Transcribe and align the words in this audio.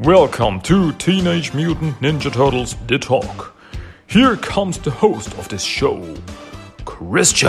Welcome 0.00 0.60
to 0.60 0.92
Teenage 0.92 1.52
Mutant 1.54 1.98
Ninja 2.00 2.32
Turtles 2.32 2.76
The 2.86 3.00
Talk. 3.00 3.56
Here 4.06 4.36
comes 4.36 4.78
the 4.78 4.92
host 4.92 5.36
of 5.36 5.48
this 5.48 5.64
show, 5.64 6.14
Christian. 6.84 7.48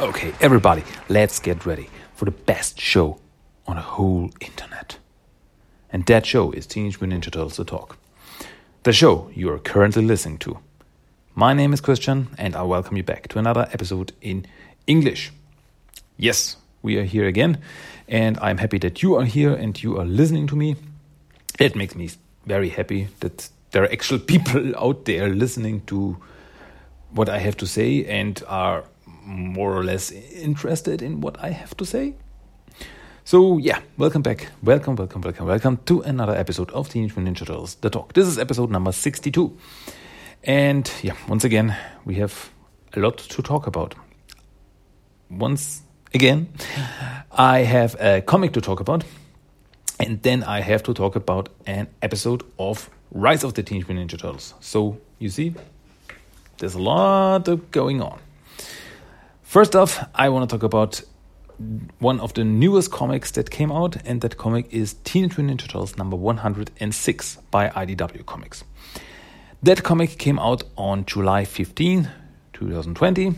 Okay, 0.00 0.32
everybody, 0.40 0.82
let's 1.08 1.38
get 1.38 1.64
ready 1.64 1.88
for 2.16 2.24
the 2.24 2.32
best 2.32 2.80
show 2.80 3.20
on 3.68 3.76
the 3.76 3.82
whole 3.82 4.32
internet. 4.40 4.98
And 5.92 6.04
that 6.06 6.26
show 6.26 6.50
is 6.50 6.66
Teenage 6.66 7.00
Mutant 7.00 7.22
Ninja 7.22 7.30
Turtles 7.30 7.58
The 7.58 7.64
Talk. 7.64 7.96
The 8.82 8.92
show 8.92 9.30
you 9.32 9.52
are 9.52 9.60
currently 9.60 10.04
listening 10.04 10.38
to. 10.38 10.58
My 11.36 11.52
name 11.52 11.72
is 11.72 11.80
Christian, 11.80 12.28
and 12.38 12.54
I 12.54 12.62
welcome 12.62 12.96
you 12.96 13.02
back 13.02 13.26
to 13.28 13.40
another 13.40 13.66
episode 13.72 14.12
in 14.20 14.46
English. 14.86 15.32
Yes, 16.16 16.58
we 16.80 16.96
are 16.96 17.02
here 17.02 17.26
again, 17.26 17.58
and 18.06 18.38
I'm 18.38 18.58
happy 18.58 18.78
that 18.78 19.02
you 19.02 19.16
are 19.16 19.24
here 19.24 19.52
and 19.52 19.82
you 19.82 19.98
are 19.98 20.04
listening 20.04 20.46
to 20.46 20.54
me. 20.54 20.76
It 21.58 21.74
makes 21.74 21.96
me 21.96 22.10
very 22.46 22.68
happy 22.68 23.08
that 23.18 23.48
there 23.72 23.82
are 23.82 23.90
actual 23.90 24.18
people 24.32 24.76
out 24.78 25.06
there 25.06 25.28
listening 25.28 25.80
to 25.86 26.16
what 27.10 27.28
I 27.28 27.38
have 27.38 27.56
to 27.56 27.66
say 27.66 28.04
and 28.04 28.40
are 28.46 28.84
more 29.24 29.76
or 29.76 29.82
less 29.82 30.12
interested 30.12 31.02
in 31.02 31.20
what 31.20 31.42
I 31.42 31.50
have 31.50 31.76
to 31.78 31.84
say. 31.84 32.14
So 33.24 33.58
yeah, 33.58 33.80
welcome 33.98 34.22
back, 34.22 34.50
welcome, 34.62 34.94
welcome, 34.94 35.22
welcome, 35.22 35.46
welcome 35.48 35.78
to 35.86 36.00
another 36.02 36.36
episode 36.36 36.70
of 36.70 36.88
Teenage 36.90 37.16
Mutant 37.16 37.38
Ninja 37.38 37.44
Turtles: 37.44 37.74
The 37.80 37.90
Talk. 37.90 38.12
This 38.12 38.28
is 38.28 38.38
episode 38.38 38.70
number 38.70 38.92
sixty-two. 38.92 39.58
And 40.46 40.90
yeah, 41.02 41.16
once 41.26 41.44
again, 41.44 41.74
we 42.04 42.16
have 42.16 42.50
a 42.94 43.00
lot 43.00 43.16
to 43.16 43.42
talk 43.42 43.66
about. 43.66 43.94
Once 45.30 45.80
again, 46.12 46.48
I 47.32 47.60
have 47.60 47.96
a 47.98 48.20
comic 48.20 48.52
to 48.52 48.60
talk 48.60 48.78
about, 48.78 49.04
and 49.98 50.22
then 50.22 50.44
I 50.44 50.60
have 50.60 50.82
to 50.82 50.92
talk 50.92 51.16
about 51.16 51.48
an 51.66 51.88
episode 52.02 52.42
of 52.58 52.90
Rise 53.10 53.42
of 53.42 53.54
the 53.54 53.62
Teenage 53.62 53.88
Mutant 53.88 54.10
Ninja 54.10 54.20
Turtles. 54.20 54.52
So 54.60 54.98
you 55.18 55.30
see, 55.30 55.54
there's 56.58 56.74
a 56.74 56.82
lot 56.82 57.48
going 57.70 58.02
on. 58.02 58.18
First 59.42 59.74
off, 59.74 60.04
I 60.14 60.28
want 60.28 60.50
to 60.50 60.54
talk 60.54 60.62
about 60.62 61.00
one 62.00 62.20
of 62.20 62.34
the 62.34 62.44
newest 62.44 62.90
comics 62.90 63.30
that 63.30 63.50
came 63.50 63.72
out, 63.72 63.96
and 64.04 64.20
that 64.20 64.36
comic 64.36 64.66
is 64.70 64.92
Teenage 65.04 65.38
Mutant 65.38 65.58
Ninja 65.58 65.68
Turtles 65.68 65.96
number 65.96 66.16
106 66.16 67.38
by 67.50 67.70
IDW 67.70 68.26
Comics. 68.26 68.62
That 69.64 69.82
comic 69.82 70.18
came 70.18 70.38
out 70.38 70.62
on 70.76 71.06
July 71.06 71.46
15, 71.46 72.10
2020. 72.52 73.34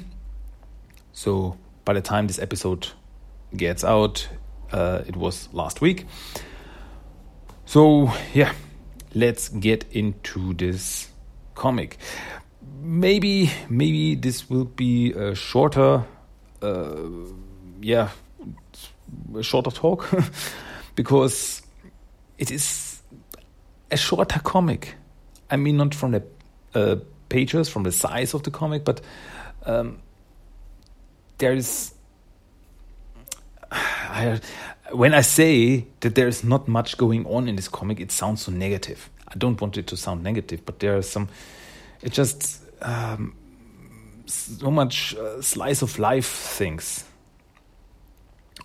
So 1.13 1.57
by 1.85 1.93
the 1.93 2.01
time 2.01 2.27
this 2.27 2.41
episode 2.41 2.89
gets 3.57 3.85
out, 3.85 4.29
uh, 4.73 5.03
it 5.07 5.15
was 5.15 5.49
last 5.53 5.81
week. 5.81 6.05
So 7.65 8.11
yeah, 8.35 8.53
let's 9.15 9.51
get 9.51 9.85
into 9.93 10.53
this 10.55 11.11
comic. 11.55 11.97
Maybe 12.83 13.53
maybe 13.71 14.17
this 14.17 14.51
will 14.51 14.65
be 14.65 15.13
a 15.13 15.37
shorter, 15.37 16.03
uh, 16.61 16.97
yeah, 17.81 18.09
a 19.33 19.45
shorter 19.45 19.71
talk 19.71 20.11
because 20.97 21.63
it 22.37 22.51
is 22.51 23.01
a 23.93 23.97
shorter 23.97 24.41
comic 24.41 24.97
I 25.51 25.57
mean, 25.57 25.77
not 25.77 25.95
from 25.95 26.13
the 26.13 26.23
uh, 26.75 26.97
pages, 27.29 27.69
from 27.69 27.85
the 27.85 27.93
size 27.93 28.35
of 28.35 28.43
the 28.43 28.51
comic, 28.51 28.85
but 28.85 29.01
um, 29.65 30.01
there 31.39 31.53
is. 31.53 31.95
I, 33.71 34.41
when 34.93 35.15
I 35.15 35.21
say 35.21 35.87
that 36.01 36.15
there 36.15 36.29
is 36.29 36.45
not 36.45 36.69
much 36.69 36.97
going 36.97 37.27
on 37.27 37.49
in 37.49 37.57
this 37.57 37.69
comic, 37.69 38.01
it 38.01 38.13
sounds 38.13 38.43
so 38.43 38.53
negative. 38.53 39.11
I 39.29 39.35
don't 39.37 39.61
want 39.61 39.77
it 39.77 39.89
to 39.89 39.97
sound 39.97 40.23
negative, 40.23 40.65
but 40.65 40.79
there 40.79 40.97
are 40.97 41.03
some. 41.03 41.29
It 42.03 42.13
just 42.13 42.63
um, 42.83 43.35
so 44.27 44.71
much 44.71 45.15
uh, 45.17 45.43
slice 45.43 45.83
of 45.83 45.99
life 45.99 46.27
things. 46.27 47.05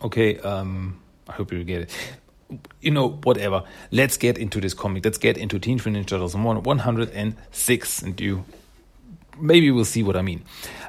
Okay, 0.04 0.38
um, 0.40 1.00
I 1.28 1.34
hope 1.34 1.52
you 1.52 1.64
get 1.64 1.82
it 1.82 1.92
you 2.82 2.92
know, 2.92 3.10
whatever. 3.24 3.64
Let's 3.92 4.18
get 4.18 4.38
into 4.38 4.62
this 4.62 4.74
comic. 4.74 5.06
Let's 5.06 5.18
get 5.18 5.38
into 5.38 5.60
Teenage 5.60 5.86
Mutant 5.86 6.06
Ninja 6.06 6.10
Turtles 6.10 6.36
106, 6.36 8.02
and 8.02 8.22
you 8.22 8.46
maybe 9.40 9.72
we'll 9.72 9.86
see 9.86 10.04
what 10.04 10.16
I 10.16 10.22
mean. 10.22 10.44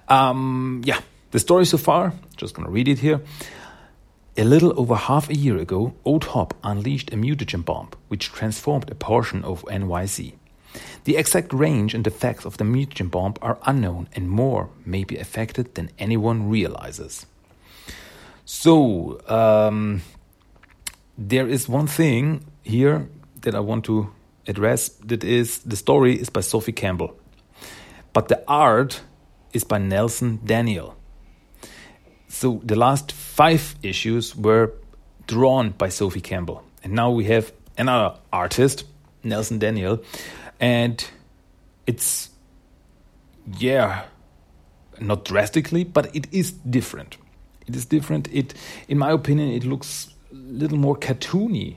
Um, 0.09 0.83
yeah, 0.85 1.01
the 1.31 1.39
story 1.39 1.65
so 1.65 1.79
far, 1.79 2.13
just 2.37 2.55
gonna 2.55 2.71
read 2.71 2.89
it 2.89 2.99
here. 2.99 3.21
A 4.37 4.45
little 4.45 4.79
over 4.81 4.95
half 4.95 5.29
a 5.29 5.35
year 5.35 5.59
ago, 5.59 5.95
Old 6.05 6.25
Hob 6.25 6.55
unleashed 6.65 7.13
a 7.13 7.17
mutagen 7.17 7.65
bomb 7.65 7.91
which 8.09 8.33
transformed 8.33 8.91
a 8.91 8.95
portion 8.95 9.45
of 9.45 9.63
NYC. 9.65 10.35
The 11.05 11.17
exact 11.17 11.53
range 11.53 11.93
and 11.93 12.07
effects 12.07 12.47
of 12.47 12.57
the 12.57 12.65
mutagen 12.65 13.11
bomb 13.11 13.35
are 13.43 13.59
unknown, 13.67 14.09
and 14.15 14.31
more 14.31 14.71
may 14.87 15.05
be 15.05 15.19
affected 15.19 15.75
than 15.75 15.91
anyone 15.99 16.49
realizes. 16.49 17.27
So, 18.47 19.21
um, 19.29 20.03
there 21.17 21.49
is 21.49 21.69
one 21.69 21.87
thing 21.87 22.45
here 22.63 23.09
that 23.43 23.55
I 23.55 23.61
want 23.61 23.85
to 23.85 24.13
address 24.47 24.89
that 25.07 25.23
is 25.25 25.59
the 25.59 25.77
story 25.77 26.19
is 26.21 26.31
by 26.31 26.41
Sophie 26.41 26.73
Campbell, 26.73 27.17
but 28.13 28.29
the 28.29 28.43
art 28.49 29.03
is 29.53 29.65
by 29.65 29.79
Nelson 29.79 30.41
Daniel. 30.45 30.97
So 32.29 32.61
the 32.65 32.77
last 32.77 33.13
five 33.13 33.75
issues 33.83 34.35
were 34.35 34.73
drawn 35.27 35.71
by 35.71 35.91
Sophie 35.91 36.21
Campbell, 36.21 36.65
and 36.83 36.93
now 36.93 37.11
we 37.11 37.25
have 37.25 37.53
another 37.77 38.17
artist, 38.33 38.85
Nelson 39.23 39.59
Daniel, 39.59 40.03
and 40.59 41.05
it's 41.87 42.31
yeah, 43.59 44.05
not 45.01 45.25
drastically, 45.25 45.85
but 45.85 46.15
it 46.15 46.27
is 46.33 46.53
different. 46.53 47.17
It 47.67 47.77
is 47.77 47.85
different. 47.85 48.29
It, 48.33 48.55
in 48.89 48.99
my 48.99 49.11
opinion, 49.11 49.51
it 49.51 49.65
looks 49.65 50.12
little 50.47 50.79
more 50.79 50.97
cartoony 50.97 51.77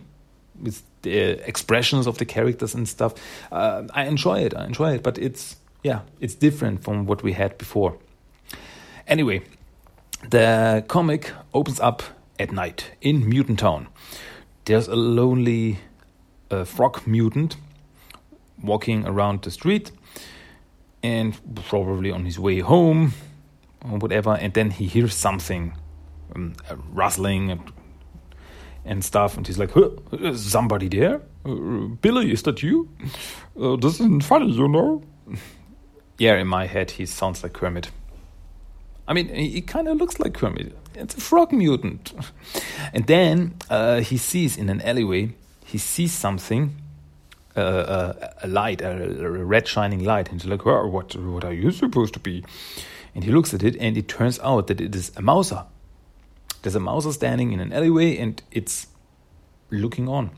with 0.61 0.83
the 1.01 1.47
expressions 1.47 2.07
of 2.07 2.17
the 2.17 2.25
characters 2.25 2.73
and 2.73 2.87
stuff. 2.87 3.13
Uh, 3.51 3.83
I 3.93 4.05
enjoy 4.05 4.39
it. 4.39 4.55
I 4.55 4.65
enjoy 4.65 4.95
it, 4.95 5.03
but 5.03 5.17
it's 5.17 5.57
yeah, 5.83 6.01
it's 6.19 6.35
different 6.35 6.83
from 6.83 7.05
what 7.05 7.21
we 7.23 7.33
had 7.33 7.57
before. 7.57 7.97
Anyway, 9.07 9.43
the 10.29 10.83
comic 10.87 11.31
opens 11.53 11.79
up 11.79 12.01
at 12.39 12.51
night 12.51 12.91
in 13.01 13.29
Mutant 13.29 13.59
Town. 13.59 13.87
There's 14.65 14.87
a 14.87 14.95
lonely 14.95 15.77
uh, 16.49 16.63
frog 16.63 17.05
mutant 17.05 17.57
walking 18.63 19.05
around 19.05 19.43
the 19.43 19.51
street 19.51 19.91
and 21.03 21.39
probably 21.67 22.09
on 22.09 22.25
his 22.25 22.39
way 22.39 22.59
home 22.61 23.13
or 23.83 23.99
whatever, 23.99 24.33
and 24.33 24.53
then 24.53 24.71
he 24.71 24.87
hears 24.87 25.13
something 25.13 25.73
um, 26.35 26.55
rustling, 26.91 27.51
and 27.51 27.71
stuff. 29.03 29.37
And 29.37 29.45
he's 29.45 29.57
like, 29.57 29.71
huh, 29.71 29.89
is 30.11 30.51
somebody 30.51 30.87
there? 30.87 31.21
Uh, 31.45 31.87
Billy, 32.01 32.31
is 32.31 32.43
that 32.43 32.63
you? 32.63 32.89
Uh, 33.59 33.75
this 33.75 33.95
isn't 33.95 34.23
funny, 34.23 34.51
you 34.51 34.67
know? 34.67 35.03
yeah, 36.17 36.35
in 36.37 36.47
my 36.47 36.65
head, 36.65 36.91
he 36.91 37.05
sounds 37.05 37.43
like 37.43 37.53
Kermit. 37.53 37.91
I 39.07 39.13
mean, 39.13 39.29
he, 39.29 39.61
kind 39.61 39.87
of 39.87 39.97
looks 39.97 40.19
like 40.19 40.33
Kermit. 40.33 40.75
It's 40.95 41.15
a 41.15 41.21
frog 41.21 41.51
mutant. 41.51 42.13
And 42.93 43.05
then 43.05 43.55
uh, 43.69 43.99
he 43.99 44.17
sees 44.17 44.57
in 44.57 44.69
an 44.69 44.81
alleyway, 44.81 45.35
he 45.63 45.77
sees 45.77 46.11
something, 46.11 46.75
uh, 47.55 47.59
uh 47.59 48.33
a 48.41 48.47
light, 48.47 48.81
a, 48.81 49.25
a, 49.25 49.29
red 49.29 49.67
shining 49.67 50.03
light. 50.03 50.31
And 50.31 50.41
he's 50.41 50.49
like, 50.49 50.65
oh, 50.65 50.87
what, 50.87 51.15
what 51.15 51.43
are 51.43 51.53
you 51.53 51.71
supposed 51.71 52.13
to 52.15 52.19
be? 52.19 52.43
And 53.13 53.23
he 53.23 53.31
looks 53.31 53.53
at 53.53 53.63
it, 53.63 53.77
and 53.79 53.95
it 53.95 54.07
turns 54.07 54.39
out 54.39 54.67
that 54.67 54.81
it 54.81 54.95
is 54.95 55.11
a 55.15 55.21
Mouser. 55.21 55.65
There's 56.65 56.73
a 56.73 56.79
mouse 56.79 57.13
standing 57.13 57.53
in 57.53 57.59
an 57.59 57.71
alleyway 57.71 58.17
and 58.17 58.41
it's 58.49 58.87
looking 59.69 60.09
on. 60.09 60.31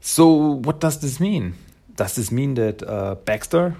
So, 0.00 0.26
what 0.26 0.80
does 0.80 1.02
this 1.02 1.20
mean? 1.20 1.52
Does 1.96 2.14
this 2.14 2.32
mean 2.32 2.54
that 2.54 2.82
uh, 2.82 3.16
Baxter 3.16 3.76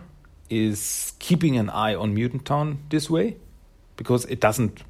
is 0.50 1.14
keeping 1.18 1.56
an 1.56 1.70
eye 1.70 1.94
on 1.94 2.12
Mutant 2.12 2.44
Town 2.44 2.80
this 2.90 3.08
way? 3.08 3.38
Because 3.96 4.26
it 4.26 4.40
doesn't 4.40 4.82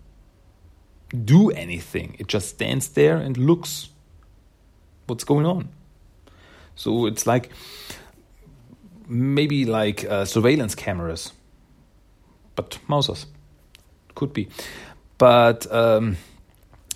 do 1.24 1.50
anything, 1.50 2.16
it 2.18 2.26
just 2.26 2.48
stands 2.48 2.88
there 2.88 3.16
and 3.16 3.36
looks 3.36 3.90
what's 5.06 5.22
going 5.22 5.46
on. 5.46 5.68
So, 6.74 7.06
it's 7.06 7.24
like 7.24 7.50
maybe 9.06 9.64
like 9.64 10.04
uh, 10.06 10.24
surveillance 10.24 10.74
cameras, 10.74 11.32
but 12.56 12.80
mousers. 12.88 13.26
Could 14.16 14.32
be 14.32 14.48
but 15.20 15.72
um, 15.72 16.16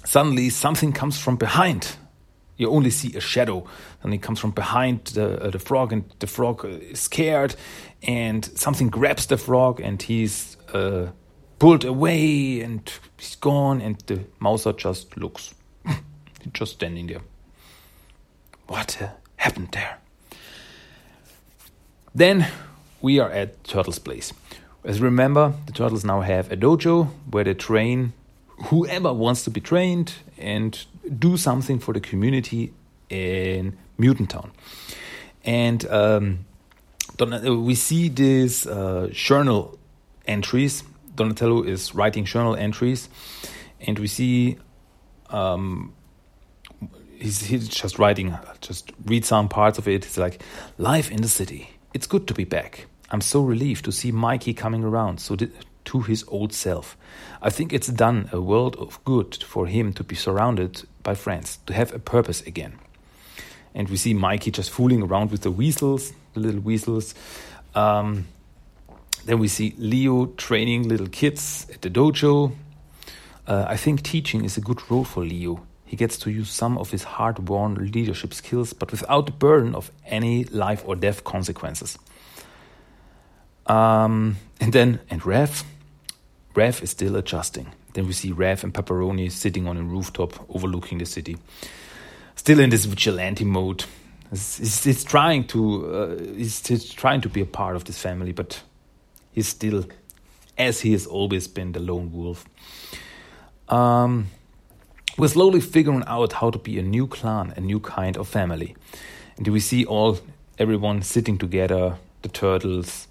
suddenly 0.04 0.50
something 0.50 0.92
comes 0.92 1.16
from 1.16 1.36
behind 1.36 1.96
you 2.56 2.70
only 2.70 2.90
see 2.90 3.16
a 3.16 3.20
shadow. 3.20 3.66
And 4.02 4.12
he 4.12 4.18
comes 4.18 4.38
from 4.38 4.50
behind 4.50 5.06
the, 5.06 5.42
uh, 5.42 5.50
the 5.50 5.58
frog, 5.58 5.92
and 5.92 6.04
the 6.18 6.26
frog 6.26 6.64
is 6.64 7.00
scared, 7.00 7.56
and 8.02 8.44
something 8.44 8.88
grabs 8.88 9.26
the 9.26 9.36
frog, 9.36 9.80
and 9.80 10.00
he's 10.00 10.56
uh, 10.72 11.08
pulled 11.58 11.84
away, 11.84 12.60
and 12.60 12.90
he's 13.18 13.36
gone, 13.36 13.80
and 13.80 13.98
the 14.06 14.20
Mouser 14.40 14.72
just 14.72 15.16
looks. 15.16 15.54
he's 15.86 16.52
just 16.52 16.72
standing 16.72 17.06
there. 17.06 17.22
What 18.66 19.00
uh, 19.00 19.08
happened 19.36 19.68
there? 19.72 19.98
Then 22.14 22.46
we 23.00 23.18
are 23.18 23.30
at 23.30 23.64
Turtle's 23.64 23.98
place. 23.98 24.32
As 24.84 25.00
remember, 25.00 25.54
the 25.64 25.72
turtles 25.72 26.04
now 26.04 26.20
have 26.20 26.52
a 26.52 26.56
dojo 26.56 27.08
where 27.30 27.44
they 27.44 27.54
train 27.54 28.12
whoever 28.66 29.12
wants 29.12 29.42
to 29.44 29.50
be 29.50 29.60
trained 29.60 30.14
and 30.38 30.84
do 31.18 31.36
something 31.36 31.78
for 31.78 31.94
the 31.94 32.00
community 32.00 32.72
in 33.08 33.76
Mutant 33.96 34.30
Town. 34.30 34.52
And 35.44 35.86
um, 35.90 36.44
we 37.18 37.74
see 37.74 38.08
these 38.08 38.66
uh, 38.66 39.08
journal 39.10 39.78
entries. 40.26 40.82
Donatello 41.14 41.62
is 41.62 41.94
writing 41.94 42.24
journal 42.24 42.56
entries, 42.56 43.08
and 43.80 43.98
we 43.98 44.06
see 44.06 44.58
um, 45.30 45.94
he's, 47.18 47.40
he's 47.42 47.68
just 47.68 47.98
writing, 47.98 48.36
just 48.60 48.92
read 49.04 49.24
some 49.24 49.48
parts 49.48 49.78
of 49.78 49.86
it. 49.88 50.04
It's 50.04 50.16
like, 50.16 50.42
Life 50.76 51.10
in 51.10 51.22
the 51.22 51.28
city. 51.28 51.70
It's 51.92 52.06
good 52.06 52.26
to 52.28 52.34
be 52.34 52.44
back. 52.44 52.86
I'm 53.14 53.20
so 53.20 53.42
relieved 53.42 53.84
to 53.84 53.92
see 53.92 54.10
Mikey 54.10 54.54
coming 54.54 54.82
around 54.82 55.20
so 55.20 55.36
to 55.36 56.00
his 56.00 56.24
old 56.26 56.52
self. 56.52 56.96
I 57.40 57.48
think 57.48 57.72
it's 57.72 57.86
done 57.86 58.28
a 58.32 58.40
world 58.40 58.74
of 58.74 58.98
good 59.04 59.36
for 59.36 59.68
him 59.68 59.92
to 59.92 60.02
be 60.02 60.16
surrounded 60.16 60.82
by 61.04 61.14
friends, 61.14 61.60
to 61.66 61.74
have 61.74 61.94
a 61.94 62.00
purpose 62.00 62.40
again. 62.40 62.72
And 63.72 63.88
we 63.88 63.98
see 63.98 64.14
Mikey 64.14 64.50
just 64.50 64.68
fooling 64.68 65.00
around 65.00 65.30
with 65.30 65.42
the 65.42 65.52
weasels, 65.52 66.12
the 66.32 66.40
little 66.40 66.60
weasels. 66.60 67.14
Um, 67.76 68.26
then 69.26 69.38
we 69.38 69.46
see 69.46 69.76
Leo 69.78 70.26
training 70.26 70.88
little 70.88 71.06
kids 71.06 71.68
at 71.72 71.82
the 71.82 71.90
dojo. 71.90 72.50
Uh, 73.46 73.64
I 73.68 73.76
think 73.76 74.02
teaching 74.02 74.44
is 74.44 74.56
a 74.56 74.60
good 74.60 74.80
role 74.90 75.04
for 75.04 75.22
Leo. 75.22 75.64
He 75.84 75.94
gets 75.94 76.18
to 76.18 76.32
use 76.32 76.50
some 76.50 76.78
of 76.78 76.90
his 76.90 77.04
hard 77.04 77.48
won 77.48 77.76
leadership 77.92 78.34
skills, 78.34 78.72
but 78.72 78.90
without 78.90 79.26
the 79.26 79.32
burden 79.32 79.76
of 79.76 79.92
any 80.04 80.42
life 80.46 80.82
or 80.84 80.96
death 80.96 81.22
consequences. 81.22 81.96
Um, 83.66 84.36
and 84.60 84.72
then, 84.72 85.00
and 85.10 85.24
Rev, 85.24 85.64
Rev 86.54 86.82
is 86.82 86.90
still 86.90 87.16
adjusting. 87.16 87.72
Then 87.94 88.06
we 88.06 88.12
see 88.12 88.32
Rev 88.32 88.64
and 88.64 88.74
Pepperoni 88.74 89.30
sitting 89.30 89.66
on 89.66 89.76
a 89.76 89.82
rooftop 89.82 90.48
overlooking 90.50 90.98
the 90.98 91.06
city. 91.06 91.36
Still 92.36 92.60
in 92.60 92.70
this 92.70 92.84
vigilante 92.84 93.44
mode. 93.44 93.84
He's, 94.30 94.84
he's 94.84 95.04
trying 95.04 95.46
to 95.48 95.86
uh, 95.94 96.18
he's 96.18 96.60
trying 96.94 97.20
to 97.20 97.28
be 97.28 97.40
a 97.40 97.46
part 97.46 97.76
of 97.76 97.84
this 97.84 97.98
family, 97.98 98.32
but 98.32 98.60
he's 99.32 99.46
still, 99.46 99.84
as 100.58 100.80
he 100.80 100.92
has 100.92 101.06
always 101.06 101.46
been, 101.46 101.72
the 101.72 101.80
lone 101.80 102.10
wolf. 102.12 102.44
Um, 103.68 104.28
we're 105.16 105.28
slowly 105.28 105.60
figuring 105.60 106.02
out 106.06 106.32
how 106.32 106.50
to 106.50 106.58
be 106.58 106.78
a 106.78 106.82
new 106.82 107.06
clan, 107.06 107.54
a 107.56 107.60
new 107.60 107.78
kind 107.78 108.16
of 108.16 108.26
family. 108.26 108.74
And 109.36 109.46
we 109.48 109.60
see 109.60 109.84
all 109.84 110.18
everyone 110.58 111.02
sitting 111.02 111.38
together, 111.38 111.96
the 112.22 112.28
turtles, 112.28 113.06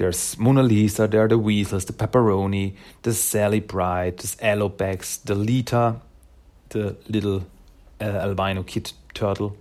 there's 0.00 0.38
Mona 0.38 0.62
Lisa, 0.62 1.06
there 1.06 1.24
are 1.24 1.28
the 1.28 1.36
Weasels, 1.36 1.84
the 1.84 1.92
Pepperoni, 1.92 2.74
the 3.02 3.12
Sally 3.12 3.60
Pride, 3.60 4.16
the 4.16 4.28
Alopex, 4.38 5.22
the 5.24 5.34
Lita, 5.34 5.96
the 6.70 6.96
little 7.06 7.44
uh, 8.00 8.04
albino 8.04 8.62
kid 8.62 8.92
turtle. 9.12 9.58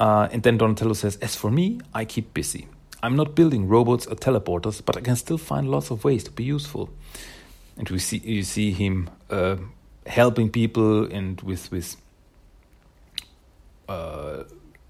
Uh, 0.00 0.28
and 0.32 0.42
then 0.42 0.58
Donatello 0.58 0.94
says, 0.94 1.18
As 1.18 1.36
for 1.36 1.52
me, 1.52 1.80
I 1.94 2.04
keep 2.04 2.34
busy. 2.34 2.66
I'm 3.00 3.14
not 3.14 3.36
building 3.36 3.68
robots 3.68 4.08
or 4.08 4.16
teleporters, 4.16 4.84
but 4.84 4.96
I 4.96 5.00
can 5.00 5.14
still 5.14 5.38
find 5.38 5.70
lots 5.70 5.92
of 5.92 6.02
ways 6.02 6.24
to 6.24 6.32
be 6.32 6.42
useful. 6.42 6.90
And 7.76 7.88
we 7.90 8.00
see 8.00 8.18
you 8.24 8.42
see 8.42 8.72
him 8.72 9.08
uh, 9.30 9.56
helping 10.04 10.50
people 10.50 11.04
and 11.04 11.40
with 11.42 11.70
with 11.70 11.96
uh, 13.88 14.42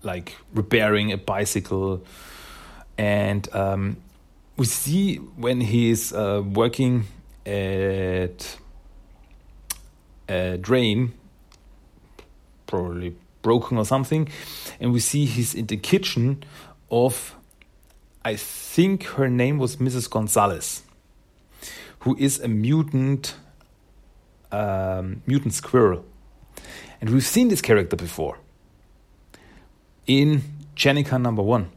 like 0.03 0.37
repairing 0.55 1.13
a 1.13 1.19
bicycle 1.19 2.03
and 2.97 3.47
um, 3.55 3.99
we 4.57 4.67
see 4.67 5.17
when 5.17 5.61
he's 5.61 6.13
uh, 6.13 6.43
working 6.45 7.05
at 7.47 8.57
a 10.29 10.59
drain, 10.59 11.15
probably 12.67 13.17
broken 13.43 13.79
or 13.79 13.85
something, 13.85 14.29
and 14.81 14.93
we 14.93 15.01
see 15.01 15.25
he's 15.25 15.55
in 15.55 15.67
the 15.67 15.77
kitchen 15.77 16.45
of, 16.91 17.35
I 18.25 18.37
think 18.37 19.05
her 19.05 19.29
name 19.29 19.59
was 19.59 19.77
Mrs. 19.77 20.09
Gonzalez, 20.09 20.83
who 22.01 22.17
is 22.19 22.41
a 22.41 22.49
mutant, 22.49 23.35
um, 24.53 25.23
mutant 25.27 25.55
squirrel, 25.55 26.05
and 27.01 27.11
we've 27.11 27.25
seen 27.25 27.49
this 27.49 27.61
character 27.61 27.97
before 27.97 28.39
in 30.07 30.43
Jennika 30.77 31.21
number 31.21 31.43
one, 31.43 31.71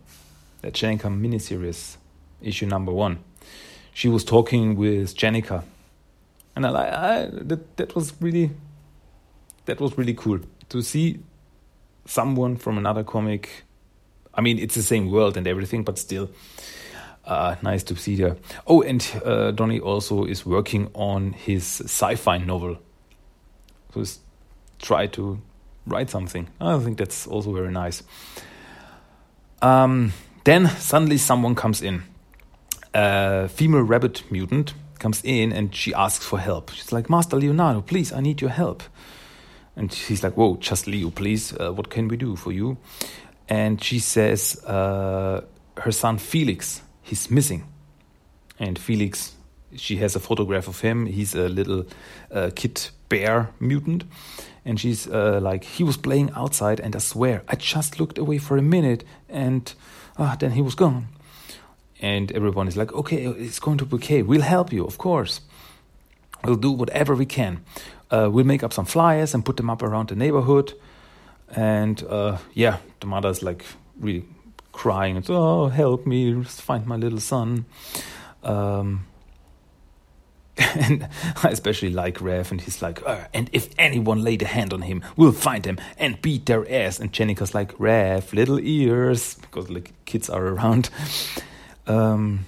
the 0.62 0.72
Jennika 0.72 1.10
miniseries 1.10 1.98
issue 2.42 2.66
number 2.66 2.92
one. 2.92 3.20
She 3.94 4.10
was 4.10 4.24
talking 4.24 4.76
with 4.76 5.16
Jennika, 5.16 5.64
and 6.56 6.66
I, 6.66 6.70
I 6.70 7.30
that 7.32 7.78
that 7.78 7.96
was 7.96 8.14
really 8.20 8.52
that 9.66 9.80
was 9.80 9.98
really 9.98 10.14
cool 10.14 10.40
to 10.70 10.82
see 10.82 11.20
someone 12.06 12.58
from 12.58 12.78
another 12.78 13.04
comic. 13.04 13.64
I 14.34 14.42
mean, 14.42 14.60
it's 14.60 14.76
the 14.76 14.84
same 14.84 15.10
world 15.12 15.38
and 15.38 15.48
everything, 15.48 15.84
but 15.84 15.98
still. 15.98 16.30
Uh, 17.26 17.56
nice 17.64 17.82
to 17.82 17.96
see 17.96 18.16
there. 18.16 18.38
Oh, 18.68 18.84
and 18.84 19.02
uh, 19.26 19.50
Donny 19.50 19.80
also 19.80 20.26
is 20.26 20.46
working 20.46 20.92
on 20.94 21.34
his 21.34 21.64
sci-fi 21.64 22.38
novel. 22.38 22.78
So 23.96 24.04
try 24.80 25.08
to 25.08 25.42
write 25.88 26.12
something. 26.12 26.48
I 26.62 26.78
think 26.80 27.00
that's 27.00 27.26
also 27.26 27.52
very 27.52 27.72
nice. 27.72 28.04
Um, 29.62 30.14
then 30.44 30.68
suddenly 30.68 31.18
someone 31.18 31.56
comes 31.56 31.82
in 31.82 32.04
a 32.96 33.50
female 33.50 33.82
rabbit 33.82 34.24
mutant 34.32 34.74
comes 35.00 35.22
in 35.24 35.52
and 35.52 35.76
she 35.76 35.94
asks 35.94 36.26
for 36.26 36.40
help. 36.40 36.72
She's 36.72 36.92
like, 36.94 37.10
Master 37.10 37.38
Leonardo, 37.38 37.82
please, 37.82 38.14
I 38.14 38.22
need 38.22 38.42
your 38.42 38.50
help. 38.50 38.84
And 39.76 39.94
he's 39.94 40.24
like, 40.24 40.38
Whoa, 40.38 40.56
just 40.56 40.88
Leo, 40.88 41.10
please. 41.10 41.54
Uh, 41.54 41.74
what 41.74 41.90
can 41.90 42.08
we 42.08 42.16
do 42.16 42.36
for 42.38 42.54
you? 42.54 42.78
And 43.50 43.84
she 43.84 44.00
says, 44.00 44.64
uh, 44.66 45.42
Her 45.78 45.92
son 45.92 46.18
Felix, 46.18 46.82
he's 47.02 47.30
missing. 47.30 47.66
And 48.58 48.80
Felix, 48.80 49.36
she 49.76 49.98
has 49.98 50.16
a 50.16 50.20
photograph 50.22 50.70
of 50.70 50.80
him. 50.80 51.06
He's 51.06 51.36
a 51.36 51.50
little 51.50 51.86
uh, 52.32 52.52
kid 52.56 52.90
bear 53.10 53.50
mutant. 53.60 54.06
And 54.64 54.80
she's 54.80 55.08
uh, 55.10 55.40
like, 55.42 55.66
He 55.66 55.84
was 55.84 55.98
playing 55.98 56.32
outside, 56.32 56.80
and 56.80 56.96
I 56.96 57.00
swear, 57.00 57.44
I 57.50 57.56
just 57.58 58.00
looked 58.00 58.18
away 58.18 58.38
for 58.38 58.56
a 58.58 58.62
minute, 58.62 59.04
and 59.28 59.72
uh, 60.18 60.38
then 60.38 60.52
he 60.52 60.62
was 60.62 60.76
gone 60.76 61.10
and 62.02 62.32
everyone 62.32 62.68
is 62.68 62.78
like, 62.78 62.94
okay, 62.94 63.26
it's 63.26 63.60
going 63.60 63.78
to 63.78 63.86
be 63.86 63.96
okay. 63.96 64.22
We'll 64.22 64.42
help 64.42 64.74
you, 64.74 64.86
of 64.86 64.98
course. 64.98 65.42
We'll 66.44 66.56
do 66.56 66.72
whatever 66.72 67.16
we 67.16 67.26
can. 67.26 67.64
Uh, 68.12 68.30
we'll 68.32 68.46
make 68.46 68.64
up 68.64 68.74
some 68.74 68.86
flyers 68.86 69.34
and 69.34 69.44
put 69.44 69.58
them 69.58 69.70
up 69.70 69.82
around 69.82 70.10
the 70.10 70.16
neighborhood. 70.16 70.74
And 71.56 72.04
uh, 72.04 72.38
yeah, 72.54 72.78
the 73.00 73.08
mother's 73.08 73.42
like 73.42 73.66
really 74.00 74.26
crying 74.72 75.16
and 75.16 75.26
oh, 75.30 75.68
help 75.70 76.06
me, 76.06 76.44
find 76.44 76.86
my 76.86 76.98
little 76.98 77.20
son. 77.20 77.66
Um, 78.44 79.08
and 80.58 81.10
I 81.44 81.50
especially 81.50 81.90
like 81.90 82.22
Rev, 82.22 82.52
and 82.52 82.62
he's 82.62 82.82
like, 82.82 83.06
uh, 83.06 83.26
and 83.34 83.50
if 83.52 83.70
anyone 83.78 84.24
laid 84.24 84.42
a 84.42 84.46
hand 84.46 84.74
on 84.74 84.84
him, 84.84 85.04
we'll 85.18 85.34
find 85.34 85.66
him 85.66 85.80
and 85.98 86.22
beat 86.22 86.46
their 86.46 86.70
ass. 86.72 87.00
And 87.00 87.12
Jennika's 87.12 87.54
like, 87.54 87.78
Rev, 87.78 88.32
little 88.34 88.60
ears, 88.60 89.36
because 89.36 89.70
like 89.70 89.94
kids 90.06 90.30
are 90.30 90.46
around 90.46 90.90
um, 91.88 92.46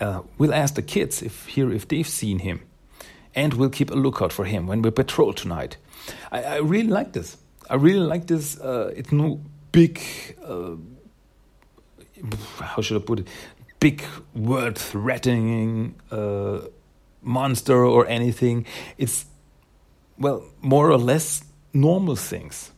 uh, 0.00 0.22
we'll 0.38 0.54
ask 0.54 0.74
the 0.74 0.82
kids 0.82 1.22
if 1.22 1.46
here 1.46 1.72
if 1.72 1.86
they've 1.88 2.08
seen 2.08 2.40
him, 2.40 2.60
and 3.34 3.54
we'll 3.54 3.70
keep 3.70 3.90
a 3.90 3.94
lookout 3.94 4.32
for 4.32 4.44
him 4.44 4.66
when 4.66 4.82
we 4.82 4.90
patrol 4.90 5.32
tonight. 5.32 5.76
I, 6.32 6.42
I 6.42 6.56
really 6.58 6.88
like 6.88 7.12
this. 7.12 7.36
I 7.68 7.74
really 7.74 8.00
like 8.00 8.26
this. 8.26 8.58
Uh, 8.58 8.92
it's 8.96 9.12
no 9.12 9.40
big. 9.72 10.00
Uh, 10.44 10.76
how 12.60 12.82
should 12.82 13.02
I 13.02 13.04
put 13.04 13.20
it? 13.20 13.28
Big 13.78 14.02
word 14.34 14.76
threatening 14.76 15.94
uh, 16.10 16.60
monster 17.22 17.84
or 17.84 18.06
anything. 18.06 18.66
It's 18.98 19.26
well 20.18 20.44
more 20.60 20.90
or 20.90 20.98
less 20.98 21.44
normal 21.72 22.16
things. 22.16 22.72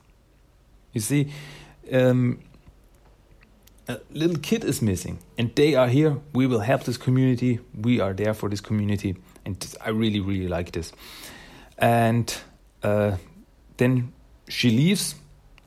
You 0.92 1.00
see. 1.00 1.32
Um, 1.92 2.38
a 3.92 4.00
little 4.10 4.38
kid 4.38 4.64
is 4.64 4.80
missing 4.80 5.18
and 5.38 5.54
they 5.54 5.74
are 5.74 5.88
here 5.88 6.16
we 6.32 6.46
will 6.46 6.60
help 6.60 6.84
this 6.84 6.96
community 6.96 7.58
we 7.74 8.00
are 8.00 8.14
there 8.14 8.34
for 8.34 8.48
this 8.48 8.60
community 8.60 9.16
and 9.44 9.74
i 9.80 9.90
really 9.90 10.20
really 10.20 10.48
like 10.48 10.72
this 10.72 10.92
and 11.78 12.36
uh, 12.82 13.16
then 13.76 14.12
she 14.48 14.70
leaves 14.70 15.14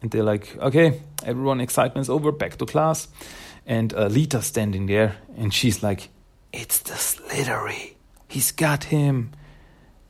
And 0.06 0.12
they're 0.12 0.24
like, 0.24 0.56
okay, 0.60 1.02
everyone, 1.26 1.60
excitement's 1.60 2.10
over, 2.10 2.32
back 2.32 2.58
to 2.58 2.66
class. 2.68 3.08
And 3.66 3.92
uh, 3.94 4.06
Lita's 4.06 4.46
standing 4.46 4.86
there, 4.86 5.16
and 5.36 5.52
she's 5.52 5.82
like, 5.82 6.10
it's 6.54 6.80
the 6.80 6.94
Slithery. 6.94 7.98
He's 8.28 8.52
got 8.52 8.84
him. 8.86 9.32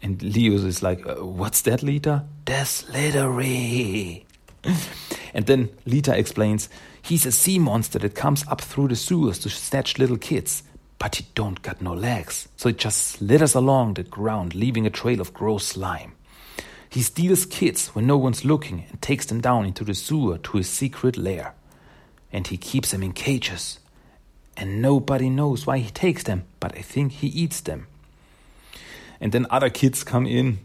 And 0.02 0.22
Leo 0.22 0.54
is 0.54 0.84
like, 0.84 1.08
uh, 1.08 1.26
what's 1.26 1.62
that, 1.62 1.82
Lita? 1.82 2.26
The 2.44 2.66
Slithery. 2.66 4.26
and 5.36 5.48
then 5.48 5.70
Lita 5.86 6.18
explains, 6.18 6.70
he's 7.02 7.26
a 7.26 7.32
sea 7.32 7.60
monster 7.60 8.00
that 8.00 8.16
comes 8.16 8.48
up 8.48 8.62
through 8.62 8.88
the 8.88 8.96
sewers 8.96 9.38
to 9.40 9.50
snatch 9.50 10.00
little 10.00 10.18
kids. 10.18 10.64
But 10.98 11.18
he 11.18 11.26
don't 11.36 11.62
got 11.62 11.82
no 11.82 11.94
legs, 11.94 12.48
so 12.56 12.70
it 12.70 12.78
just 12.78 13.00
slithers 13.00 13.54
along 13.54 13.96
the 13.96 14.04
ground, 14.04 14.56
leaving 14.56 14.88
a 14.88 14.90
trail 14.90 15.20
of 15.20 15.34
gross 15.34 15.66
slime. 15.66 16.14
He 16.90 17.02
steals 17.02 17.46
kids 17.46 17.90
when 17.90 18.08
no 18.08 18.18
one's 18.18 18.46
looking 18.46 18.86
and 18.90 19.02
takes 19.02 19.26
them 19.26 19.42
down 19.42 19.66
into 19.66 19.84
the 19.84 19.94
sewer 19.94 20.38
to 20.38 20.58
his 20.58 20.70
secret 20.70 21.18
lair. 21.18 21.54
And 22.32 22.48
he 22.48 22.56
keeps 22.56 22.92
them 22.92 23.04
in 23.04 23.12
cages. 23.12 23.80
And 24.56 24.82
nobody 24.82 25.30
knows 25.30 25.68
why 25.68 25.80
he 25.80 25.90
takes 25.90 26.24
them, 26.24 26.46
but 26.62 26.78
I 26.78 26.82
think 26.82 27.12
he 27.12 27.28
eats 27.28 27.60
them. 27.60 27.88
And 29.20 29.34
then 29.34 29.48
other 29.50 29.70
kids 29.70 30.06
come 30.06 30.26
in 30.26 30.60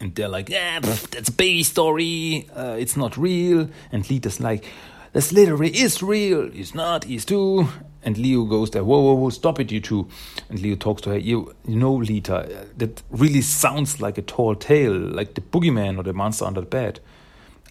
and 0.00 0.14
they're 0.14 0.28
like, 0.28 0.48
yeah, 0.48 0.80
that's 0.80 1.28
a 1.28 1.32
baby 1.32 1.62
story. 1.62 2.48
Uh, 2.56 2.76
it's 2.78 2.96
not 2.96 3.16
real. 3.18 3.68
And 3.92 4.08
Lita's 4.10 4.40
like, 4.40 4.64
the 5.12 5.20
Slithery 5.20 5.68
is 5.68 6.02
real. 6.02 6.50
He's 6.50 6.74
not, 6.74 7.04
he's 7.04 7.24
too. 7.24 7.68
And 8.02 8.16
Leo 8.16 8.44
goes 8.44 8.70
there, 8.70 8.82
whoa, 8.82 9.00
whoa, 9.00 9.14
whoa, 9.14 9.28
stop 9.28 9.60
it, 9.60 9.70
you 9.70 9.80
two. 9.80 10.08
And 10.48 10.58
Leo 10.60 10.74
talks 10.74 11.02
to 11.02 11.10
her, 11.10 11.18
you, 11.18 11.54
you 11.66 11.76
know, 11.76 11.92
Lita, 11.92 12.66
that 12.78 13.02
really 13.10 13.42
sounds 13.42 14.00
like 14.00 14.16
a 14.16 14.22
tall 14.22 14.54
tale, 14.54 14.94
like 14.94 15.34
the 15.34 15.42
boogeyman 15.42 15.98
or 15.98 16.02
the 16.02 16.14
monster 16.14 16.46
under 16.46 16.62
the 16.62 16.66
bed. 16.66 17.00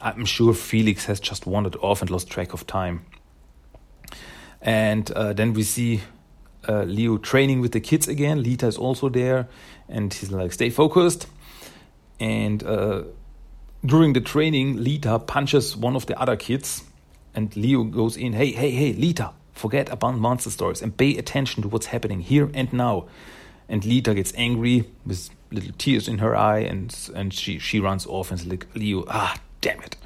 I'm 0.01 0.25
sure 0.25 0.53
Felix 0.53 1.05
has 1.05 1.19
just 1.19 1.47
wandered 1.47 1.75
off 1.77 2.01
and 2.01 2.11
lost 2.11 2.29
track 2.29 2.53
of 2.53 2.67
time. 2.67 3.05
And 4.61 5.09
uh, 5.11 5.33
then 5.33 5.53
we 5.53 5.63
see 5.63 6.01
uh, 6.67 6.83
Leo 6.83 7.17
training 7.17 7.61
with 7.61 7.71
the 7.71 7.79
kids 7.79 8.07
again. 8.07 8.43
Lita 8.43 8.67
is 8.67 8.77
also 8.77 9.09
there, 9.09 9.47
and 9.87 10.13
he's 10.13 10.31
like, 10.31 10.53
stay 10.53 10.69
focused. 10.69 11.27
And 12.19 12.63
uh, 12.63 13.03
during 13.85 14.13
the 14.13 14.21
training, 14.21 14.83
Lita 14.83 15.19
punches 15.19 15.75
one 15.75 15.95
of 15.95 16.05
the 16.05 16.19
other 16.19 16.35
kids, 16.35 16.83
and 17.33 17.55
Leo 17.55 17.83
goes 17.83 18.17
in, 18.17 18.33
hey, 18.33 18.51
hey, 18.51 18.71
hey, 18.71 18.93
Lita, 18.93 19.31
Forget 19.59 19.89
about 19.91 20.17
monster 20.17 20.49
stories 20.51 20.81
and 20.81 20.95
pay 20.95 21.17
attention 21.17 21.63
to 21.63 21.67
what's 21.67 21.87
happening 21.87 22.21
here 22.21 22.49
and 22.53 22.71
now. 22.71 23.07
And 23.67 23.83
Lita 23.83 24.13
gets 24.13 24.31
angry 24.37 24.89
with 25.05 25.29
little 25.51 25.73
tears 25.77 26.07
in 26.07 26.19
her 26.19 26.33
eye, 26.33 26.59
and 26.59 26.95
and 27.13 27.33
she 27.33 27.59
she 27.59 27.81
runs 27.81 28.07
off 28.07 28.31
and 28.31 28.47
like 28.47 28.67
Leo, 28.73 29.03
ah, 29.09 29.37
damn 29.59 29.81
it. 29.81 29.97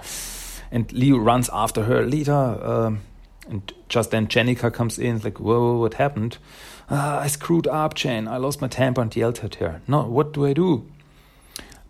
And 0.72 0.92
Leo 0.92 1.18
runs 1.18 1.52
after 1.54 1.84
her, 1.84 2.04
Lita. 2.04 2.34
Um, 2.34 3.02
and 3.48 3.72
just 3.90 4.10
then 4.10 4.26
Jennika 4.26 4.74
comes 4.74 4.98
in, 4.98 5.20
like, 5.20 5.40
whoa, 5.40 5.78
what 5.78 5.94
happened? 5.96 6.40
Ah, 6.90 7.20
I 7.20 7.28
screwed 7.28 7.68
up, 7.68 7.94
Jen. 7.94 8.28
I 8.28 8.38
lost 8.38 8.60
my 8.60 8.68
temper 8.68 9.02
and 9.02 9.16
yelled 9.16 9.42
at 9.44 9.56
her. 9.56 9.82
No, 9.88 10.02
what 10.02 10.34
do 10.34 10.48
I 10.48 10.54
do? 10.54 10.90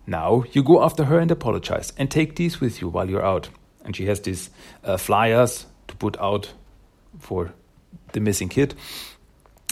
Now 0.06 0.44
you 0.52 0.62
go 0.62 0.82
after 0.82 1.04
her 1.04 1.18
and 1.18 1.30
apologize, 1.30 1.92
and 1.98 2.10
take 2.10 2.36
these 2.36 2.60
with 2.60 2.80
you 2.80 2.88
while 2.88 3.08
you're 3.08 3.24
out. 3.24 3.48
And 3.84 3.94
she 3.94 4.06
has 4.06 4.20
these 4.20 4.50
uh, 4.82 4.96
flyers 4.96 5.66
to 5.88 5.96
put 5.96 6.18
out 6.18 6.52
for 7.18 7.52
the 8.12 8.20
missing 8.20 8.48
kid. 8.48 8.74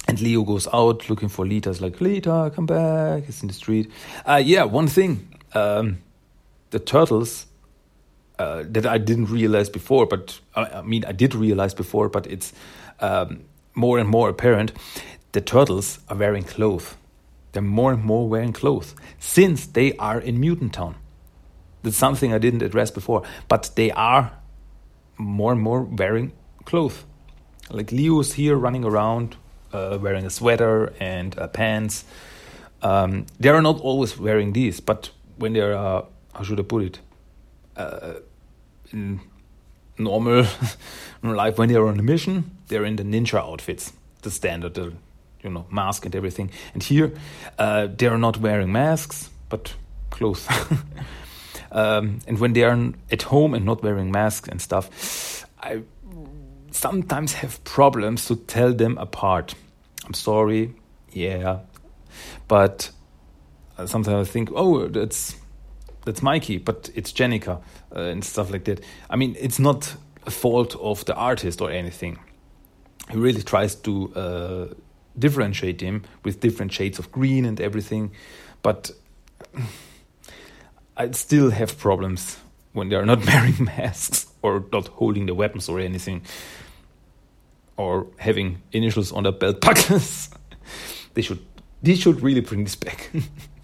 And 0.09 0.21
Leo 0.21 0.43
goes 0.43 0.69
out 0.73 1.09
looking 1.09 1.29
for 1.29 1.47
Lita. 1.47 1.71
It's 1.71 1.81
like, 1.81 2.01
Lita, 2.01 2.53
come 2.55 2.67
back. 2.67 3.25
It's 3.29 3.41
in 3.41 3.49
the 3.49 3.55
street. 3.55 3.91
Uh, 4.27 4.43
yeah, 4.45 4.65
one 4.65 4.89
thing. 4.89 5.39
Um, 5.55 5.99
the 6.71 6.79
turtles 6.79 7.47
uh, 8.39 8.65
that 8.67 8.87
I 8.87 8.99
didn't 8.99 9.27
realize 9.27 9.69
before, 9.69 10.07
but 10.07 10.41
I 10.57 10.83
mean, 10.83 11.05
I 11.05 11.13
did 11.13 11.35
realize 11.35 11.75
before, 11.75 12.09
but 12.09 12.27
it's 12.27 12.53
um, 13.01 13.45
more 13.75 13.99
and 13.99 14.09
more 14.09 14.29
apparent. 14.29 14.73
The 15.33 15.41
turtles 15.41 16.01
are 16.09 16.17
wearing 16.17 16.43
clothes. 16.45 16.95
They're 17.53 17.63
more 17.63 17.93
and 17.93 18.03
more 18.03 18.29
wearing 18.29 18.53
clothes 18.53 18.95
since 19.19 19.67
they 19.67 19.95
are 19.97 20.19
in 20.19 20.41
Mutant 20.41 20.73
Town. 20.73 20.97
That's 21.83 21.97
something 21.97 22.33
I 22.33 22.39
didn't 22.39 22.63
address 22.63 22.91
before, 22.91 23.23
but 23.49 23.71
they 23.75 23.91
are 23.91 24.33
more 25.19 25.53
and 25.53 25.61
more 25.61 25.83
wearing 25.83 26.33
clothes. 26.65 27.05
Like 27.71 27.93
Leo's 27.93 28.35
here 28.35 28.57
running 28.57 28.85
around 28.85 29.37
uh, 29.73 29.99
wearing 30.01 30.25
a 30.25 30.31
sweater 30.31 30.93
and 31.01 31.39
uh, 31.39 31.49
pants. 31.49 32.05
Um, 32.83 33.27
they 33.39 33.49
are 33.49 33.63
not 33.63 33.81
always 33.81 34.19
wearing 34.19 34.53
these, 34.53 34.81
but 34.81 35.11
when 35.37 35.53
they 35.53 35.61
are, 35.61 35.75
uh, 35.75 36.05
how 36.35 36.43
should 36.43 36.59
I 36.61 36.63
put 36.63 36.83
it, 36.85 37.01
uh, 37.77 38.15
in 38.93 39.21
normal 39.99 40.47
life, 41.23 41.59
when 41.59 41.69
they 41.69 41.75
are 41.75 41.87
on 41.87 41.99
a 41.99 42.03
mission, 42.03 42.57
they're 42.69 42.85
in 42.85 42.97
the 42.97 43.03
ninja 43.03 43.39
outfits, 43.39 43.93
the 44.23 44.31
standard, 44.31 44.75
the 44.75 44.93
you 45.43 45.51
know 45.51 45.67
mask 45.71 46.07
and 46.07 46.15
everything. 46.15 46.51
And 46.75 46.83
here, 46.83 47.13
uh, 47.59 47.89
they 47.97 48.07
are 48.07 48.19
not 48.19 48.39
wearing 48.39 48.73
masks, 48.73 49.31
but 49.49 49.75
clothes. 50.11 50.47
um, 51.73 52.21
and 52.27 52.39
when 52.39 52.53
they 52.53 52.65
are 52.65 52.93
at 53.11 53.23
home 53.23 53.55
and 53.55 53.65
not 53.65 53.83
wearing 53.83 54.11
masks 54.11 54.49
and 54.49 54.61
stuff, 54.61 55.47
I 55.61 55.83
sometimes 56.71 57.35
have 57.35 57.63
problems 57.65 58.27
to 58.27 58.37
tell 58.37 58.73
them 58.73 58.99
apart. 58.99 59.55
I'm 60.05 60.15
sorry, 60.15 60.75
yeah, 61.13 61.61
but 62.49 62.91
sometimes 63.87 64.29
I 64.29 64.31
think, 64.31 64.51
oh, 64.55 64.89
that's 64.89 65.37
that's 66.05 66.23
Mikey, 66.23 66.59
but 66.59 66.91
it's 66.95 67.13
Jennika 67.13 67.61
uh, 67.95 68.01
and 68.01 68.25
stuff 68.25 68.51
like 68.51 68.65
that. 68.65 68.81
I 69.09 69.17
mean, 69.17 69.37
it's 69.39 69.59
not 69.59 69.95
a 70.27 70.31
fault 70.31 70.77
of 70.77 71.05
the 71.05 71.15
artist 71.15 71.61
or 71.61 71.71
anything. 71.71 72.19
He 73.11 73.17
really 73.17 73.43
tries 73.43 73.75
to 73.77 74.13
uh, 74.15 74.75
differentiate 75.19 75.81
him 75.81 76.03
with 76.25 76.41
different 76.41 76.73
shades 76.73 76.99
of 76.99 77.11
green 77.13 77.45
and 77.45 77.61
everything, 77.61 78.13
but 78.63 78.91
I 80.97 81.11
still 81.13 81.51
have 81.51 81.79
problems 81.79 82.39
when 82.73 82.89
they 82.89 82.97
are 82.97 83.07
not 83.07 83.25
wearing 83.27 83.65
masks 83.65 84.27
or 84.43 84.65
not 84.73 84.89
holding 84.89 85.27
the 85.27 85.35
weapons 85.35 85.69
or 85.69 85.79
anything 85.79 86.23
or 87.77 88.07
having 88.19 88.63
initials 88.73 89.13
on 89.13 89.23
their 89.25 89.33
belt 89.33 89.61
buckles. 89.67 90.31
they 91.15 91.23
should 91.23 91.45
they 91.83 91.97
should 91.97 92.21
really 92.23 92.41
bring 92.41 92.63
this 92.63 92.77
back. 92.77 93.11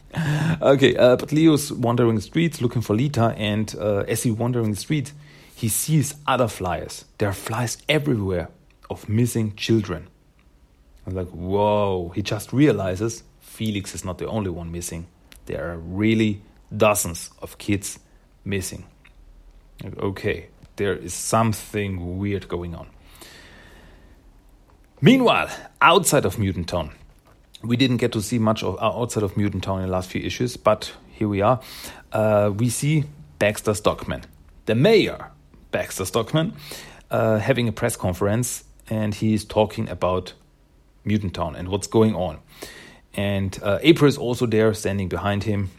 okay, 0.60 0.96
uh, 0.96 1.16
but 1.16 1.30
Leo's 1.30 1.72
wandering 1.72 2.16
the 2.16 2.20
streets 2.20 2.60
looking 2.60 2.82
for 2.82 2.96
Lita, 2.96 3.32
and 3.36 3.76
uh, 3.78 3.98
as 4.08 4.24
he 4.24 4.30
wandering 4.32 4.70
the 4.70 4.76
streets, 4.76 5.12
he 5.54 5.68
sees 5.68 6.16
other 6.26 6.48
flyers. 6.48 7.04
There 7.18 7.28
are 7.28 7.34
flies 7.34 7.78
everywhere 7.88 8.48
of 8.90 9.08
missing 9.08 9.54
children. 9.54 10.08
I'm 11.08 11.14
like, 11.14 11.28
whoa! 11.28 12.12
He 12.14 12.20
just 12.20 12.52
realizes 12.52 13.22
Felix 13.40 13.94
is 13.94 14.04
not 14.04 14.18
the 14.18 14.26
only 14.26 14.50
one 14.50 14.70
missing. 14.70 15.06
There 15.46 15.72
are 15.72 15.78
really 15.78 16.42
dozens 16.76 17.30
of 17.40 17.56
kids 17.56 17.98
missing. 18.44 18.84
Like, 19.82 19.98
okay, 19.98 20.48
there 20.76 20.94
is 20.94 21.14
something 21.14 22.18
weird 22.18 22.46
going 22.48 22.74
on. 22.74 22.88
Meanwhile, 25.00 25.48
outside 25.80 26.26
of 26.26 26.38
Mutant 26.38 26.68
Town, 26.68 26.90
we 27.62 27.78
didn't 27.78 27.96
get 27.96 28.12
to 28.12 28.20
see 28.20 28.38
much 28.38 28.62
of 28.62 28.76
uh, 28.76 29.00
outside 29.00 29.22
of 29.22 29.34
Mutant 29.34 29.64
Town 29.64 29.80
in 29.80 29.86
the 29.86 29.92
last 29.92 30.10
few 30.10 30.20
issues, 30.20 30.58
but 30.58 30.92
here 31.12 31.28
we 31.28 31.40
are. 31.40 31.58
Uh, 32.12 32.52
we 32.54 32.68
see 32.68 33.04
Baxter 33.38 33.72
Stockman, 33.72 34.24
the 34.66 34.74
mayor, 34.74 35.30
Baxter 35.70 36.04
Stockman, 36.04 36.52
uh, 37.10 37.38
having 37.38 37.66
a 37.66 37.72
press 37.72 37.96
conference, 37.96 38.64
and 38.90 39.14
he's 39.14 39.46
talking 39.46 39.88
about 39.88 40.34
Mutant 41.08 41.34
Town 41.34 41.56
and 41.56 41.68
what's 41.68 41.88
going 41.88 42.14
on. 42.14 42.38
And 43.14 43.58
uh, 43.62 43.78
April 43.82 44.08
is 44.08 44.16
also 44.16 44.46
there, 44.46 44.72
standing 44.74 45.08
behind 45.08 45.44
him, 45.44 45.70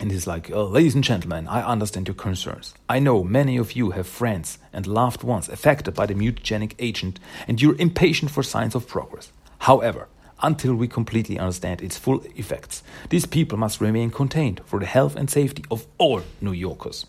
and 0.00 0.10
he's 0.10 0.26
like, 0.26 0.50
oh, 0.50 0.64
Ladies 0.66 0.94
and 0.94 1.04
gentlemen, 1.04 1.48
I 1.48 1.62
understand 1.62 2.08
your 2.08 2.14
concerns. 2.14 2.74
I 2.88 2.98
know 2.98 3.24
many 3.24 3.56
of 3.56 3.72
you 3.72 3.90
have 3.90 4.06
friends 4.06 4.58
and 4.72 4.86
loved 4.86 5.22
ones 5.22 5.48
affected 5.48 5.94
by 5.94 6.06
the 6.06 6.14
mutagenic 6.14 6.74
agent, 6.78 7.18
and 7.46 7.60
you're 7.60 7.76
impatient 7.76 8.30
for 8.30 8.42
signs 8.42 8.74
of 8.74 8.86
progress. 8.86 9.32
However, 9.60 10.08
until 10.40 10.74
we 10.74 10.86
completely 10.86 11.38
understand 11.38 11.82
its 11.82 11.98
full 11.98 12.22
effects, 12.36 12.82
these 13.08 13.26
people 13.26 13.58
must 13.58 13.80
remain 13.80 14.10
contained 14.10 14.60
for 14.64 14.78
the 14.78 14.86
health 14.86 15.16
and 15.16 15.28
safety 15.28 15.64
of 15.70 15.86
all 15.98 16.22
New 16.40 16.52
Yorkers. 16.52 17.06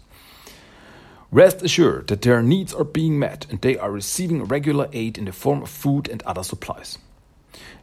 Rest 1.31 1.61
assured 1.61 2.07
that 2.07 2.23
their 2.23 2.41
needs 2.41 2.73
are 2.73 2.83
being 2.83 3.19
met 3.19 3.45
and 3.51 3.61
they 3.61 3.77
are 3.77 3.91
receiving 3.91 4.45
regular 4.45 4.89
aid 4.93 5.15
in 5.15 5.25
the 5.25 5.31
form 5.31 5.61
of 5.61 5.69
food 5.69 6.09
and 6.09 6.23
other 6.23 6.41
supplies. 6.41 6.97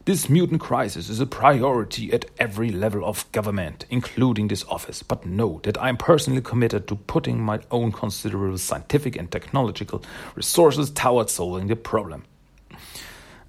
This 0.05 0.29
mutant 0.29 0.61
crisis 0.61 1.09
is 1.09 1.19
a 1.19 1.25
priority 1.25 2.13
at 2.13 2.25
every 2.39 2.71
level 2.71 3.03
of 3.03 3.29
government, 3.31 3.85
including 3.89 4.47
this 4.47 4.63
office. 4.65 5.03
But 5.03 5.25
know 5.25 5.59
that 5.63 5.77
I 5.81 5.89
am 5.89 5.97
personally 5.97 6.41
committed 6.41 6.87
to 6.87 6.95
putting 6.95 7.41
my 7.41 7.59
own 7.71 7.91
considerable 7.91 8.57
scientific 8.57 9.17
and 9.17 9.29
technological 9.29 10.03
resources 10.35 10.89
towards 10.91 11.33
solving 11.33 11.67
the 11.67 11.75
problem. 11.75 12.23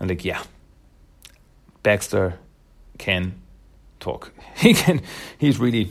And 0.01 0.11
like, 0.11 0.25
yeah, 0.25 0.43
Baxter 1.83 2.39
can 2.99 3.41
talk. 4.01 4.33
He 4.57 4.75
can. 4.75 5.03
He's 5.39 5.59
really 5.59 5.91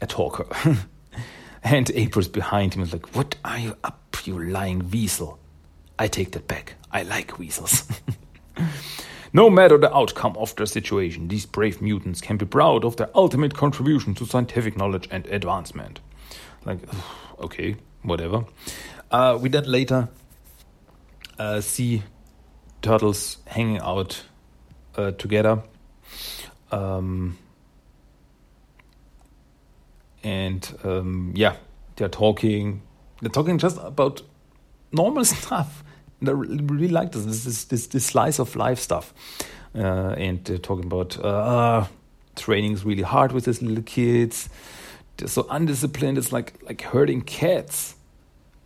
a 0.00 0.06
talker. 0.06 0.46
And 1.66 1.90
April's 1.96 2.28
behind 2.28 2.74
him 2.74 2.82
is 2.82 2.92
like, 2.92 3.16
What 3.16 3.34
are 3.44 3.58
you 3.58 3.76
up, 3.82 4.16
you 4.24 4.38
lying 4.38 4.88
weasel? 4.88 5.40
I 5.98 6.06
take 6.06 6.30
that 6.32 6.46
back. 6.46 6.74
I 6.92 7.02
like 7.02 7.40
weasels. 7.40 7.82
no 9.32 9.50
matter 9.50 9.78
the 9.78 9.94
outcome 9.94 10.36
of 10.36 10.54
the 10.56 10.66
situation, 10.66 11.28
these 11.28 11.46
brave 11.46 11.80
mutants 11.80 12.20
can 12.20 12.36
be 12.36 12.46
proud 12.46 12.84
of 12.84 12.96
their 12.96 13.10
ultimate 13.14 13.54
contribution 13.54 14.14
to 14.14 14.26
scientific 14.26 14.76
knowledge 14.76 15.08
and 15.10 15.26
advancement. 15.26 16.00
Like, 16.64 16.78
okay, 17.40 17.76
whatever. 18.02 18.44
Uh, 19.10 19.38
we 19.40 19.48
then 19.48 19.64
later 19.64 20.08
uh, 21.38 21.60
see 21.60 22.02
turtles 22.82 23.38
hanging 23.46 23.78
out 23.78 24.24
uh, 24.96 25.12
together. 25.12 25.62
Um, 26.70 27.38
and 30.22 30.78
um, 30.82 31.32
yeah, 31.36 31.56
they're 31.96 32.08
talking. 32.08 32.82
They're 33.20 33.30
talking 33.30 33.58
just 33.58 33.78
about 33.80 34.22
normal 34.92 35.24
stuff. 35.36 35.84
I 36.24 36.30
really 36.30 36.88
like 36.88 37.12
this. 37.12 37.24
This 37.24 37.46
is 37.46 37.64
this, 37.66 37.86
this 37.88 38.06
slice 38.06 38.38
of 38.38 38.56
life 38.56 38.78
stuff. 38.78 39.12
Uh, 39.74 40.14
and 40.16 40.62
talking 40.62 40.86
about 40.86 41.22
uh, 41.22 41.86
training 42.34 42.72
is 42.72 42.84
really 42.84 43.02
hard 43.02 43.32
with 43.32 43.44
these 43.44 43.60
little 43.60 43.82
kids. 43.82 44.48
They're 45.16 45.28
so 45.28 45.46
undisciplined. 45.50 46.18
It's 46.18 46.32
like 46.32 46.54
like 46.62 46.82
herding 46.82 47.22
cats. 47.22 47.94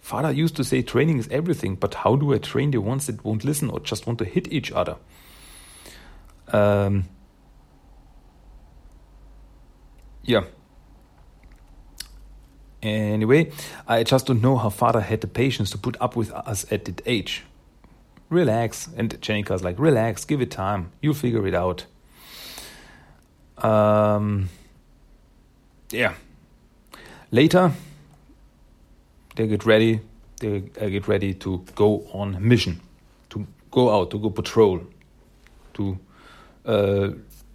Father 0.00 0.32
used 0.32 0.56
to 0.56 0.64
say 0.64 0.82
training 0.82 1.18
is 1.18 1.28
everything, 1.28 1.76
but 1.76 1.94
how 1.94 2.16
do 2.16 2.34
I 2.34 2.38
train 2.38 2.70
the 2.70 2.80
ones 2.80 3.06
that 3.06 3.24
won't 3.24 3.44
listen 3.44 3.70
or 3.70 3.80
just 3.80 4.06
want 4.06 4.18
to 4.20 4.24
hit 4.24 4.52
each 4.52 4.72
other? 4.72 4.96
Um, 6.48 7.08
yeah. 10.24 10.44
Anyway, 12.82 13.52
I 13.86 14.04
just 14.04 14.26
don't 14.26 14.40
know 14.40 14.56
how 14.56 14.70
father 14.70 15.00
had 15.00 15.20
the 15.20 15.26
patience 15.26 15.70
to 15.70 15.78
put 15.78 15.96
up 16.00 16.16
with 16.16 16.32
us 16.32 16.64
at 16.72 16.86
that 16.86 17.02
age. 17.04 17.44
Relax. 18.30 18.88
And 18.96 19.20
Jennika's 19.20 19.62
like, 19.62 19.78
relax, 19.78 20.24
give 20.24 20.40
it 20.40 20.50
time. 20.50 20.92
You'll 21.02 21.14
figure 21.14 21.46
it 21.46 21.54
out. 21.54 21.86
Um, 23.58 24.48
yeah. 25.90 26.14
Later, 27.30 27.72
they 29.36 29.46
get 29.46 29.64
ready. 29.66 30.00
They 30.38 30.60
get 30.60 31.06
ready 31.06 31.34
to 31.34 31.64
go 31.74 32.06
on 32.12 32.36
mission, 32.40 32.80
to 33.28 33.46
go 33.70 33.90
out, 33.90 34.10
to 34.10 34.18
go 34.18 34.30
patrol, 34.30 34.80
to 35.74 35.98
uh, 36.64 37.10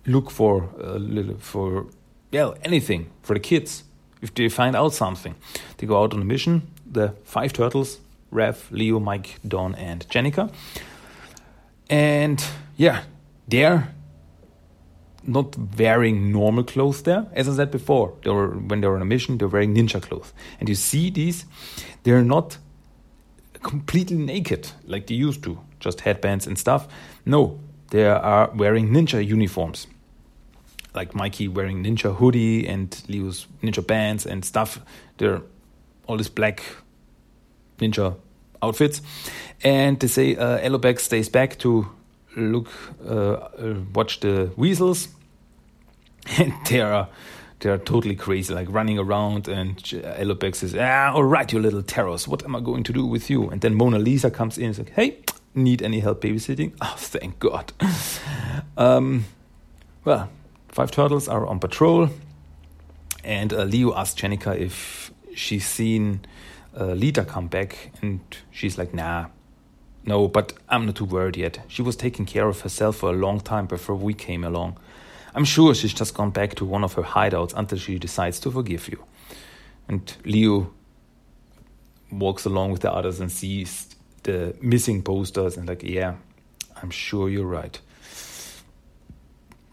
look 0.05 0.29
for 0.29 0.70
uh, 0.79 0.98
little 0.98 1.38
for 1.39 1.88
yeah 2.32 2.53
anything 2.63 3.10
for 3.24 3.34
the 3.34 3.39
kids. 3.39 3.85
If 4.25 4.34
they 4.34 4.50
find 4.50 4.75
out 4.75 4.94
something, 4.94 5.36
they 5.77 5.86
go 5.86 6.01
out 6.01 6.13
on 6.15 6.22
a 6.22 6.25
mission. 6.25 6.62
The 6.91 7.13
five 7.24 7.53
turtles: 7.53 8.00
Rev, 8.32 8.58
Leo, 8.72 9.00
Mike, 9.00 9.39
Don, 9.48 9.75
and 9.75 10.08
Jennika. 10.10 10.50
And 11.91 12.44
yeah, 12.75 13.03
they're 13.48 13.94
not 15.27 15.55
wearing 15.77 16.32
normal 16.32 16.63
clothes 16.63 17.03
there. 17.03 17.27
As 17.34 17.48
I 17.48 17.53
said 17.53 17.70
before, 17.70 18.13
they 18.24 18.32
were 18.32 18.50
when 18.70 18.82
they 18.82 18.88
were 18.88 18.96
on 18.96 19.03
a 19.03 19.05
mission, 19.05 19.38
they're 19.38 19.48
wearing 19.48 19.75
ninja 19.75 20.01
clothes. 20.01 20.34
And 20.60 20.67
you 20.70 20.75
see 20.75 21.12
these, 21.12 21.46
they're 22.01 22.24
not 22.24 22.58
completely 23.62 24.17
naked 24.17 24.72
like 24.88 25.05
they 25.05 25.27
used 25.27 25.44
to, 25.44 25.60
just 25.79 26.01
headbands 26.01 26.48
and 26.48 26.58
stuff. 26.58 26.88
No, 27.25 27.60
they 27.91 28.08
are 28.08 28.50
wearing 28.55 28.89
ninja 28.89 29.24
uniforms. 29.24 29.86
Like 30.96 31.14
Mikey 31.14 31.48
wearing 31.48 31.84
ninja 31.84 32.16
hoodie 32.16 32.68
and 32.68 33.02
Leo's 33.08 33.48
ninja 33.62 33.86
bands 33.86 34.25
and 34.25 34.46
stuff. 34.46 34.80
They're 35.18 35.42
all 36.08 36.18
this 36.18 36.30
black 36.30 36.62
ninja 37.80 38.16
outfits. 38.62 39.02
And 39.64 40.00
they 40.00 40.08
say 40.08 40.36
uh, 40.36 40.98
stays 40.98 41.29
back 41.29 41.58
to 41.60 41.88
look, 42.36 42.70
uh, 43.08 43.14
uh, 43.14 43.75
watch 43.94 44.20
the 44.20 44.51
weasels, 44.55 45.08
and 46.38 46.53
they 46.70 46.81
are 46.81 47.08
they 47.60 47.70
are 47.70 47.77
totally 47.77 48.16
crazy, 48.16 48.53
like 48.53 48.68
running 48.70 49.00
around. 49.00 49.48
And 49.48 49.77
Alopex 49.77 50.55
says, 50.55 50.75
"Ah, 50.77 51.14
all 51.14 51.24
right, 51.24 51.51
you 51.51 51.60
little 51.60 51.84
terrors, 51.84 52.27
what 52.27 52.44
am 52.44 52.55
I 52.55 52.60
going 52.60 52.84
to 52.84 52.94
do 52.94 53.05
with 53.05 53.29
you?" 53.29 53.50
And 53.50 53.62
then 53.62 53.75
Mona 53.75 54.00
Lisa 54.00 54.29
comes 54.29 54.58
in 54.58 54.66
and 54.66 54.75
says, 54.75 54.88
"Hey, 54.96 55.20
need 55.53 55.81
any 55.81 56.00
help 56.00 56.22
babysitting?" 56.22 56.74
Oh, 56.81 56.96
thank 56.98 57.40
God. 57.40 57.74
um, 58.77 59.25
well, 60.03 60.29
five 60.75 60.92
turtles 60.92 61.29
are 61.29 61.48
on 61.48 61.59
patrol, 61.59 62.09
and 63.24 63.53
uh, 63.53 63.64
Leo 63.64 63.96
asks 63.96 64.20
Jennika 64.20 64.59
if 64.59 65.09
she's 65.33 65.66
seen 65.66 66.25
uh, 66.77 66.88
Lita 66.88 67.24
come 67.24 67.48
back, 67.48 67.92
and 68.01 68.20
she's 68.51 68.77
like, 68.77 68.94
"Nah." 68.94 69.27
No, 70.07 70.27
but 70.27 70.53
I'm 70.70 70.85
not 70.85 70.98
too 70.98 71.05
worried 71.05 71.35
yet. 71.35 71.59
She 71.68 71.81
was 71.81 71.96
taking 71.96 72.27
care 72.27 72.48
of 72.48 72.61
herself 72.61 72.98
for 72.98 73.09
a 73.09 73.14
long 73.14 73.40
time 73.40 73.66
before 73.66 73.96
we 73.96 74.14
came 74.14 74.44
along. 74.44 74.77
I'm 75.33 75.46
sure 75.46 75.74
she's 75.74 75.96
just 75.96 76.14
gone 76.14 76.29
back 76.29 76.53
to 76.55 76.66
one 76.66 76.83
of 76.83 76.94
her 76.94 77.01
hideouts 77.01 77.53
until 77.55 77.79
she 77.79 77.98
decides 77.98 78.40
to 78.42 78.51
forgive 78.51 78.88
you. 78.88 79.03
And 79.88 80.16
Leo 80.24 80.72
walks 82.11 82.46
along 82.46 82.72
with 82.72 82.81
the 82.81 82.94
others 82.94 83.20
and 83.20 83.31
sees 83.31 83.96
the 84.24 84.55
missing 84.61 85.01
posters 85.01 85.57
and 85.57 85.68
like, 85.68 85.81
yeah, 85.81 86.16
I'm 86.83 86.92
sure 86.92 87.27
you're 87.27 87.48
right. 87.48 87.79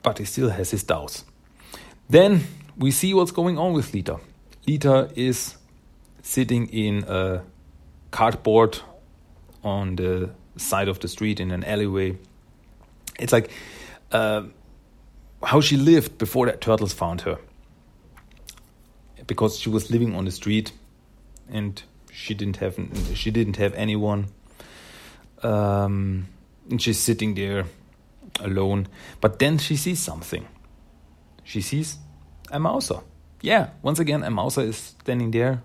But 0.02 0.18
he 0.18 0.24
still 0.24 0.50
has 0.50 0.70
his 0.70 0.82
doubts. 0.82 1.24
Then 2.08 2.44
we 2.76 2.90
see 2.90 3.14
what's 3.14 3.30
going 3.30 3.58
on 3.58 3.72
with 3.72 3.94
Lita. 3.94 4.18
Lita 4.66 5.10
is 5.14 5.56
sitting 6.22 6.68
in 6.68 7.04
a 7.08 7.42
cardboard 8.10 8.78
on 9.64 9.96
the 9.96 10.30
side 10.56 10.88
of 10.88 11.00
the 11.00 11.08
street 11.08 11.40
in 11.40 11.50
an 11.50 11.64
alleyway. 11.64 12.16
It's 13.18 13.32
like 13.32 13.50
uh, 14.10 14.44
how 15.42 15.60
she 15.60 15.76
lived 15.76 16.18
before 16.18 16.46
the 16.46 16.52
turtles 16.52 16.92
found 16.92 17.22
her. 17.22 17.38
Because 19.26 19.58
she 19.58 19.68
was 19.70 19.90
living 19.90 20.16
on 20.16 20.24
the 20.24 20.32
street, 20.32 20.72
and 21.48 21.80
she 22.12 22.34
didn't 22.34 22.56
have 22.56 22.76
she 23.14 23.30
didn't 23.30 23.56
have 23.56 23.72
anyone. 23.74 24.26
Um, 25.42 26.26
and 26.68 26.82
she's 26.82 26.98
sitting 26.98 27.34
there 27.34 27.66
alone. 28.40 28.88
But 29.20 29.38
then 29.38 29.58
she 29.58 29.76
sees 29.76 30.00
something. 30.00 30.46
She 31.44 31.60
sees 31.60 31.98
a 32.50 32.58
Mouser. 32.58 33.00
Yeah, 33.40 33.70
once 33.82 33.98
again, 33.98 34.22
a 34.22 34.30
Mouser 34.30 34.62
is 34.62 34.76
standing 34.76 35.32
there, 35.32 35.62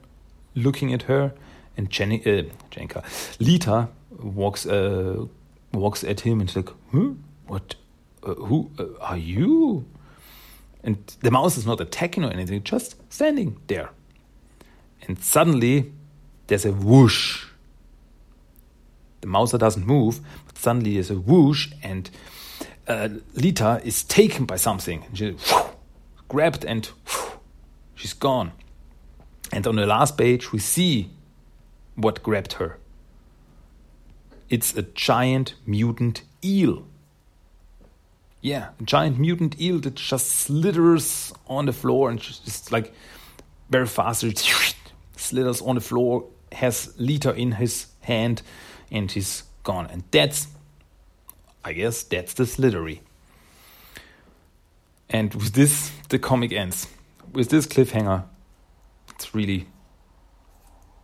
looking 0.56 0.93
at 0.93 1.03
her, 1.03 1.34
and 1.77 1.89
Jenny, 1.89 2.21
uh, 2.25 2.43
Jenka, 2.71 3.03
Lita 3.39 3.89
walks 4.19 4.65
uh, 4.65 5.25
walks 5.73 6.03
at 6.03 6.21
him 6.21 6.39
and 6.39 6.49
she's 6.49 6.58
like, 6.58 6.73
huh? 6.91 7.12
What? 7.47 7.75
Uh, 8.23 8.34
who 8.34 8.71
uh, 8.80 8.86
are 8.99 9.17
you? 9.17 9.86
And 10.84 10.97
the 11.21 11.32
mouse 11.32 11.58
is 11.58 11.65
not 11.65 11.82
attacking 11.82 12.23
or 12.23 12.32
anything, 12.32 12.63
just 12.63 12.95
standing 13.12 13.58
there. 13.67 13.89
And 15.01 15.19
suddenly, 15.19 15.91
there's 16.47 16.65
a 16.65 16.71
whoosh. 16.71 17.47
The 19.28 19.58
doesn't 19.58 19.86
move, 19.86 20.22
but 20.46 20.58
suddenly 20.58 20.94
there's 20.94 21.12
a 21.12 21.16
whoosh, 21.16 21.72
and 21.84 22.10
uh, 22.88 23.10
Lita 23.34 23.82
is 23.84 24.04
taken 24.04 24.46
by 24.46 24.56
something. 24.56 25.06
She 25.13 25.32
whoosh, 25.32 25.38
grabbed 26.30 26.63
and 26.63 26.90
she's 27.96 28.13
gone. 28.13 28.54
And 29.52 29.68
on 29.68 29.76
the 29.76 29.86
last 29.86 30.18
page, 30.18 30.52
we 30.52 30.60
see 30.60 31.10
what 31.96 32.24
grabbed 32.24 32.54
her. 32.54 32.78
It's 34.50 34.76
a 34.76 34.84
giant 34.84 35.56
mutant 35.66 36.22
eel. 36.44 36.88
Yeah, 38.42 38.70
a 38.80 38.84
giant 38.84 39.20
mutant 39.20 39.60
eel 39.60 39.80
that 39.80 39.96
just 39.96 40.28
slithers 40.28 41.34
on 41.48 41.66
the 41.66 41.74
floor 41.74 42.10
and 42.10 42.20
just 42.20 42.72
like 42.72 42.94
very 43.70 43.88
fast 43.88 44.24
slithers 45.18 45.62
on 45.62 45.76
the 45.76 45.82
floor, 45.82 46.26
has 46.52 46.94
Lita 46.98 47.34
in 47.34 47.54
his 47.54 47.88
hand, 48.02 48.42
and 48.91 49.10
he's 49.12 49.43
gone. 49.63 49.88
And 49.88 50.04
that's, 50.12 50.47
I 51.63 51.73
guess, 51.73 52.04
that's 52.04 52.34
the 52.34 52.45
slithery. 52.45 53.02
And 55.10 55.34
with 55.34 55.54
this, 55.54 55.91
the 56.10 56.19
comic 56.19 56.52
ends. 56.52 56.88
With 57.32 57.50
this 57.50 57.67
cliffhanger, 57.67 58.23
it's 59.10 59.34
really 59.36 59.67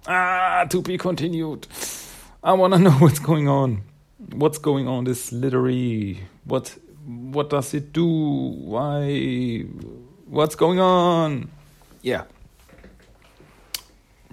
Ah, 0.05 0.65
to 0.69 0.81
be 0.81 0.97
continued. 0.97 1.65
I 2.43 2.53
want 2.53 2.73
to 2.73 2.79
know 2.87 2.91
what's 2.91 3.19
going 3.19 3.47
on. 3.47 3.83
What's 4.33 4.57
going 4.57 4.87
on? 4.87 5.05
This 5.05 5.31
literary. 5.31 6.19
What? 6.43 6.77
What 7.05 7.49
does 7.49 7.73
it 7.73 7.93
do? 7.93 8.05
Why? 8.05 9.61
What's 10.25 10.55
going 10.55 10.79
on? 10.79 11.49
Yeah. 12.01 12.23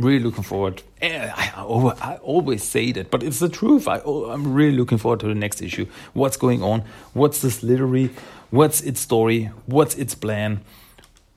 Really 0.00 0.24
looking 0.24 0.44
forward. 0.44 0.82
Eh, 1.02 1.30
I, 1.34 1.52
I, 1.56 2.12
I 2.12 2.16
always 2.16 2.62
say 2.64 2.90
that, 2.92 3.10
but 3.10 3.22
it's 3.22 3.38
the 3.38 3.50
truth. 3.50 3.86
I, 3.86 3.98
I'm 3.98 4.54
really 4.54 4.76
looking 4.76 4.96
forward 4.96 5.20
to 5.20 5.26
the 5.26 5.34
next 5.34 5.60
issue. 5.60 5.86
What's 6.14 6.38
going 6.38 6.62
on? 6.62 6.84
What's 7.12 7.42
this 7.42 7.56
Slithery? 7.56 8.10
What's 8.50 8.80
its 8.80 9.00
story? 9.00 9.50
What's 9.66 9.94
its 9.96 10.14
plan? 10.14 10.62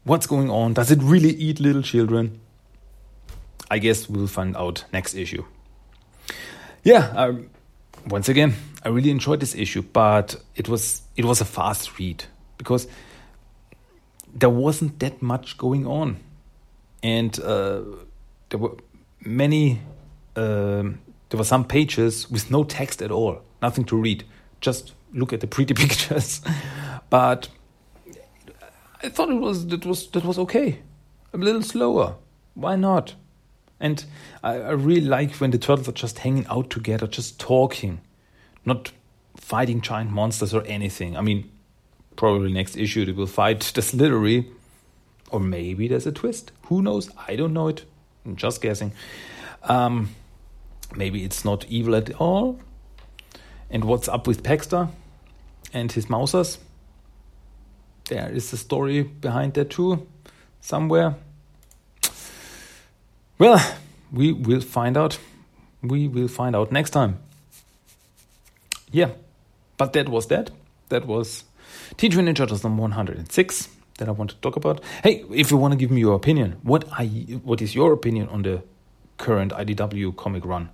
What's 0.06 0.28
going 0.28 0.50
on? 0.50 0.74
Does 0.74 0.92
it 0.92 1.00
really 1.02 1.32
eat 1.32 1.60
little 1.60 1.82
children? 1.82 2.40
I 3.70 3.80
guess 3.80 4.08
we'll 4.08 4.28
find 4.28 4.56
out 4.56 4.86
next 4.94 5.14
issue. 5.14 5.44
Yeah, 6.84 7.12
um, 7.16 7.50
once 8.08 8.30
again, 8.30 8.56
I 8.84 8.90
really 8.90 9.10
enjoyed 9.10 9.40
this 9.40 9.56
issue, 9.56 9.82
but 9.82 10.36
it 10.56 10.70
was 10.70 11.02
it 11.18 11.26
was 11.26 11.42
a 11.42 11.46
fast 11.46 11.98
read 12.00 12.26
because 12.58 12.88
there 14.34 14.50
wasn't 14.50 15.00
that 15.00 15.22
much 15.22 15.58
going 15.58 15.86
on, 15.86 16.18
and 17.02 17.40
uh, 17.40 17.82
there 18.54 18.60
were 18.60 18.76
many. 19.26 19.82
Um, 20.36 21.00
there 21.30 21.40
were 21.40 21.44
some 21.44 21.66
pages 21.66 22.30
with 22.30 22.52
no 22.52 22.64
text 22.64 23.02
at 23.02 23.10
all, 23.10 23.42
nothing 23.64 23.84
to 23.86 23.98
read. 23.98 24.26
Just 24.62 24.94
look 25.12 25.34
at 25.34 25.42
the 25.42 25.48
pretty 25.48 25.74
pictures. 25.84 26.40
but 27.10 27.50
I 29.02 29.10
thought 29.10 29.30
it 29.32 29.40
was 29.40 29.66
that 29.68 29.88
was 29.88 30.08
that 30.12 30.24
was 30.24 30.38
okay. 30.38 30.80
A 31.34 31.38
little 31.38 31.64
slower. 31.64 32.18
Why 32.54 32.76
not? 32.76 33.16
And 33.80 34.06
I, 34.44 34.58
I 34.58 34.72
really 34.74 35.08
like 35.08 35.34
when 35.38 35.50
the 35.50 35.58
turtles 35.58 35.90
are 35.90 35.94
just 35.94 36.20
hanging 36.20 36.46
out 36.46 36.70
together, 36.70 37.08
just 37.08 37.40
talking, 37.40 38.02
not 38.66 38.92
fighting 39.36 39.82
giant 39.82 40.12
monsters 40.12 40.54
or 40.54 40.62
anything. 40.66 41.18
I 41.18 41.22
mean, 41.22 41.50
probably 42.16 42.54
next 42.54 42.78
issue 42.78 43.04
they 43.04 43.14
will 43.14 43.26
fight 43.26 43.62
the 43.74 43.82
Slithery, 43.82 44.46
or 45.32 45.40
maybe 45.40 45.88
there's 45.88 46.06
a 46.06 46.12
twist. 46.12 46.52
Who 46.68 46.84
knows? 46.84 47.10
I 47.28 47.36
don't 47.36 47.54
know 47.54 47.70
it. 47.70 47.86
Just 48.36 48.62
guessing. 48.62 48.94
Um, 49.64 50.16
maybe 50.96 51.24
it's 51.24 51.44
not 51.44 51.66
evil 51.66 51.96
at 51.96 52.14
all. 52.16 52.60
And 53.70 53.86
what's 53.86 54.08
up 54.08 54.28
with 54.28 54.44
Baxter 54.44 54.90
and 55.74 55.92
his 55.92 56.06
Mousers? 56.08 56.58
There 58.10 58.30
is 58.30 58.52
a 58.54 58.58
story 58.58 59.04
behind 59.04 59.54
that 59.56 59.70
too, 59.70 60.08
somewhere. 60.62 61.16
Well, 63.40 63.60
we 64.12 64.32
will 64.32 64.62
find 64.62 64.98
out. 64.98 65.18
We 65.82 66.08
will 66.08 66.28
find 66.28 66.56
out 66.56 66.72
next 66.72 66.92
time. 66.92 67.20
Yeah, 68.92 69.12
but 69.78 69.94
that 69.94 70.08
was 70.08 70.28
that. 70.28 70.52
That 70.90 71.08
was 71.08 71.46
Teenage 71.98 72.18
Mutant 72.18 72.38
Ninja 72.38 72.42
Turtles 72.42 72.64
number 72.64 72.82
106 72.82 73.70
that 74.04 74.10
I 74.10 74.12
want 74.12 74.32
to 74.32 74.36
talk 74.38 74.56
about. 74.58 74.84
Hey, 75.02 75.24
if 75.34 75.50
you 75.50 75.58
want 75.58 75.72
to 75.72 75.78
give 75.78 75.90
me 75.90 76.02
your 76.02 76.16
opinion, 76.16 76.58
what 76.64 76.84
you, 77.02 77.38
what 77.38 77.62
is 77.62 77.74
your 77.74 77.94
opinion 77.94 78.28
on 78.30 78.42
the 78.42 78.62
current 79.18 79.54
IDW 79.54 80.16
comic 80.18 80.46
run? 80.46 80.70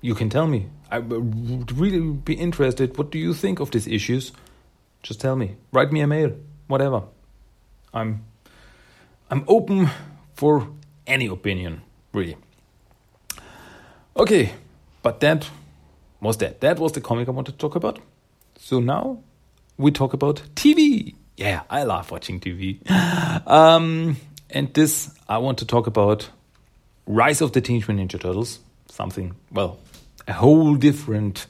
You 0.00 0.14
can 0.14 0.28
tell 0.28 0.48
me. 0.48 0.66
I 0.90 0.98
would 0.98 1.78
really 1.78 2.00
be 2.00 2.34
interested. 2.34 2.98
What 2.98 3.10
do 3.10 3.18
you 3.18 3.34
think 3.34 3.60
of 3.60 3.70
these 3.70 3.86
issues? 3.86 4.32
Just 5.02 5.20
tell 5.20 5.36
me. 5.36 5.56
Write 5.70 5.92
me 5.92 6.00
a 6.00 6.06
mail. 6.06 6.32
Whatever. 6.66 7.04
I'm 7.94 8.24
I'm 9.30 9.44
open 9.46 9.88
for 10.34 10.68
any 11.06 11.26
opinion, 11.26 11.82
really. 12.12 12.36
Okay, 14.16 14.52
but 15.02 15.20
that 15.20 15.48
was 16.20 16.36
that. 16.38 16.60
That 16.60 16.78
was 16.78 16.92
the 16.92 17.00
comic 17.00 17.28
I 17.28 17.30
wanted 17.30 17.52
to 17.52 17.58
talk 17.58 17.76
about. 17.76 18.00
So 18.58 18.80
now 18.80 19.22
we 19.76 19.90
talk 19.90 20.12
about 20.12 20.42
TV. 20.54 21.14
Yeah, 21.36 21.62
I 21.70 21.84
love 21.84 22.10
watching 22.10 22.40
TV. 22.40 22.78
um, 23.46 24.16
and 24.50 24.72
this, 24.74 25.10
I 25.28 25.38
want 25.38 25.58
to 25.58 25.66
talk 25.66 25.86
about 25.86 26.28
Rise 27.06 27.40
of 27.40 27.52
the 27.52 27.60
Teenage 27.60 27.88
Mutant 27.88 28.12
Ninja 28.12 28.20
Turtles. 28.20 28.60
Something, 28.88 29.34
well, 29.50 29.78
a 30.28 30.32
whole 30.32 30.74
different 30.74 31.46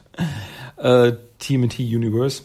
uh, 0.78 1.12
TMNT 1.40 1.86
universe. 1.86 2.42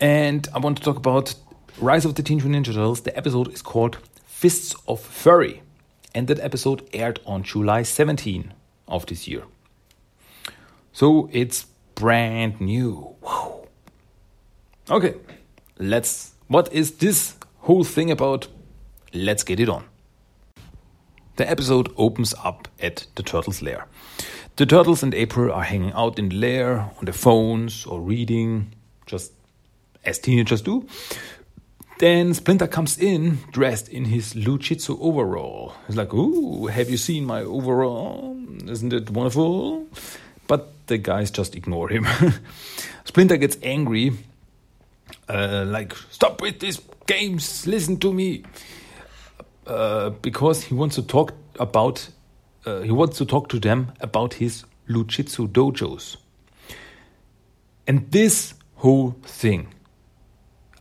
And 0.00 0.46
I 0.54 0.58
want 0.58 0.78
to 0.78 0.82
talk 0.82 0.96
about 0.96 1.34
Rise 1.78 2.04
of 2.04 2.16
the 2.16 2.22
Teenage 2.22 2.44
Mutant 2.44 2.66
Ninja 2.66 2.74
Turtles. 2.74 3.02
The 3.02 3.16
episode 3.16 3.52
is 3.52 3.62
called 3.62 3.98
Fists 4.26 4.74
of 4.88 5.00
Fury. 5.00 5.62
And 6.14 6.26
that 6.26 6.40
episode 6.40 6.88
aired 6.92 7.20
on 7.24 7.44
July 7.44 7.84
17 7.84 8.52
of 8.88 9.06
this 9.06 9.28
year. 9.28 9.44
So 10.92 11.28
it's 11.32 11.66
brand 11.94 12.60
new. 12.60 13.14
Wow. 13.20 13.39
Okay, 14.90 15.14
let's. 15.78 16.34
What 16.48 16.72
is 16.72 16.96
this 16.96 17.36
whole 17.58 17.84
thing 17.84 18.10
about? 18.10 18.48
Let's 19.14 19.44
get 19.44 19.60
it 19.60 19.68
on. 19.68 19.84
The 21.36 21.48
episode 21.48 21.92
opens 21.96 22.34
up 22.42 22.66
at 22.80 23.06
the 23.14 23.22
turtles' 23.22 23.62
lair. 23.62 23.86
The 24.56 24.66
turtles 24.66 25.04
and 25.04 25.14
April 25.14 25.52
are 25.52 25.62
hanging 25.62 25.92
out 25.92 26.18
in 26.18 26.30
the 26.30 26.36
lair 26.36 26.80
on 26.80 27.04
their 27.04 27.14
phones 27.14 27.86
or 27.86 28.00
reading, 28.00 28.74
just 29.06 29.32
as 30.04 30.18
teenagers 30.18 30.60
do. 30.60 30.88
Then 32.00 32.34
Splinter 32.34 32.66
comes 32.66 32.98
in 32.98 33.38
dressed 33.52 33.88
in 33.88 34.06
his 34.06 34.34
Lou 34.34 34.58
Jitsu 34.58 34.98
overall. 35.00 35.74
He's 35.86 35.96
like, 35.96 36.12
Ooh, 36.12 36.66
have 36.66 36.90
you 36.90 36.96
seen 36.96 37.26
my 37.26 37.42
overall? 37.42 38.36
Isn't 38.66 38.92
it 38.92 39.08
wonderful? 39.10 39.86
But 40.48 40.72
the 40.88 40.98
guys 40.98 41.30
just 41.30 41.54
ignore 41.54 41.88
him. 41.90 42.08
Splinter 43.04 43.36
gets 43.36 43.56
angry, 43.62 44.14
uh, 45.30 45.64
like, 45.66 45.94
Stop 46.10 46.42
with 46.42 46.60
these 46.60 46.80
games, 47.06 47.66
listen 47.66 47.96
to 47.98 48.12
me. 48.12 48.42
Uh, 49.66 50.10
because 50.10 50.64
he 50.64 50.74
wants 50.74 50.96
to 50.96 51.02
talk 51.02 51.32
about, 51.58 52.08
uh, 52.66 52.80
he 52.80 52.90
wants 52.90 53.18
to 53.18 53.24
talk 53.24 53.48
to 53.48 53.60
them 53.60 53.92
about 54.00 54.34
his 54.34 54.64
Lou 54.88 55.04
Jitsu 55.04 55.46
dojos. 55.48 56.16
And 57.86 58.10
this 58.10 58.54
whole 58.76 59.16
thing 59.22 59.68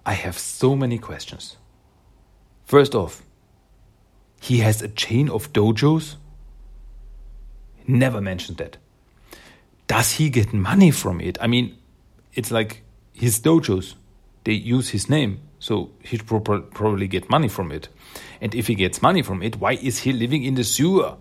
I 0.05 0.13
have 0.13 0.39
so 0.39 0.75
many 0.75 0.97
questions. 0.97 1.57
First 2.65 2.95
off, 2.95 3.21
he 4.41 4.59
has 4.59 4.81
a 4.81 4.87
chain 4.87 5.29
of 5.29 5.53
dojos? 5.53 6.15
Never 7.85 8.21
mentioned 8.21 8.57
that. 8.57 8.77
Does 9.87 10.13
he 10.13 10.29
get 10.29 10.53
money 10.53 10.91
from 10.91 11.19
it? 11.19 11.37
I 11.41 11.47
mean, 11.47 11.77
it's 12.33 12.51
like 12.51 12.83
his 13.13 13.39
dojos, 13.39 13.95
they 14.49 14.55
use 14.55 14.89
his 14.89 15.07
name, 15.07 15.41
so 15.59 15.91
he'd 16.03 16.25
pro 16.25 16.39
probably 16.39 17.07
get 17.07 17.29
money 17.29 17.47
from 17.47 17.71
it. 17.71 17.87
And 18.41 18.55
if 18.55 18.65
he 18.65 18.73
gets 18.73 18.99
money 18.99 19.21
from 19.21 19.43
it, 19.43 19.57
why 19.57 19.73
is 19.73 19.99
he 19.99 20.11
living 20.11 20.43
in 20.43 20.55
the 20.55 20.63
sewer? 20.63 21.17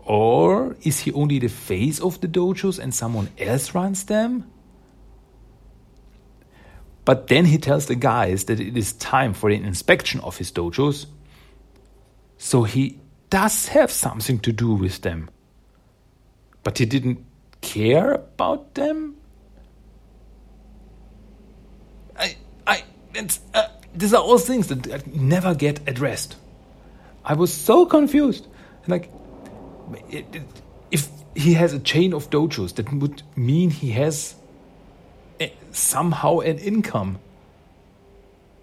Or 0.00 0.76
is 0.82 1.00
he 1.00 1.12
only 1.12 1.38
the 1.38 1.48
face 1.48 1.98
of 2.00 2.20
the 2.20 2.28
dojos 2.28 2.78
and 2.78 2.94
someone 2.94 3.30
else 3.38 3.74
runs 3.74 4.04
them? 4.04 4.44
But 7.06 7.28
then 7.28 7.46
he 7.46 7.56
tells 7.56 7.86
the 7.86 7.94
guys 7.94 8.44
that 8.44 8.60
it 8.60 8.76
is 8.76 8.92
time 8.92 9.32
for 9.32 9.48
an 9.48 9.64
inspection 9.64 10.20
of 10.20 10.36
his 10.36 10.52
dojos. 10.52 11.06
So 12.36 12.64
he 12.64 13.00
does 13.30 13.68
have 13.68 13.90
something 13.90 14.38
to 14.40 14.52
do 14.52 14.74
with 14.74 15.00
them. 15.00 15.30
But 16.62 16.76
he 16.76 16.84
didn't 16.84 17.24
care 17.62 18.12
about 18.12 18.74
them? 18.74 19.14
I, 22.18 22.36
I, 22.66 22.84
it's, 23.18 23.40
uh, 23.54 23.68
these 23.94 24.14
are 24.14 24.22
all 24.22 24.38
things 24.38 24.68
that 24.68 25.06
never 25.14 25.54
get 25.54 25.80
addressed. 25.88 26.36
I 27.24 27.34
was 27.34 27.52
so 27.52 27.84
confused. 27.84 28.46
Like, 28.86 29.10
it, 30.10 30.26
it, 30.32 30.42
if 30.90 31.08
he 31.34 31.54
has 31.54 31.72
a 31.74 31.78
chain 31.78 32.14
of 32.14 32.30
dojos, 32.30 32.74
that 32.76 32.92
would 32.92 33.22
mean 33.36 33.70
he 33.70 33.90
has 33.90 34.34
somehow 35.72 36.40
an 36.40 36.58
income. 36.58 37.18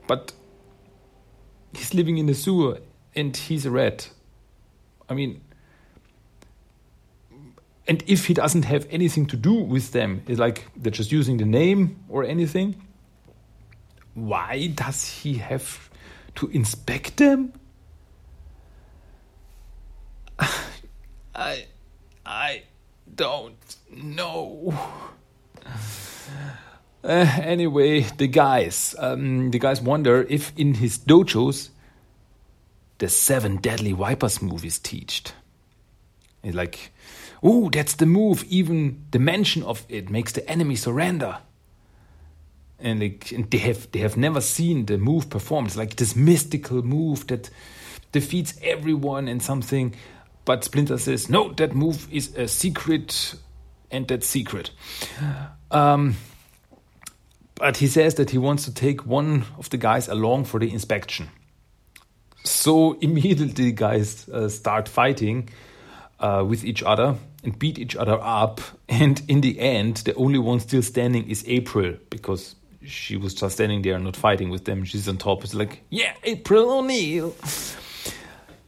But 0.07 0.33
he's 1.73 1.93
living 1.93 2.17
in 2.17 2.29
a 2.29 2.33
sewer 2.33 2.79
and 3.15 3.35
he's 3.35 3.65
a 3.65 3.71
rat. 3.71 4.09
I 5.09 5.13
mean, 5.13 5.41
and 7.87 8.03
if 8.07 8.25
he 8.25 8.33
doesn't 8.33 8.63
have 8.63 8.87
anything 8.89 9.27
to 9.27 9.37
do 9.37 9.53
with 9.53 9.91
them, 9.91 10.23
it's 10.27 10.39
like 10.39 10.65
they're 10.75 10.91
just 10.91 11.11
using 11.11 11.37
the 11.37 11.45
name 11.45 12.03
or 12.09 12.23
anything, 12.23 12.84
why 14.15 14.67
does 14.67 15.05
he 15.05 15.35
have 15.35 15.89
to 16.35 16.47
inspect 16.47 17.17
them? 17.17 17.53
I 21.35 21.65
I 22.25 22.63
don't 23.13 23.75
know. 23.91 24.73
Uh, 27.03 27.31
anyway, 27.39 28.01
the 28.17 28.27
guys, 28.27 28.95
um, 28.97 29.51
the 29.51 29.59
guys 29.59 29.79
wonder 29.79 30.23
if 30.23 30.51
in 30.57 30.73
his 30.73 30.97
dojos 30.97 31.69
the 32.97 33.07
seven 33.07 33.57
deadly 33.57 33.91
vipers 33.91 34.41
movies 34.41 34.79
teached. 34.79 35.33
It's 36.41 36.55
like, 36.55 36.91
oh, 37.43 37.69
that's 37.69 37.93
the 37.95 38.07
move. 38.07 38.43
Even 38.45 39.05
the 39.11 39.19
mention 39.19 39.61
of 39.61 39.85
it 39.87 40.09
makes 40.09 40.31
the 40.31 40.49
enemy 40.49 40.75
surrender. 40.75 41.37
And, 42.79 43.01
they, 43.01 43.57
have 43.57 43.91
they 43.91 43.99
have 43.99 44.17
never 44.17 44.41
seen 44.41 44.85
the 44.85 44.97
move 44.97 45.29
performed. 45.29 45.67
It's 45.67 45.77
like 45.77 45.95
this 45.95 46.15
mystical 46.15 46.83
move 46.83 47.25
that 47.27 47.49
defeats 48.11 48.57
everyone 48.61 49.27
and 49.27 49.41
something. 49.41 49.95
But 50.45 50.63
Splinter 50.63 50.97
says, 50.97 51.29
no, 51.29 51.51
that 51.53 51.73
move 51.73 52.07
is 52.11 52.35
a 52.35 52.47
secret, 52.47 53.35
and 53.89 54.07
that's 54.07 54.27
secret. 54.27 54.71
Um, 55.71 56.15
but 57.55 57.77
he 57.77 57.87
says 57.87 58.15
that 58.15 58.29
he 58.29 58.37
wants 58.37 58.65
to 58.65 58.73
take 58.73 59.05
one 59.05 59.45
of 59.57 59.69
the 59.69 59.77
guys 59.77 60.07
along 60.07 60.45
for 60.45 60.59
the 60.59 60.71
inspection. 60.71 61.29
So 62.43 62.93
immediately, 63.01 63.71
guys 63.71 64.29
uh, 64.29 64.49
start 64.49 64.87
fighting 64.87 65.49
uh, 66.19 66.45
with 66.47 66.63
each 66.63 66.83
other 66.83 67.15
and 67.43 67.57
beat 67.57 67.79
each 67.79 67.95
other 67.95 68.19
up. 68.21 68.61
And 68.87 69.21
in 69.27 69.41
the 69.41 69.59
end, 69.59 69.97
the 69.97 70.13
only 70.15 70.39
one 70.39 70.59
still 70.59 70.81
standing 70.81 71.29
is 71.29 71.43
April 71.47 71.95
because 72.09 72.55
she 72.85 73.17
was 73.17 73.33
just 73.33 73.55
standing 73.55 73.81
there, 73.81 73.97
not 73.99 74.15
fighting 74.15 74.49
with 74.49 74.65
them. 74.65 74.83
She's 74.83 75.07
on 75.07 75.17
top. 75.17 75.43
It's 75.43 75.53
like, 75.53 75.83
yeah, 75.89 76.13
April 76.23 76.69
O'Neil. 76.71 77.35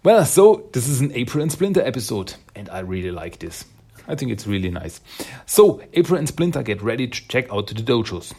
Well, 0.04 0.26
so 0.26 0.70
this 0.72 0.88
is 0.88 1.02
an 1.02 1.12
April 1.14 1.42
and 1.42 1.52
Splinter 1.52 1.82
episode, 1.82 2.36
and 2.56 2.70
I 2.70 2.80
really 2.80 3.12
like 3.12 3.40
this. 3.40 3.66
I 4.08 4.16
think 4.16 4.32
it's 4.32 4.48
really 4.48 4.70
nice. 4.70 5.02
So, 5.46 5.82
April 5.94 6.18
and 6.18 6.28
Splinter 6.28 6.64
get 6.64 6.82
ready 6.82 7.08
to 7.08 7.28
check 7.28 7.52
out 7.52 7.68
to 7.68 7.74
the 7.74 7.82
dojos. 7.82 8.34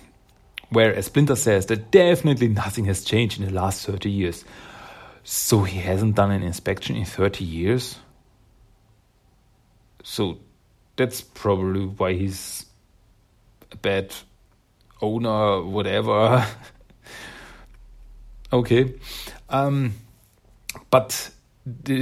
Whereas 0.70 1.06
Splinter 1.06 1.36
says 1.36 1.66
that 1.66 1.90
definitely 1.90 2.48
nothing 2.48 2.86
has 2.86 3.04
changed 3.04 3.40
in 3.40 3.46
the 3.46 3.52
last 3.52 3.86
30 3.86 4.10
years. 4.10 4.44
So, 5.24 5.64
he 5.64 5.78
hasn't 5.80 6.14
done 6.14 6.30
an 6.30 6.42
inspection 6.42 6.96
in 6.96 7.04
30 7.04 7.44
years? 7.44 7.98
So, 10.02 10.38
that's 10.96 11.20
probably 11.20 11.84
why 11.84 12.14
he's 12.14 12.64
a 13.70 13.76
bad 13.76 14.14
owner, 15.00 15.62
whatever. 15.62 16.46
okay. 18.52 18.94
Um, 19.48 19.94
but 20.90 21.30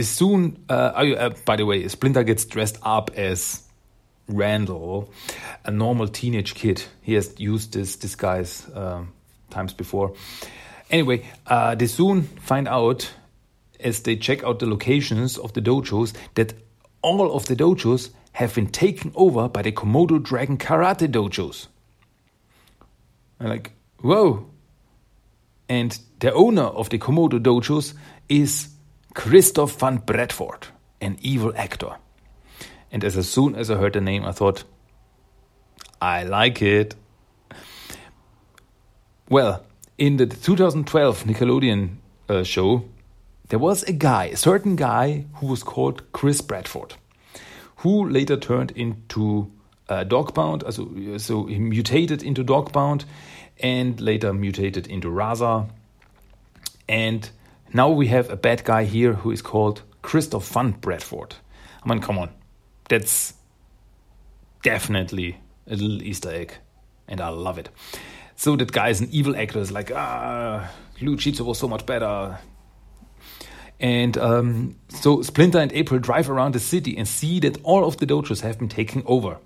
soon, 0.03 0.65
uh, 0.69 0.73
uh, 0.73 1.31
by 1.45 1.57
the 1.57 1.67
way, 1.67 1.87
Splinter 1.89 2.25
gets 2.25 2.45
dressed 2.45 2.79
up 2.83 3.11
as 3.17 3.63
Randall, 4.29 5.13
a 5.65 5.71
normal 5.71 6.09
teenage 6.09 6.55
kid. 6.55 6.83
He 7.03 7.15
has 7.15 7.39
used 7.39 7.73
this 7.73 7.97
disguise 7.97 8.67
um, 8.75 9.13
times 9.51 9.73
before. 9.73 10.15
Anyway, 10.91 11.25
uh, 11.47 11.75
they 11.75 11.87
soon 11.87 12.23
find 12.23 12.69
out 12.69 13.13
as 13.81 14.03
they 14.03 14.17
check 14.17 14.43
out 14.45 14.59
the 14.59 14.67
locations 14.67 15.39
of 15.39 15.53
the 15.53 15.61
dojos 15.61 16.15
that 16.35 16.55
all 17.03 17.33
of 17.33 17.47
the 17.47 17.57
dojos 17.57 18.11
have 18.33 18.55
been 18.55 18.67
taken 18.67 19.13
over 19.15 19.49
by 19.49 19.63
the 19.63 19.73
Komodo 19.73 20.23
Dragon 20.23 20.59
Karate 20.59 21.09
dojos. 21.09 21.69
I'm 23.41 23.49
like, 23.49 23.73
whoa. 24.01 24.51
And 25.69 25.99
the 26.21 26.33
owner 26.33 26.63
of 26.63 26.91
the 26.91 26.99
Komodo 26.99 27.39
dojos 27.39 27.95
is 28.29 28.69
Christoph 29.15 29.79
van 29.79 29.99
Bradford, 29.99 30.69
an 31.01 31.19
evil 31.21 31.53
actor. 31.57 31.97
And 32.91 33.05
as 33.05 33.29
soon 33.29 33.55
as 33.57 33.71
I 33.71 33.77
heard 33.77 33.95
the 33.95 34.01
name, 34.01 34.25
I 34.25 34.33
thought, 34.33 34.65
I 36.01 36.25
like 36.25 36.63
it. 36.63 36.95
Well, 39.29 39.65
in 39.99 40.19
the 40.19 40.27
2012 40.27 41.25
Nickelodeon 41.25 41.97
uh, 42.29 42.43
show, 42.45 42.85
there 43.49 43.59
was 43.59 43.83
a 43.85 43.93
guy, 43.93 44.27
a 44.27 44.37
certain 44.37 44.77
guy 44.77 45.27
who 45.35 45.47
was 45.47 45.63
called 45.63 46.13
Chris 46.13 46.41
Bradford, 46.41 46.95
who 47.77 48.09
later 48.09 48.37
turned 48.37 48.71
into 48.73 49.51
uh, 49.89 50.05
Dogpound, 50.05 50.73
so, 50.73 51.19
so 51.19 51.47
he 51.47 51.59
mutated 51.59 52.23
into 52.23 52.45
Dogpound 52.45 53.05
and 53.61 54.01
later 54.01 54.33
mutated 54.33 54.87
into 54.87 55.09
Rahzar. 55.09 55.69
And 56.89 57.29
now 57.73 57.91
we 57.91 58.09
have 58.09 58.31
a 58.31 58.37
bad 58.37 58.65
guy 58.65 58.85
here 58.85 59.15
who 59.15 59.31
is 59.31 59.43
called 59.43 59.83
Christoph 60.03 60.49
van 60.49 60.73
Bradford. 60.73 61.35
I 61.83 61.89
mean, 61.89 62.01
come 62.01 62.19
on. 62.19 62.31
That's 62.89 63.35
definitely 64.63 65.39
a 65.67 65.77
little 65.77 66.03
Easter 66.03 66.31
egg. 66.31 66.55
And 67.09 67.21
I 67.21 67.29
love 67.29 67.59
it. 67.59 67.69
So 68.37 68.57
that 68.57 68.73
guy 68.73 68.89
is 68.91 69.01
an 69.01 69.09
evil 69.11 69.37
actor. 69.37 69.61
It's 69.61 69.71
like, 69.71 69.91
ah, 69.95 70.71
Lou 71.01 71.17
Jitsu 71.17 71.45
was 71.45 71.59
so 71.59 71.69
much 71.69 71.87
better. 71.87 72.39
And 73.79 74.17
um, 74.19 74.77
so 74.89 75.23
Splinter 75.23 75.59
and 75.59 75.73
April 75.73 76.01
drive 76.01 76.31
around 76.31 76.55
the 76.55 76.61
city 76.61 76.97
and 76.97 77.07
see 77.07 77.41
that 77.41 77.59
all 77.63 77.85
of 77.85 77.99
the 77.99 78.07
dojos 78.07 78.41
have 78.41 78.59
been 78.59 78.69
taken 78.69 79.03
over. 79.07 79.39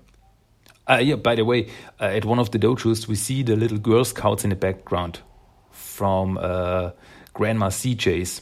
Uh, 0.91 0.97
yeah, 0.97 1.15
by 1.15 1.35
the 1.35 1.45
way, 1.45 1.67
uh, 2.01 2.05
at 2.05 2.25
one 2.25 2.37
of 2.37 2.51
the 2.51 2.59
dojos, 2.59 3.07
we 3.07 3.15
see 3.15 3.43
the 3.43 3.55
little 3.55 3.77
Girl 3.77 4.03
Scouts 4.03 4.43
in 4.43 4.49
the 4.49 4.57
background 4.57 5.21
from 5.69 6.37
uh, 6.37 6.91
Grandma 7.33 7.69
CJ's. 7.69 8.41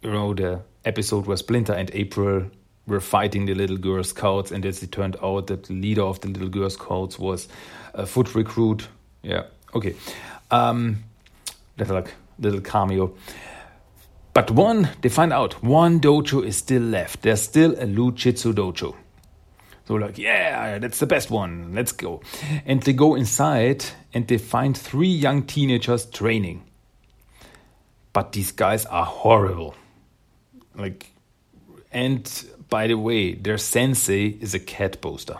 You 0.00 0.12
know, 0.12 0.32
the 0.32 0.60
episode 0.84 1.26
where 1.26 1.36
Splinter 1.36 1.72
and 1.72 1.90
April 1.92 2.48
were 2.86 3.00
fighting 3.00 3.46
the 3.46 3.54
little 3.54 3.78
Girl 3.78 4.04
Scouts, 4.04 4.52
and 4.52 4.64
as 4.64 4.80
it 4.84 4.92
turned 4.92 5.16
out, 5.20 5.48
that 5.48 5.64
the 5.64 5.74
leader 5.74 6.02
of 6.02 6.20
the 6.20 6.28
little 6.28 6.48
Girl 6.48 6.70
Scouts 6.70 7.18
was 7.18 7.48
a 7.94 8.06
foot 8.06 8.36
recruit. 8.36 8.86
Yeah, 9.22 9.46
okay. 9.74 9.96
Um, 10.52 11.02
that's 11.76 11.90
like 11.90 12.14
little 12.38 12.60
cameo. 12.60 13.12
But 14.34 14.52
one, 14.52 14.88
they 15.00 15.08
find 15.08 15.32
out 15.32 15.64
one 15.64 15.98
dojo 15.98 16.44
is 16.44 16.58
still 16.58 16.82
left. 16.82 17.22
There's 17.22 17.42
still 17.42 17.74
a 17.76 17.86
Lou 17.86 18.12
Jitsu 18.12 18.52
dojo. 18.52 18.94
So 19.88 19.94
like, 19.94 20.18
yeah, 20.18 20.78
that's 20.78 21.00
the 21.00 21.06
best 21.06 21.30
one. 21.30 21.74
Let's 21.74 21.90
go. 21.90 22.20
And 22.64 22.80
they 22.82 22.92
go 22.92 23.16
inside 23.16 23.84
and 24.14 24.28
they 24.28 24.38
find 24.38 24.76
three 24.76 25.08
young 25.08 25.42
teenagers 25.42 26.06
training 26.06 26.62
but 28.18 28.32
these 28.32 28.50
guys 28.50 28.84
are 28.86 29.04
horrible. 29.04 29.76
Like, 30.74 31.12
and 31.92 32.28
by 32.68 32.88
the 32.88 32.96
way, 32.96 33.34
their 33.34 33.58
sensei 33.58 34.26
is 34.40 34.54
a 34.54 34.58
cat 34.58 35.00
poster. 35.00 35.36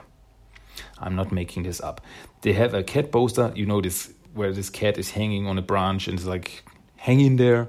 I'm 0.99 1.17
not 1.17 1.33
making 1.33 1.65
this 1.65 1.81
up. 1.81 2.01
They 2.43 2.53
have 2.53 2.75
a 2.75 2.85
cat 2.85 3.11
poster, 3.11 3.53
you 3.57 3.67
know, 3.67 3.81
this 3.81 4.13
where 4.33 4.53
this 4.53 4.71
cat 4.71 4.97
is 4.97 5.11
hanging 5.11 5.49
on 5.49 5.59
a 5.59 5.63
branch 5.63 6.07
and 6.07 6.17
it's 6.17 6.27
like 6.27 6.63
hanging 6.97 7.37
there. 7.37 7.67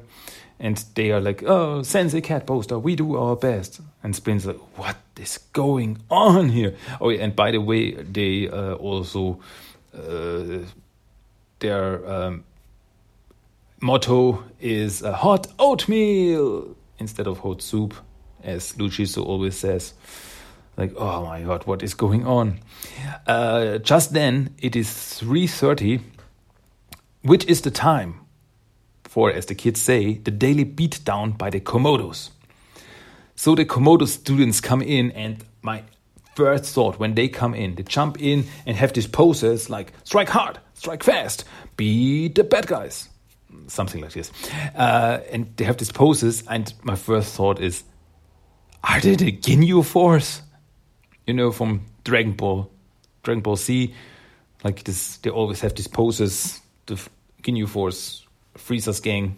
And 0.59 0.77
they 0.95 1.11
are 1.11 1.21
like, 1.21 1.41
oh, 1.43 1.83
sensei 1.83 2.19
cat 2.19 2.45
poster, 2.45 2.77
we 2.77 2.95
do 2.95 3.15
our 3.15 3.35
best. 3.37 3.79
And 4.03 4.13
Splin's 4.13 4.45
like, 4.45 4.59
what 4.77 4.97
is 5.17 5.37
going 5.53 5.99
on 6.09 6.49
here? 6.49 6.75
Oh, 6.99 7.09
yeah, 7.09 7.23
and 7.23 7.35
by 7.35 7.51
the 7.51 7.59
way, 7.59 7.91
they 7.91 8.49
uh, 8.49 8.73
also, 8.73 9.39
uh, 9.95 10.65
their 11.59 12.05
um, 12.09 12.43
motto 13.81 14.43
is 14.59 15.01
uh, 15.01 15.13
hot 15.13 15.47
oatmeal 15.59 16.75
instead 16.97 17.27
of 17.27 17.39
hot 17.39 17.61
soup, 17.61 17.93
as 18.43 18.77
Lou 18.77 18.89
Jitsu 18.89 19.23
always 19.23 19.57
says. 19.57 19.93
Like, 20.75 20.93
oh 20.97 21.25
my 21.25 21.41
god, 21.41 21.65
what 21.67 21.83
is 21.83 21.93
going 21.93 22.25
on? 22.25 22.59
Uh, 23.27 23.77
just 23.77 24.13
then, 24.13 24.55
it 24.59 24.75
is 24.75 24.87
3.30, 24.87 26.01
which 27.21 27.45
is 27.45 27.61
the 27.61 27.71
time 27.71 28.21
for, 29.09 29.31
as 29.31 29.47
the 29.47 29.55
kids 29.55 29.81
say, 29.81 30.13
the 30.13 30.31
daily 30.31 30.63
beatdown 30.63 31.37
by 31.37 31.49
the 31.49 31.59
Komodos. 31.59 32.29
So 33.35 33.55
the 33.55 33.65
Komodo 33.65 34.07
students 34.07 34.61
come 34.61 34.81
in, 34.81 35.11
and 35.11 35.43
my 35.61 35.83
first 36.35 36.73
thought 36.73 36.99
when 36.99 37.15
they 37.15 37.27
come 37.27 37.53
in, 37.53 37.75
they 37.75 37.83
jump 37.83 38.21
in 38.21 38.45
and 38.65 38.77
have 38.77 38.93
these 38.93 39.07
poses 39.07 39.69
like 39.69 39.91
strike 40.03 40.29
hard, 40.29 40.59
strike 40.75 41.03
fast, 41.03 41.43
beat 41.75 42.35
the 42.35 42.43
bad 42.43 42.67
guys 42.67 43.09
something 43.67 44.01
like 44.01 44.13
this. 44.13 44.31
Uh, 44.75 45.19
and 45.31 45.55
they 45.57 45.63
have 45.65 45.77
these 45.77 45.91
poses, 45.91 46.43
and 46.47 46.73
my 46.83 46.95
first 46.95 47.35
thought 47.35 47.59
is, 47.59 47.83
are 48.83 48.99
they 48.99 49.15
the 49.15 49.31
Ginyu 49.31 49.85
Force? 49.85 50.41
You 51.27 51.33
know, 51.33 51.51
from 51.51 51.81
Dragon 52.03 52.33
Ball, 52.33 52.69
Dragon 53.23 53.41
Ball 53.41 53.55
Z, 53.55 53.93
like 54.63 54.83
this. 54.83 55.17
They 55.17 55.29
always 55.29 55.61
have 55.61 55.75
these 55.75 55.87
poses. 55.87 56.59
The 56.85 56.95
Ginyu 57.43 57.67
Force, 57.67 58.25
Frieza's 58.59 58.99
gang. 58.99 59.37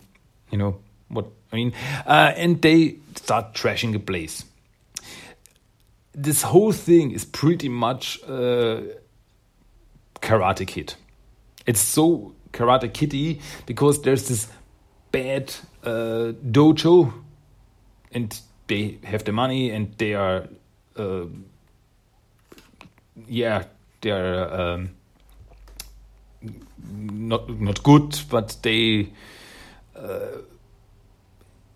You 0.51 0.57
know 0.57 0.79
what 1.07 1.27
I 1.51 1.55
mean? 1.55 1.73
Uh, 2.05 2.34
and 2.36 2.62
they 2.62 2.97
start 3.15 3.53
trashing 3.53 3.93
the 3.93 3.99
place. 3.99 4.43
This 6.13 6.41
whole 6.41 6.73
thing 6.73 7.12
is 7.12 7.23
pretty 7.23 7.69
much 7.69 8.19
uh, 8.27 8.81
Karate 10.21 10.67
Kid. 10.67 10.95
It's 11.65 11.79
so 11.79 12.34
Karate 12.51 12.91
Kitty 12.93 13.39
because 13.65 14.01
there's 14.01 14.27
this 14.27 14.47
bad 15.12 15.53
uh, 15.84 16.34
dojo 16.49 17.13
and 18.12 18.39
they 18.67 18.97
have 19.03 19.23
the 19.23 19.31
money 19.31 19.69
and 19.71 19.93
they 19.97 20.13
are 20.13 20.47
uh, 20.97 21.25
yeah 23.27 23.63
they 24.01 24.12
are 24.12 24.53
um, 24.53 24.89
not 26.84 27.49
not 27.60 27.84
good 27.84 28.19
but 28.30 28.58
they 28.63 29.10
uh, 29.95 30.38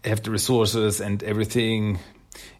have 0.04 0.22
the 0.24 0.32
resources 0.32 1.02
and 1.02 1.24
everything 1.24 2.00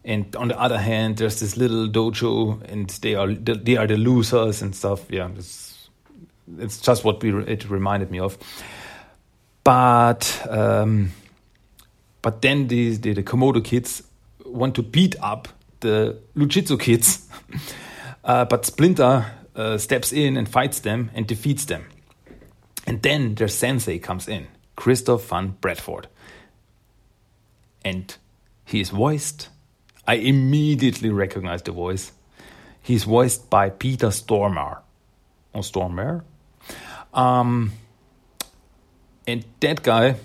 and 0.04 0.34
on 0.36 0.48
the 0.48 0.60
other 0.60 0.78
hand 0.78 1.16
there's 1.16 1.40
this 1.40 1.56
little 1.56 1.88
dojo 1.88 2.62
and 2.70 2.90
they 3.02 3.14
are 3.14 3.32
they 3.34 3.76
are 3.76 3.86
the 3.86 3.96
losers 3.96 4.62
and 4.62 4.74
stuff 4.74 5.10
yeah 5.10 5.28
it's 5.36 5.66
it's 6.58 6.80
just 6.80 7.04
what 7.04 7.22
we, 7.22 7.34
it 7.44 7.68
reminded 7.68 8.10
me 8.10 8.20
of. 8.20 8.38
But 9.64 10.46
um, 10.48 11.12
but 12.22 12.42
then 12.42 12.68
the, 12.68 12.96
the, 12.96 13.14
the 13.14 13.22
Komodo 13.22 13.64
kids 13.64 14.02
want 14.44 14.74
to 14.76 14.82
beat 14.82 15.16
up 15.20 15.48
the 15.80 16.18
Lou 16.34 16.46
Jitsu 16.46 16.78
kids, 16.78 17.28
uh, 18.24 18.44
but 18.44 18.64
Splinter 18.64 19.26
uh, 19.54 19.78
steps 19.78 20.12
in 20.12 20.36
and 20.36 20.48
fights 20.48 20.80
them 20.80 21.10
and 21.14 21.26
defeats 21.26 21.64
them. 21.64 21.84
And 22.86 23.02
then 23.02 23.34
their 23.34 23.48
sensei 23.48 23.98
comes 23.98 24.28
in, 24.28 24.46
Christoph 24.76 25.28
van 25.28 25.56
Bradford. 25.60 26.06
And 27.84 28.14
he 28.64 28.80
is 28.80 28.90
voiced. 28.90 29.48
I 30.06 30.14
immediately 30.14 31.10
recognize 31.10 31.62
the 31.62 31.72
voice. 31.72 32.12
He's 32.82 33.04
voiced 33.04 33.50
by 33.50 33.70
Peter 33.70 34.08
Stormare. 34.08 34.78
Or 35.52 35.62
Stormare. 35.62 36.22
Um, 37.12 37.72
and 39.26 39.44
that 39.60 39.82
guy 39.82 40.16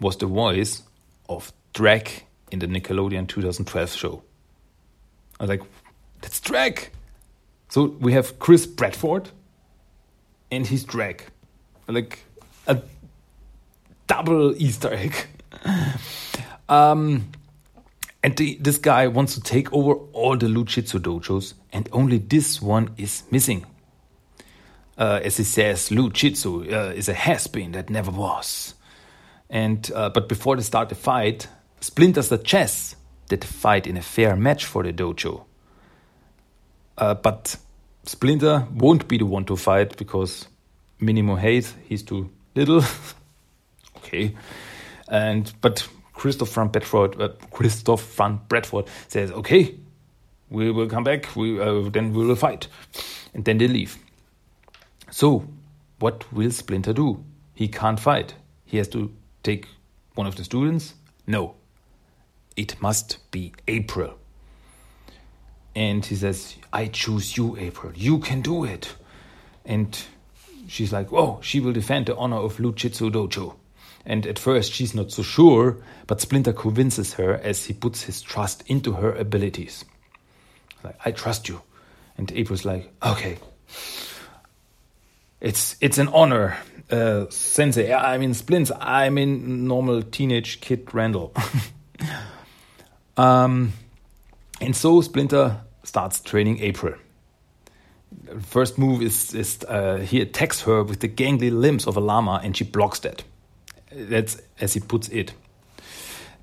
was 0.00 0.16
the 0.18 0.26
voice 0.26 0.82
of 1.28 1.52
Dregg 1.72 2.24
in 2.52 2.60
the 2.60 2.66
Nickelodeon 2.66 3.26
2012 3.26 3.90
show. 3.90 4.22
I 5.40 5.44
was 5.44 5.50
like, 5.50 5.62
that's 6.20 6.40
Dregg. 6.40 6.90
So 7.68 7.86
we 8.00 8.12
have 8.12 8.38
Chris 8.38 8.66
Bradford 8.66 9.30
and 10.50 10.66
he's 10.66 10.84
Dregg. 10.84 11.22
Like 11.86 12.24
a 12.66 12.80
double 14.06 14.54
Easter 14.56 14.92
egg. 14.92 15.14
um, 16.68 17.30
and 18.22 18.36
the, 18.36 18.56
this 18.60 18.78
guy 18.78 19.06
wants 19.08 19.34
to 19.34 19.40
take 19.40 19.72
over 19.72 19.94
all 20.12 20.36
the 20.36 20.48
Lou 20.48 20.64
Jitsu 20.64 20.98
dojos, 20.98 21.54
and 21.72 21.88
only 21.92 22.18
this 22.18 22.62
one 22.62 22.90
is 22.96 23.22
missing. 23.30 23.66
Uh, 24.96 25.20
as 25.22 25.36
he 25.36 25.44
says, 25.44 25.90
Lou 25.90 26.10
Jitsu 26.10 26.72
uh, 26.72 26.92
is 26.94 27.08
a 27.08 27.14
has-been 27.14 27.72
that 27.72 27.90
never 27.90 28.10
was. 28.10 28.74
And 29.50 29.90
uh, 29.94 30.08
but 30.08 30.28
before 30.28 30.56
they 30.56 30.62
start 30.62 30.88
the 30.88 30.94
fight, 30.94 31.48
Splinter 31.80 32.22
suggests 32.22 32.96
that 33.28 33.44
fight 33.44 33.86
in 33.86 33.96
a 33.96 34.02
fair 34.02 34.36
match 34.36 34.64
for 34.64 34.82
the 34.82 34.92
dojo. 34.92 35.44
Uh, 36.96 37.14
but 37.14 37.56
Splinter 38.04 38.66
won't 38.72 39.08
be 39.08 39.18
the 39.18 39.26
one 39.26 39.44
to 39.46 39.56
fight 39.56 39.96
because 39.96 40.48
Minimo 41.00 41.38
hates 41.38 41.74
he's 41.88 42.02
too 42.02 42.30
little. 42.54 42.82
okay, 43.98 44.34
and 45.08 45.52
but 45.60 45.86
Christoph 46.12 46.52
van 46.54 46.68
Bradford, 46.68 47.20
uh, 47.20 47.28
Christoph 47.50 48.02
van 48.16 48.40
Bradford 48.48 48.86
says, 49.08 49.30
"Okay, 49.30 49.76
we 50.50 50.70
will 50.70 50.88
come 50.88 51.04
back. 51.04 51.34
We 51.36 51.60
uh, 51.60 51.88
then 51.90 52.12
we 52.12 52.26
will 52.26 52.36
fight," 52.36 52.68
and 53.34 53.44
then 53.44 53.58
they 53.58 53.68
leave. 53.68 53.98
So, 55.10 55.46
what 55.98 56.32
will 56.32 56.50
Splinter 56.50 56.92
do? 56.92 57.24
He 57.54 57.68
can't 57.68 58.00
fight. 58.00 58.34
He 58.64 58.78
has 58.78 58.88
to 58.88 59.12
take 59.42 59.68
one 60.14 60.26
of 60.26 60.36
the 60.36 60.44
students. 60.44 60.94
No, 61.26 61.54
it 62.56 62.80
must 62.80 63.18
be 63.30 63.52
April. 63.68 64.18
And 65.76 66.04
he 66.04 66.14
says, 66.14 66.56
I 66.72 66.86
choose 66.86 67.36
you, 67.36 67.56
April. 67.56 67.92
You 67.94 68.18
can 68.18 68.40
do 68.40 68.64
it. 68.64 68.94
And 69.64 70.00
she's 70.68 70.92
like, 70.92 71.12
Oh, 71.12 71.38
she 71.42 71.60
will 71.60 71.72
defend 71.72 72.06
the 72.06 72.16
honor 72.16 72.36
of 72.36 72.58
Lou 72.60 72.72
Jitsu 72.72 73.10
Dojo. 73.10 73.54
And 74.06 74.26
at 74.26 74.38
first, 74.38 74.72
she's 74.72 74.94
not 74.94 75.10
so 75.10 75.22
sure, 75.22 75.78
but 76.06 76.20
Splinter 76.20 76.52
convinces 76.52 77.14
her 77.14 77.34
as 77.36 77.64
he 77.64 77.72
puts 77.72 78.02
his 78.02 78.20
trust 78.20 78.62
into 78.66 78.92
her 78.92 79.14
abilities. 79.14 79.84
Like, 80.82 80.96
I 81.04 81.10
trust 81.10 81.48
you. 81.48 81.62
And 82.18 82.30
April's 82.32 82.64
like, 82.64 82.92
Okay. 83.02 83.38
It's, 85.40 85.76
it's 85.80 85.98
an 85.98 86.08
honor, 86.08 86.56
uh, 86.90 87.26
Sensei. 87.28 87.92
I 87.92 88.16
mean, 88.18 88.32
Splints. 88.34 88.72
I 88.80 89.10
mean, 89.10 89.66
normal 89.66 90.02
teenage 90.02 90.60
kid 90.60 90.94
Randall. 90.94 91.34
um, 93.16 93.72
and 94.60 94.74
so 94.74 95.00
Splinter 95.02 95.60
starts 95.82 96.20
training 96.20 96.60
April. 96.60 96.94
First 98.40 98.78
move 98.78 99.02
is, 99.02 99.34
is 99.34 99.62
uh, 99.64 99.98
he 99.98 100.20
attacks 100.20 100.62
her 100.62 100.82
with 100.82 101.00
the 101.00 101.08
gangly 101.08 101.52
limbs 101.52 101.86
of 101.86 101.96
a 101.96 102.00
llama 102.00 102.40
and 102.42 102.56
she 102.56 102.64
blocks 102.64 103.00
that. 103.00 103.24
That's 103.92 104.40
as 104.60 104.74
he 104.74 104.80
puts 104.80 105.08
it. 105.08 105.34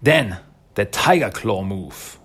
Then 0.02 0.38
the 0.76 0.86
tiger 0.86 1.30
claw 1.30 1.64
move 1.64 2.18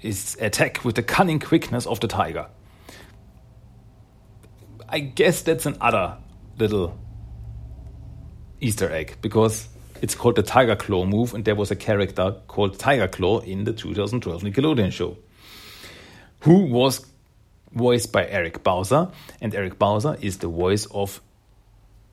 is 0.00 0.36
attack 0.40 0.84
with 0.84 0.94
the 0.94 1.02
cunning 1.02 1.38
quickness 1.38 1.86
of 1.86 2.00
the 2.00 2.08
tiger. 2.08 2.48
I 4.88 5.00
guess 5.00 5.42
that's 5.42 5.66
another 5.66 6.16
little 6.58 6.98
Easter 8.60 8.90
egg 8.90 9.16
because 9.20 9.68
it's 10.00 10.14
called 10.14 10.36
the 10.36 10.42
Tiger 10.42 10.76
Claw 10.76 11.04
move, 11.04 11.34
and 11.34 11.44
there 11.44 11.54
was 11.54 11.70
a 11.70 11.76
character 11.76 12.36
called 12.46 12.78
Tiger 12.78 13.08
Claw 13.08 13.40
in 13.40 13.64
the 13.64 13.72
2012 13.72 14.42
Nickelodeon 14.42 14.92
show, 14.92 15.16
who 16.40 16.64
was 16.66 17.04
voiced 17.72 18.12
by 18.12 18.26
Eric 18.26 18.62
Bauza, 18.62 19.12
and 19.40 19.54
Eric 19.54 19.78
Bauza 19.78 20.22
is 20.22 20.38
the 20.38 20.48
voice 20.48 20.86
of 20.86 21.20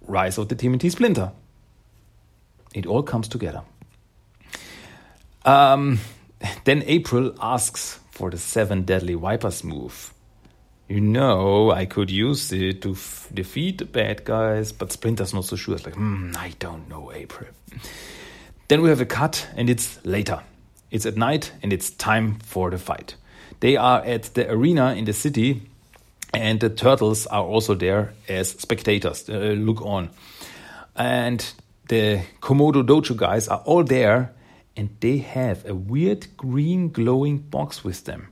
Rise 0.02 0.38
of 0.38 0.50
the 0.50 0.56
TMNT 0.56 0.92
Splinter. 0.92 1.32
It 2.74 2.86
all 2.86 3.04
comes 3.04 3.28
together. 3.28 3.64
Um, 5.46 6.00
then 6.66 6.84
April 6.86 7.36
asks 7.40 8.00
for 8.12 8.30
the 8.30 8.38
Seven 8.38 8.84
Deadly 8.84 9.14
Vipers 9.16 9.64
move. 9.64 10.14
You 10.88 11.02
know, 11.02 11.72
I 11.72 11.86
could 11.86 12.12
use 12.12 12.52
it 12.52 12.84
to 12.84 12.96
defeat 13.34 13.80
the 13.80 13.86
bad 13.86 14.24
guys, 14.24 14.72
but 14.72 14.92
Splinter's 14.92 15.34
not 15.34 15.46
so 15.46 15.56
sure. 15.56 15.76
It's 15.76 15.86
like, 15.86 15.96
hmm, 15.96 16.34
I 16.38 16.54
don't 16.60 16.88
know, 16.88 17.12
April. 17.12 17.50
Then 18.68 18.82
we 18.82 18.90
have 18.90 19.02
a 19.02 19.06
cut, 19.06 19.48
and 19.56 19.70
it's 19.70 20.04
later. 20.06 20.42
It's 20.92 21.06
at 21.06 21.18
night, 21.18 21.52
and 21.64 21.74
it's 21.74 21.90
time 21.90 22.36
for 22.40 22.70
the 22.70 22.78
fight. 22.78 23.16
They 23.60 23.78
are 23.78 24.04
at 24.04 24.34
the 24.34 24.50
arena 24.52 24.94
in 24.94 25.06
the 25.06 25.14
city, 25.14 25.62
and 26.34 26.60
the 26.60 26.70
turtles 26.70 27.28
are 27.28 27.44
also 27.44 27.76
there 27.76 28.14
as 28.28 28.50
spectators. 28.50 29.30
Uh, 29.30 29.56
look 29.58 29.82
on. 29.82 30.10
And 30.96 31.46
the 31.88 32.22
Komodo 32.42 32.84
Dojo 32.84 33.16
guys 33.16 33.48
are 33.48 33.62
all 33.66 33.84
there, 33.84 34.34
and 34.76 34.90
they 35.00 35.18
have 35.18 35.66
a 35.66 35.74
weird 35.74 36.28
green 36.38 36.90
glowing 36.90 37.38
box 37.38 37.84
with 37.84 38.06
them. 38.06 38.28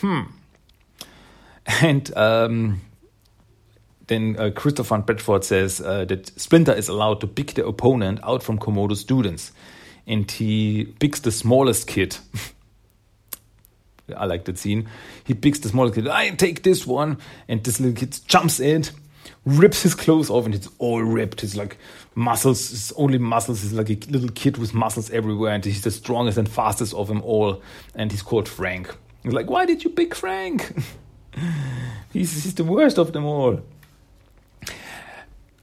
Hmm. 0.00 0.22
And 1.80 2.12
um, 2.16 2.80
then 4.08 4.36
uh, 4.36 4.50
Christopher 4.50 4.98
Bradford 4.98 5.44
says 5.44 5.80
uh, 5.80 6.04
that 6.06 6.38
Splinter 6.38 6.72
is 6.72 6.88
allowed 6.88 7.20
to 7.20 7.28
pick 7.28 7.54
the 7.54 7.64
opponent 7.64 8.18
out 8.24 8.42
from 8.42 8.58
Komodo 8.58 8.96
students. 8.96 9.52
And 10.06 10.28
he 10.28 10.86
picks 10.98 11.20
the 11.20 11.30
smallest 11.30 11.86
kid. 11.86 12.16
I 14.16 14.26
like 14.26 14.44
that 14.44 14.58
scene. 14.58 14.88
He 15.24 15.34
picks 15.34 15.60
the 15.60 15.68
smallest 15.68 15.94
kid. 15.94 16.08
I 16.08 16.30
take 16.30 16.62
this 16.62 16.86
one. 16.86 17.18
And 17.48 17.62
this 17.62 17.80
little 17.80 17.96
kid 17.96 18.18
jumps 18.26 18.60
in, 18.60 18.84
rips 19.44 19.82
his 19.82 19.94
clothes 19.94 20.30
off, 20.30 20.44
and 20.44 20.54
it's 20.54 20.68
all 20.78 21.02
ripped. 21.02 21.44
It's 21.44 21.56
like 21.56 21.78
muscles, 22.14 22.72
it's 22.72 22.92
only 22.92 23.18
muscles. 23.18 23.62
He's 23.62 23.72
like 23.72 23.90
a 23.90 24.10
little 24.10 24.30
kid 24.30 24.58
with 24.58 24.74
muscles 24.74 25.10
everywhere. 25.10 25.52
And 25.54 25.64
he's 25.64 25.82
the 25.82 25.90
strongest 25.90 26.38
and 26.38 26.48
fastest 26.48 26.94
of 26.94 27.08
them 27.08 27.22
all. 27.22 27.62
And 27.94 28.10
he's 28.10 28.22
called 28.22 28.48
Frank. 28.48 28.94
He's 29.22 29.32
like, 29.32 29.48
Why 29.48 29.66
did 29.66 29.84
you 29.84 29.90
pick 29.90 30.14
Frank? 30.14 30.74
he's, 32.12 32.42
he's 32.42 32.54
the 32.54 32.64
worst 32.64 32.98
of 32.98 33.12
them 33.12 33.24
all. 33.24 33.60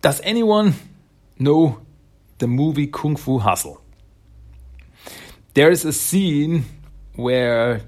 Does 0.02 0.22
anyone 0.22 0.76
know 1.38 1.82
the 2.38 2.48
movie 2.48 2.88
Kung 2.88 3.18
Fu 3.18 3.38
Hustle? 3.38 3.82
There 5.56 5.70
is 5.70 5.84
a 5.84 5.92
scene 5.92 6.64
where 7.16 7.82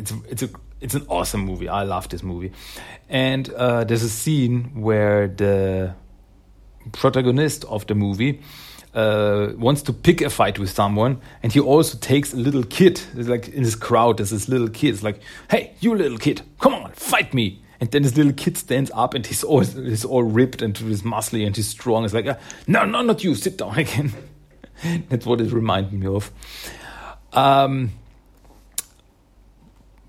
it's 0.00 0.12
it's 0.28 0.42
a 0.42 0.50
it's 0.80 0.94
an 0.94 1.06
awesome 1.08 1.42
movie. 1.42 1.68
I 1.68 1.82
love 1.84 2.08
this 2.08 2.22
movie, 2.22 2.52
and 3.08 3.48
uh, 3.50 3.84
there's 3.84 4.02
a 4.02 4.08
scene 4.08 4.80
where 4.80 5.28
the 5.28 5.94
protagonist 6.92 7.64
of 7.66 7.86
the 7.86 7.94
movie 7.94 8.40
uh, 8.94 9.52
wants 9.56 9.82
to 9.82 9.92
pick 9.92 10.20
a 10.22 10.30
fight 10.30 10.58
with 10.58 10.70
someone, 10.70 11.20
and 11.42 11.52
he 11.52 11.60
also 11.60 11.98
takes 11.98 12.32
a 12.32 12.36
little 12.36 12.64
kid. 12.64 13.00
It's 13.16 13.28
like 13.28 13.48
in 13.48 13.62
this 13.62 13.76
crowd, 13.76 14.16
there's 14.18 14.30
this 14.30 14.48
little 14.48 14.68
kid. 14.68 14.94
It's 14.94 15.02
like, 15.02 15.20
"Hey, 15.50 15.74
you 15.80 15.94
little 15.94 16.18
kid, 16.18 16.42
come 16.58 16.74
on, 16.74 16.92
fight 16.92 17.34
me!" 17.34 17.62
And 17.80 17.90
then 17.90 18.02
this 18.02 18.16
little 18.16 18.32
kid 18.32 18.56
stands 18.56 18.90
up, 18.94 19.14
and 19.14 19.26
he's 19.26 19.44
all 19.44 19.60
he's 19.60 20.04
all 20.04 20.22
ripped 20.22 20.62
and 20.62 20.76
he's 20.76 21.02
muscly 21.02 21.46
and 21.46 21.54
he's 21.54 21.68
strong. 21.68 22.04
It's 22.04 22.14
like, 22.14 22.26
"No, 22.66 22.84
no, 22.84 23.02
not 23.02 23.22
you. 23.22 23.34
Sit 23.34 23.58
down 23.58 23.78
again." 23.84 24.12
That's 25.10 25.26
what 25.26 25.42
it 25.42 25.52
reminded 25.52 25.92
me 25.92 26.06
of. 26.06 26.32
Um, 27.34 27.92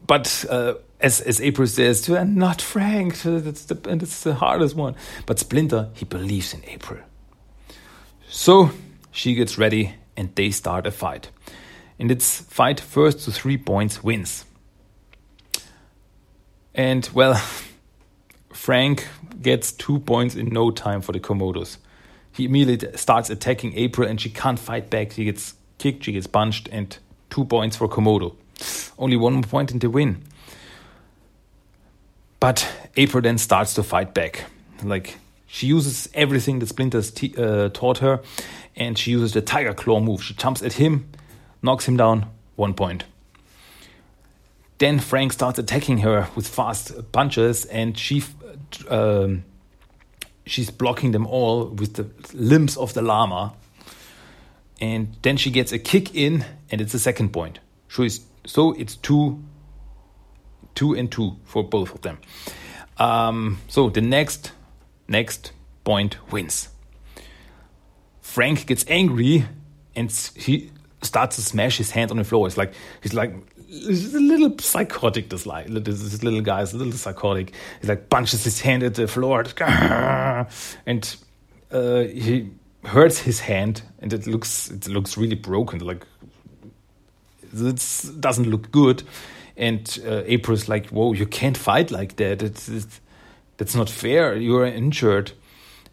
but 0.05 0.45
uh, 0.49 0.75
as 0.99 1.21
as 1.21 1.41
April 1.41 1.67
says, 1.67 2.07
and 2.09 2.35
not 2.35 2.61
Frank. 2.61 3.21
That's 3.21 3.65
the 3.65 3.75
that's 3.75 4.23
the 4.23 4.35
hardest 4.35 4.75
one. 4.75 4.95
But 5.25 5.39
Splinter, 5.39 5.89
he 5.93 6.05
believes 6.05 6.53
in 6.53 6.63
April. 6.67 6.99
So 8.29 8.71
she 9.11 9.33
gets 9.33 9.57
ready 9.57 9.95
and 10.15 10.33
they 10.35 10.51
start 10.51 10.87
a 10.87 10.91
fight. 10.91 11.29
And 11.99 12.11
it's 12.11 12.41
fight 12.41 12.79
first 12.79 13.25
to 13.25 13.31
three 13.31 13.57
points 13.57 14.03
wins. 14.03 14.45
And 16.73 17.09
well, 17.13 17.41
Frank 18.53 19.07
gets 19.41 19.71
two 19.71 19.99
points 19.99 20.35
in 20.35 20.49
no 20.49 20.71
time 20.71 21.01
for 21.01 21.11
the 21.11 21.19
Komodos. 21.19 21.77
He 22.31 22.45
immediately 22.45 22.97
starts 22.97 23.29
attacking 23.29 23.77
April 23.77 24.07
and 24.07 24.19
she 24.19 24.29
can't 24.29 24.57
fight 24.57 24.89
back. 24.89 25.11
She 25.11 25.25
gets 25.25 25.55
kicked, 25.77 26.05
she 26.05 26.13
gets 26.13 26.27
punched, 26.27 26.69
and 26.71 26.97
two 27.29 27.43
points 27.43 27.75
for 27.75 27.89
Komodo. 27.89 28.35
Only 29.01 29.17
one 29.17 29.33
more 29.33 29.43
point 29.43 29.71
in 29.71 29.79
the 29.79 29.89
win. 29.89 30.23
But 32.39 32.71
April 32.95 33.21
then 33.21 33.37
starts 33.37 33.73
to 33.73 33.83
fight 33.83 34.13
back. 34.13 34.45
Like 34.83 35.17
She 35.53 35.67
uses 35.67 36.07
everything 36.13 36.59
that 36.59 36.67
Splinter's 36.67 37.11
uh, 37.37 37.69
taught 37.73 37.97
her, 37.97 38.21
and 38.73 38.97
she 38.97 39.11
uses 39.11 39.33
the 39.33 39.41
Tiger 39.41 39.73
Claw 39.73 39.99
move. 39.99 40.23
She 40.23 40.33
jumps 40.33 40.61
at 40.61 40.73
him, 40.73 41.09
knocks 41.61 41.85
him 41.87 41.97
down, 41.97 42.27
one 42.55 42.73
point. 42.73 43.03
Then 44.77 44.99
Frank 44.99 45.33
starts 45.33 45.59
attacking 45.59 45.99
her 45.99 46.29
with 46.35 46.47
fast 46.47 47.11
punches, 47.11 47.65
and 47.65 47.97
she 47.97 48.23
um, 48.87 49.43
she's 50.45 50.71
blocking 50.71 51.11
them 51.11 51.27
all 51.27 51.65
with 51.65 51.95
the 51.95 52.07
limbs 52.33 52.77
of 52.77 52.93
the 52.93 53.01
llama. 53.01 53.53
And 54.79 55.17
then 55.21 55.35
she 55.35 55.51
gets 55.51 55.73
a 55.73 55.79
kick 55.79 56.15
in, 56.15 56.45
and 56.71 56.79
it's 56.79 56.93
a 56.93 56.99
second 56.99 57.33
point. 57.33 57.59
She 57.89 58.03
it's, 58.03 58.21
so 58.45 58.73
it's 58.73 58.95
two, 58.95 59.43
two 60.75 60.93
and 60.93 61.11
two 61.11 61.37
for 61.43 61.63
both 61.63 61.93
of 61.93 62.01
them. 62.01 62.19
Um, 62.97 63.59
so 63.67 63.89
the 63.89 64.01
next 64.01 64.51
next 65.07 65.51
point 65.83 66.17
wins. 66.31 66.69
Frank 68.21 68.65
gets 68.65 68.85
angry 68.87 69.45
and 69.95 70.11
he 70.35 70.71
starts 71.01 71.35
to 71.35 71.41
smash 71.41 71.77
his 71.77 71.91
hand 71.91 72.11
on 72.11 72.17
the 72.17 72.23
floor. 72.23 72.47
It's 72.47 72.57
like 72.57 72.73
he's 73.01 73.13
like 73.13 73.33
he's 73.67 74.13
a 74.13 74.19
little 74.19 74.57
psychotic. 74.59 75.29
This 75.29 75.45
like 75.45 75.67
this 75.67 76.23
little 76.23 76.41
guy 76.41 76.61
is 76.61 76.73
a 76.73 76.77
little 76.77 76.93
psychotic. 76.93 77.53
He 77.81 77.87
like 77.87 78.09
punches 78.09 78.43
his 78.43 78.61
hand 78.61 78.83
at 78.83 78.95
the 78.95 79.07
floor 79.07 79.43
and 80.85 81.15
uh, 81.71 82.01
he 82.01 82.51
hurts 82.83 83.19
his 83.19 83.39
hand, 83.39 83.83
and 83.99 84.11
it 84.13 84.27
looks 84.27 84.69
it 84.69 84.87
looks 84.87 85.17
really 85.17 85.35
broken. 85.35 85.79
Like 85.79 86.05
it 87.53 88.21
doesn't 88.21 88.49
look 88.49 88.71
good. 88.71 89.03
And 89.57 89.99
uh, 90.05 90.23
April's 90.25 90.67
like, 90.67 90.87
"Whoa, 90.89 91.13
you 91.13 91.25
can't 91.25 91.57
fight 91.57 91.91
like 91.91 92.15
that. 92.15 92.41
It's, 92.41 92.69
it's 92.69 93.01
that's 93.57 93.75
not 93.75 93.89
fair. 93.89 94.35
You 94.35 94.57
are 94.57 94.65
injured." 94.65 95.33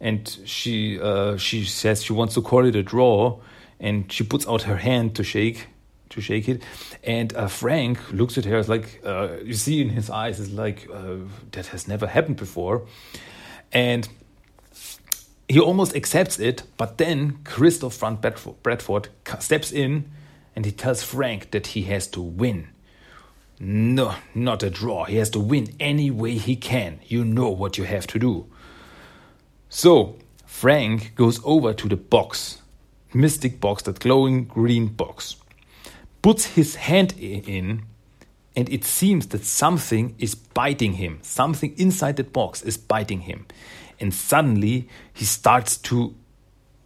And 0.01 0.29
she 0.45 1.01
uh, 1.01 1.37
she 1.37 1.65
says 1.65 2.03
she 2.03 2.13
wants 2.13 2.35
to 2.35 2.43
call 2.43 2.65
it 2.65 2.77
a 2.77 2.83
draw, 2.83 3.41
and 3.81 4.11
she 4.13 4.25
puts 4.25 4.47
out 4.47 4.63
her 4.63 4.77
hand 4.77 5.17
to 5.17 5.25
shake 5.25 5.67
to 6.11 6.21
shake 6.21 6.49
it. 6.49 6.63
And 7.05 7.35
uh, 7.35 7.49
Frank 7.49 7.99
looks 8.13 8.39
at 8.39 8.45
her 8.45 8.57
as 8.57 8.69
like 8.69 9.01
uh, 9.05 9.29
you 9.45 9.55
see 9.55 9.81
in 9.81 9.91
his 9.91 10.11
eyes 10.11 10.41
is 10.41 10.53
like 10.53 10.89
uh, 10.93 11.17
that 11.53 11.67
has 11.67 11.89
never 11.89 12.07
happened 12.07 12.37
before, 12.37 12.87
and 13.73 14.09
he 15.49 15.61
almost 15.61 15.97
accepts 15.97 16.39
it. 16.39 16.63
But 16.77 16.99
then 16.99 17.39
Christoph 17.45 17.95
Front 17.95 18.21
Bradford 18.63 19.09
steps 19.41 19.73
in, 19.73 20.11
and 20.59 20.67
he 20.67 20.73
tells 20.73 21.05
Frank 21.05 21.53
that 21.53 21.69
he 21.69 21.83
has 21.83 22.09
to 22.09 22.21
win. 22.21 22.71
No, 23.61 24.17
not 24.35 24.65
a 24.65 24.71
draw. 24.71 25.05
He 25.05 25.15
has 25.19 25.31
to 25.31 25.39
win 25.39 25.69
any 25.79 26.11
way 26.11 26.37
he 26.37 26.57
can. 26.57 26.99
You 27.07 27.25
know 27.25 27.49
what 27.49 27.79
you 27.79 27.85
have 27.85 28.09
to 28.09 28.19
do. 28.19 28.45
So 29.69 30.19
Frank 30.47 31.15
goes 31.15 31.41
over 31.45 31.73
to 31.75 31.89
the 31.89 31.97
box, 31.97 32.61
mystic 33.15 33.61
box, 33.61 33.85
that 33.85 34.01
glowing 34.01 34.47
green 34.47 34.89
box 34.89 35.37
puts 36.23 36.45
his 36.47 36.75
hand 36.75 37.15
in, 37.17 37.85
and 38.57 38.69
it 38.69 38.83
seems 38.83 39.29
that 39.29 39.45
something 39.45 40.17
is 40.19 40.35
biting 40.35 40.95
him. 40.95 41.21
Something 41.23 41.73
inside 41.79 42.17
that 42.17 42.33
box 42.33 42.63
is 42.63 42.77
biting 42.77 43.21
him. 43.21 43.47
And 44.01 44.13
suddenly 44.13 44.89
he 45.15 45.25
starts 45.25 45.77
to 45.77 46.17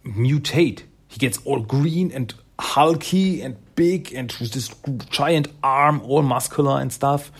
mutate. 0.05 0.83
He 1.07 1.17
gets 1.17 1.39
all 1.43 1.61
green 1.61 2.11
and 2.11 2.35
hulky 2.59 3.41
and 3.41 3.57
big 3.75 4.13
and 4.13 4.31
with 4.39 4.51
this 4.51 4.73
giant 5.09 5.47
arm, 5.63 6.01
all 6.01 6.21
muscular 6.21 6.79
and 6.79 6.91
stuff. 6.91 7.31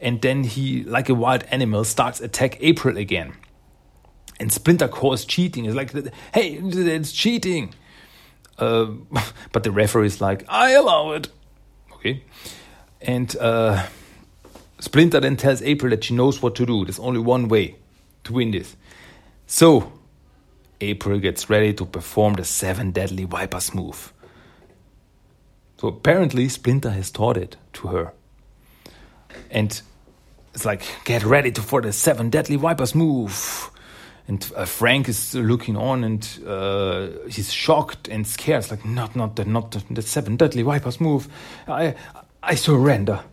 And 0.00 0.20
then 0.20 0.44
he, 0.44 0.82
like 0.84 1.08
a 1.08 1.14
wild 1.14 1.44
animal, 1.44 1.84
starts 1.84 2.20
attack 2.20 2.58
April 2.60 2.96
again. 2.96 3.34
And 4.40 4.52
Splinter 4.52 4.88
calls 4.88 5.24
cheating. 5.24 5.64
It's 5.66 5.76
like, 5.76 5.92
hey, 6.34 6.54
it's 6.54 7.12
cheating. 7.12 7.74
Uh, 8.58 8.86
but 9.52 9.62
the 9.62 9.70
referee 9.70 10.06
is 10.06 10.20
like, 10.20 10.44
I 10.48 10.72
allow 10.72 11.12
it. 11.12 11.28
Okay. 11.94 12.24
And 13.00 13.34
uh, 13.36 13.86
Splinter 14.80 15.20
then 15.20 15.36
tells 15.36 15.62
April 15.62 15.90
that 15.90 16.04
she 16.04 16.14
knows 16.14 16.42
what 16.42 16.56
to 16.56 16.66
do. 16.66 16.84
There's 16.84 16.98
only 16.98 17.20
one 17.20 17.46
way 17.48 17.76
to 18.24 18.32
win 18.32 18.50
this. 18.50 18.76
So, 19.46 19.92
April 20.80 21.20
gets 21.20 21.48
ready 21.48 21.72
to 21.74 21.84
perform 21.84 22.34
the 22.34 22.44
seven 22.44 22.90
deadly 22.90 23.24
vipers 23.24 23.74
move. 23.74 24.11
So, 25.82 25.88
apparently, 25.88 26.48
Splinter 26.48 26.90
has 26.90 27.10
taught 27.10 27.36
it 27.36 27.56
to 27.72 27.88
her. 27.88 28.12
And 29.50 29.82
it's 30.54 30.64
like, 30.64 30.84
get 31.04 31.24
ready 31.24 31.50
to, 31.50 31.60
for 31.60 31.80
the 31.80 31.92
seven 31.92 32.30
deadly 32.30 32.54
Vipers 32.54 32.94
move. 32.94 33.68
And 34.28 34.48
uh, 34.54 34.64
Frank 34.64 35.08
is 35.08 35.34
looking 35.34 35.76
on 35.76 36.04
and 36.04 36.38
uh, 36.46 37.08
he's 37.28 37.52
shocked 37.52 38.06
and 38.06 38.24
scared. 38.24 38.60
It's 38.60 38.70
like, 38.70 38.84
not, 38.84 39.16
not 39.16 39.34
the, 39.34 39.44
not 39.44 39.72
the, 39.72 39.82
the 39.90 40.02
seven 40.02 40.36
deadly 40.36 40.62
vipers 40.62 41.00
move. 41.00 41.26
I, 41.66 41.96
I 42.40 42.54
surrender. 42.54 43.24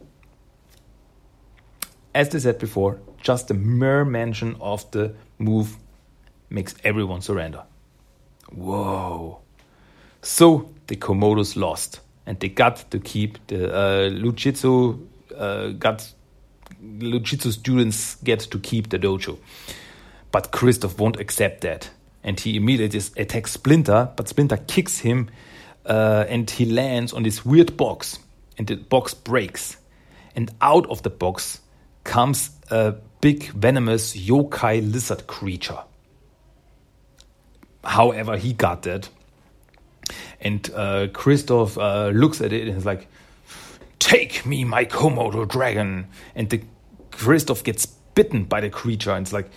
As 2.15 2.29
they 2.29 2.39
said 2.39 2.57
before, 2.57 2.99
just 3.21 3.49
the 3.49 3.53
mere 3.53 4.03
mention 4.05 4.55
of 4.59 4.89
the 4.89 5.13
move 5.37 5.77
makes 6.49 6.73
everyone 6.83 7.21
surrender. 7.21 7.61
Whoa. 8.51 9.41
So 10.23 10.73
the 10.87 10.95
Komodos 10.95 11.55
lost 11.55 11.99
and 12.29 12.39
they 12.39 12.47
got 12.47 12.91
to 12.91 12.99
keep 12.99 13.39
the 13.47 13.75
uh, 13.75 14.07
uh, 15.35 15.69
got 15.69 16.13
Lou 16.79 17.19
Jitsu 17.19 17.51
students 17.51 18.17
get 18.23 18.41
to 18.51 18.59
keep 18.59 18.89
the 18.89 18.99
dojo. 18.99 19.39
But 20.31 20.51
Christoph 20.51 20.99
won't 20.99 21.19
accept 21.19 21.61
that. 21.61 21.89
And 22.23 22.39
he 22.39 22.55
immediately 22.55 23.01
attacks 23.17 23.53
Splinter, 23.53 24.11
but 24.15 24.27
Splinter 24.27 24.57
kicks 24.57 24.99
him 24.99 25.31
uh, 25.87 26.25
and 26.29 26.47
he 26.47 26.65
lands 26.65 27.13
on 27.13 27.23
this 27.23 27.43
weird 27.43 27.75
box. 27.75 28.19
And 28.59 28.67
the 28.67 28.75
box 28.75 29.15
breaks. 29.15 29.77
And 30.35 30.51
out 30.61 30.87
of 30.87 31.01
the 31.01 31.09
box 31.09 31.61
comes 32.03 32.51
a 32.69 32.93
big 33.21 33.45
venomous 33.53 34.15
yokai 34.15 34.93
lizard 34.93 35.25
creature. 35.25 35.79
However, 37.83 38.37
he 38.37 38.53
got 38.53 38.83
that. 38.83 39.09
And 40.41 40.69
uh, 40.73 41.07
Christoph 41.13 41.77
uh, 41.77 42.09
looks 42.09 42.41
at 42.41 42.53
it 42.53 42.67
and 42.67 42.77
is 42.77 42.85
like, 42.85 43.07
Take 43.99 44.45
me, 44.45 44.63
my 44.63 44.85
Komodo 44.85 45.47
dragon. 45.47 46.07
And 46.35 46.49
the 46.49 46.61
Christoph 47.11 47.63
gets 47.63 47.85
bitten 47.85 48.45
by 48.45 48.61
the 48.61 48.69
creature. 48.69 49.11
And 49.11 49.25
it's 49.25 49.33
like, 49.33 49.49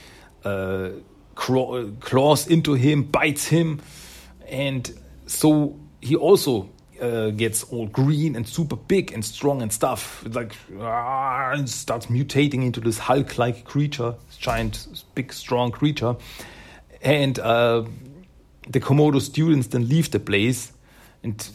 uh, 0.44 0.90
claws 1.34 2.46
into 2.46 2.74
him, 2.74 3.04
bites 3.04 3.46
him, 3.46 3.80
and 4.48 4.92
so 5.26 5.78
he 6.00 6.16
also 6.16 6.68
uh, 7.00 7.30
gets 7.30 7.64
all 7.64 7.86
green 7.86 8.36
and 8.36 8.46
super 8.46 8.76
big 8.76 9.12
and 9.12 9.24
strong 9.24 9.62
and 9.62 9.72
stuff. 9.72 10.24
Like 10.28 10.54
uh, 10.78 11.52
and 11.54 11.68
starts 11.68 12.06
mutating 12.06 12.64
into 12.64 12.80
this 12.80 12.98
Hulk-like 12.98 13.64
creature, 13.64 14.14
giant, 14.38 15.04
big, 15.14 15.32
strong 15.32 15.70
creature, 15.70 16.16
and 17.00 17.38
uh, 17.38 17.84
the 18.68 18.80
Komodo 18.80 19.20
students 19.20 19.68
then 19.68 19.88
leave 19.88 20.10
the 20.10 20.20
place, 20.20 20.72
and 21.22 21.48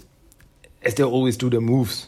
as 0.81 0.95
they 0.95 1.03
always 1.03 1.37
do 1.37 1.49
their 1.49 1.61
moves. 1.61 2.07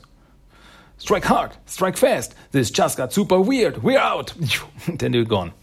Strike 0.97 1.23
hard, 1.23 1.51
strike 1.65 1.95
fast. 1.95 2.35
This 2.51 2.69
just 2.69 2.97
got 2.97 3.13
super 3.13 3.39
weird. 3.39 3.81
We're 3.81 3.99
out. 3.99 4.33
then 4.87 5.13
they're 5.13 5.23
gone. 5.23 5.53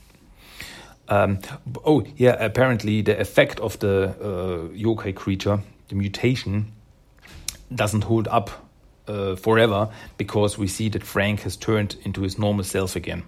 Um, 1.08 1.38
oh, 1.84 2.04
yeah, 2.16 2.42
apparently 2.42 3.02
the 3.02 3.20
effect 3.20 3.60
of 3.60 3.78
the 3.78 4.08
uh, 4.20 4.68
yokai 4.74 5.14
creature, 5.14 5.60
the 5.88 5.94
mutation, 5.94 6.72
doesn't 7.74 8.02
hold 8.02 8.28
up 8.28 8.50
uh, 9.06 9.36
forever 9.36 9.88
because 10.16 10.58
we 10.58 10.66
see 10.66 10.88
that 10.88 11.04
Frank 11.04 11.40
has 11.42 11.56
turned 11.56 11.96
into 12.02 12.22
his 12.22 12.38
normal 12.38 12.64
self 12.64 12.96
again. 12.96 13.22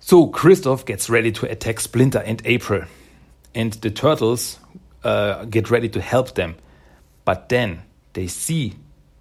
So 0.00 0.28
Christoph 0.28 0.86
gets 0.86 1.10
ready 1.10 1.32
to 1.32 1.50
attack 1.50 1.80
Splinter 1.80 2.20
and 2.20 2.40
April, 2.44 2.84
and 3.54 3.72
the 3.74 3.90
turtles 3.90 4.58
uh, 5.04 5.44
get 5.44 5.70
ready 5.70 5.88
to 5.90 6.00
help 6.00 6.34
them. 6.34 6.56
But 7.24 7.48
then 7.48 7.82
they 8.12 8.26
see 8.26 8.74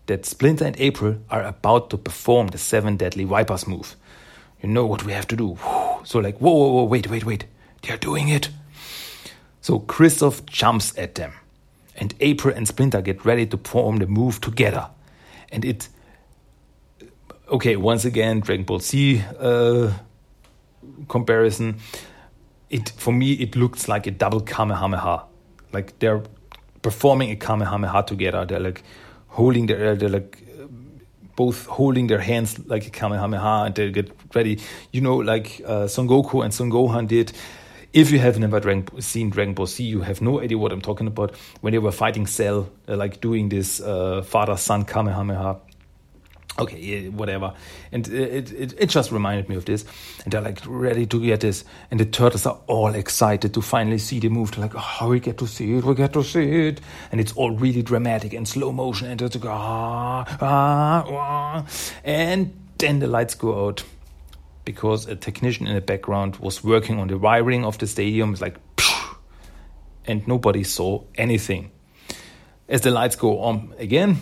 that 0.08 0.26
Splinter 0.26 0.66
and 0.66 0.80
April 0.80 1.18
are 1.30 1.44
about 1.44 1.90
to 1.92 1.98
perform 1.98 2.48
the 2.48 2.58
seven 2.58 2.98
deadly 2.98 3.24
vipers 3.24 3.68
move. 3.68 3.96
You 4.62 4.70
know 4.70 4.86
what 4.86 5.06
we 5.06 5.14
have 5.14 5.28
to 5.28 5.36
do. 5.36 5.58
So 6.04 6.20
like, 6.20 6.38
whoa, 6.40 6.52
whoa, 6.52 6.72
whoa, 6.74 6.84
wait, 6.84 7.10
wait, 7.10 7.26
wait. 7.26 7.46
They're 7.82 7.98
doing 7.98 8.30
it. 8.30 8.50
So 9.62 9.80
Christoph 9.80 10.46
jumps 10.46 10.98
at 10.98 11.16
them. 11.16 11.34
And 11.96 12.14
April 12.20 12.56
and 12.56 12.68
Splinter 12.68 13.02
get 13.02 13.26
ready 13.26 13.46
to 13.48 13.58
perform 13.58 13.98
the 13.98 14.08
move 14.08 14.42
together. 14.42 14.90
And 15.52 15.66
it 15.66 15.90
okay, 17.52 17.76
once 17.76 18.06
again, 18.06 18.40
Dragon 18.40 18.66
Ball 18.66 18.80
Z 18.80 19.24
uh, 19.40 19.92
comparison. 21.08 21.80
It 22.70 22.90
for 22.90 23.12
me 23.14 23.34
it 23.34 23.56
looks 23.56 23.88
like 23.88 24.08
a 24.08 24.12
double 24.12 24.42
Kamehameha. 24.42 25.26
Like 25.72 25.98
they're 26.00 26.24
performing 26.82 27.32
a 27.32 27.36
Kamehameha 27.36 28.04
together. 28.04 28.46
They're 28.46 28.60
like 28.60 28.84
holding 29.28 29.68
their 29.68 29.96
they're 29.96 30.10
like 30.10 30.44
both 31.36 31.66
holding 31.68 32.08
their 32.08 32.20
hands 32.20 32.60
like 32.68 32.86
a 32.86 32.90
Kamehameha 32.90 33.64
and 33.66 33.76
they 33.76 33.92
get 33.92 34.12
ready. 34.36 34.60
You 34.92 35.02
know, 35.02 35.16
like 35.16 35.62
uh, 35.66 35.88
Son 35.88 36.08
Goku 36.08 36.44
and 36.44 36.54
Son 36.54 36.70
Gohan 36.70 37.08
did 37.08 37.32
If 37.92 38.12
you 38.12 38.20
have 38.20 38.38
never 38.38 38.60
Dragon, 38.60 39.02
seen 39.02 39.32
Dragon 39.32 39.56
Ball 39.56 39.66
Z, 39.66 39.84
you 39.84 40.02
have 40.02 40.22
no 40.22 40.40
idea 40.42 40.60
what 40.60 40.72
I'm 40.72 40.82
talking 40.82 41.08
about. 41.08 41.36
When 41.62 41.72
they 41.72 41.80
were 41.80 41.92
fighting 41.92 42.28
Cell, 42.28 42.70
uh, 42.88 42.96
like 42.96 43.20
doing 43.20 43.50
this 43.50 43.82
uh, 43.82 44.22
father 44.22 44.58
son 44.58 44.86
Kamehameha. 44.86 45.60
Okay, 46.58 47.08
whatever. 47.10 47.54
And 47.91 48.08
it, 48.08 48.52
it, 48.52 48.74
it 48.78 48.89
just 48.89 49.12
reminded 49.12 49.47
me 49.47 49.56
of 49.56 49.66
this. 49.66 49.86
And 50.24 50.34
they're 50.34 50.41
like 50.41 50.60
ready 50.66 51.06
to 51.06 51.22
get 51.22 51.41
this. 51.41 51.64
And 51.91 52.00
the 52.00 52.06
turtles 52.06 52.45
are 52.45 52.60
all 52.68 52.95
excited 52.95 53.54
to 53.54 53.62
finally 53.62 54.00
see 54.00 54.20
the 54.20 54.30
move. 54.30 54.52
They're 54.52 54.68
like, 54.68 54.74
oh, 54.76 55.10
we 55.10 55.20
get 55.20 55.38
to 55.38 55.47
see 55.47 55.76
it, 55.76 55.84
we 55.84 55.95
get 55.95 56.12
to 56.14 56.24
see 56.24 56.68
it. 56.68 56.82
And 57.12 57.22
it's 57.22 57.32
all 57.34 57.52
really 57.52 57.82
dramatic 57.82 58.34
and 58.34 58.47
slow 58.47 58.72
motion. 58.72 59.10
And 59.10 59.22
it's 59.22 59.36
like, 59.36 59.45
ah, 59.45 60.26
ah, 60.41 61.06
ah. 61.08 61.66
And 62.04 62.54
then 62.78 63.00
the 63.00 63.08
lights 63.08 63.36
go 63.36 63.68
out 63.68 63.84
because 64.66 65.08
a 65.08 65.16
technician 65.16 65.68
in 65.68 65.76
the 65.76 65.82
background 65.82 66.36
was 66.38 66.64
working 66.64 67.00
on 67.00 67.08
the 67.08 67.18
wiring 67.18 67.64
of 67.64 67.78
the 67.78 67.88
stadium. 67.88 68.34
It's 68.34 68.41
like, 68.41 68.58
and 70.06 70.28
nobody 70.28 70.64
saw 70.64 71.04
anything. 71.16 71.72
As 72.68 72.82
the 72.82 72.91
lights 72.91 73.16
go 73.16 73.39
on 73.39 73.74
again, 73.78 74.18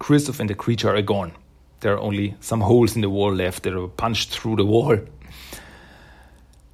Kristoff 0.00 0.40
and 0.40 0.50
the 0.50 0.54
creature 0.54 0.94
are 0.94 1.02
gone. 1.02 1.32
There 1.82 1.94
are 1.94 2.00
only 2.00 2.36
some 2.40 2.60
holes 2.60 2.94
in 2.94 3.02
the 3.02 3.10
wall 3.10 3.34
left 3.34 3.64
that 3.64 3.74
are 3.74 3.88
punched 3.88 4.30
through 4.30 4.56
the 4.56 4.64
wall. 4.64 4.98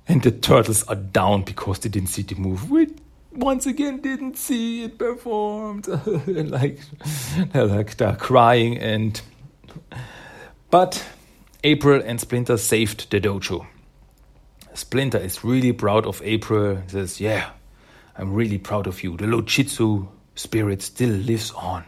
And 0.07 0.23
the 0.23 0.31
turtles 0.31 0.85
are 0.85 0.97
down 0.97 1.43
because 1.43 1.79
they 1.79 1.89
didn't 1.89 2.11
see 2.11 2.23
the 2.23 2.35
move. 2.35 2.71
We 2.71 2.89
once 3.33 3.65
again 3.65 4.03
didn't 4.03 4.37
see 4.37 4.85
it 4.85 4.99
performed. 4.99 5.89
and 6.17 6.51
like, 6.51 6.79
they're 7.53 7.65
like 7.65 7.97
they're 7.97 8.17
crying 8.17 8.77
and. 8.77 9.21
But 10.71 11.03
April 11.65 12.03
and 12.05 12.21
Splinter 12.21 12.59
saved 12.59 13.11
the 13.11 13.19
dojo. 13.19 13.67
Splinter 14.75 15.17
is 15.17 15.43
really 15.43 15.73
proud 15.73 16.05
of 16.07 16.21
April. 16.23 16.77
He 16.77 16.89
says, 16.91 17.19
Yeah, 17.19 17.51
I'm 18.15 18.35
really 18.35 18.59
proud 18.59 18.87
of 18.87 19.03
you. 19.03 19.17
The 19.17 19.27
Lou 19.27 19.43
Jitsu 19.43 20.07
spirit 20.35 20.83
still 20.83 21.11
lives 21.11 21.51
on. 21.53 21.85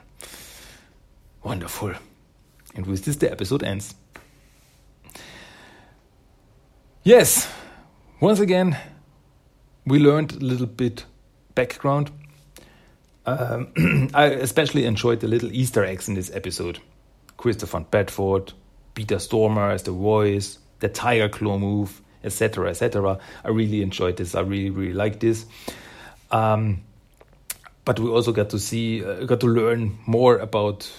Wonderful. 1.45 1.93
And 2.75 2.87
with 2.87 3.05
this, 3.05 3.17
the 3.17 3.31
episode 3.31 3.63
ends. 3.63 3.95
Yes, 7.03 7.51
once 8.21 8.41
again, 8.41 8.77
we 9.87 9.99
learned 9.99 10.33
a 10.33 10.39
little 10.39 10.67
bit 10.67 11.07
background. 11.55 12.11
Um, 13.27 14.11
I 14.15 14.27
especially 14.27 14.85
enjoyed 14.85 15.21
the 15.21 15.29
little 15.29 15.53
Easter 15.53 15.85
eggs 15.85 16.09
in 16.09 16.15
this 16.15 16.31
episode. 16.35 16.79
Christopher 17.37 17.81
Bradford, 17.81 18.53
Peter 18.95 19.17
Stormare 19.17 19.73
as 19.73 19.85
the 19.85 19.93
voice, 19.93 20.59
the 20.81 20.89
Tiger 20.89 21.29
Claw 21.29 21.59
move, 21.59 22.03
etc., 22.23 22.69
etc. 22.69 23.19
I 23.45 23.49
really 23.49 23.83
enjoyed 23.83 24.19
this. 24.19 24.35
I 24.35 24.41
really, 24.41 24.71
really 24.71 24.93
like 24.93 25.21
this. 25.21 25.47
Um, 26.31 26.83
but 27.85 27.99
we 27.99 28.11
also 28.11 28.33
got 28.33 28.51
to 28.51 28.59
see, 28.59 29.03
uh, 29.03 29.25
got 29.25 29.41
to 29.41 29.47
learn 29.47 29.99
more 30.07 30.37
about 30.37 30.93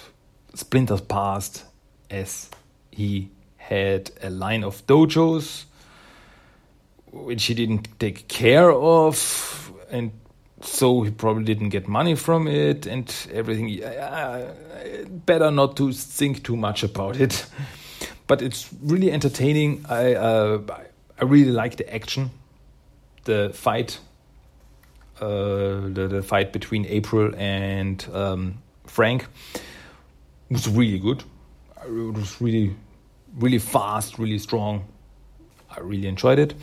Splinter's 0.54 1.00
past, 1.00 1.64
as 2.10 2.50
he 2.90 3.30
had 3.56 4.10
a 4.22 4.30
line 4.30 4.64
of 4.64 4.86
dojos 4.86 5.64
which 7.10 7.44
he 7.44 7.54
didn't 7.54 7.88
take 8.00 8.26
care 8.26 8.72
of, 8.72 9.70
and 9.90 10.12
so 10.62 11.02
he 11.02 11.10
probably 11.10 11.44
didn't 11.44 11.68
get 11.68 11.86
money 11.86 12.14
from 12.14 12.48
it, 12.48 12.86
and 12.86 13.14
everything. 13.32 13.80
Better 15.26 15.50
not 15.50 15.76
to 15.76 15.92
think 15.92 16.42
too 16.42 16.56
much 16.56 16.82
about 16.82 17.20
it 17.20 17.46
but 18.32 18.40
it's 18.40 18.70
really 18.82 19.12
entertaining. 19.12 19.84
I 19.88 20.14
uh, 20.14 20.60
I 21.20 21.24
really 21.24 21.52
like 21.52 21.76
the 21.76 21.94
action, 21.94 22.30
the 23.24 23.50
fight, 23.52 23.98
uh, 25.20 25.88
the, 25.92 26.08
the 26.10 26.22
fight 26.22 26.52
between 26.52 26.86
April 26.86 27.34
and 27.36 28.02
um, 28.12 28.62
Frank 28.86 29.26
was 30.52 30.68
really 30.68 30.98
good. 30.98 31.24
It 31.84 31.90
was 31.90 32.40
really, 32.40 32.76
really 33.38 33.58
fast, 33.58 34.18
really 34.18 34.38
strong. 34.38 34.84
I 35.70 35.80
really 35.80 36.06
enjoyed 36.06 36.38
it. 36.38 36.54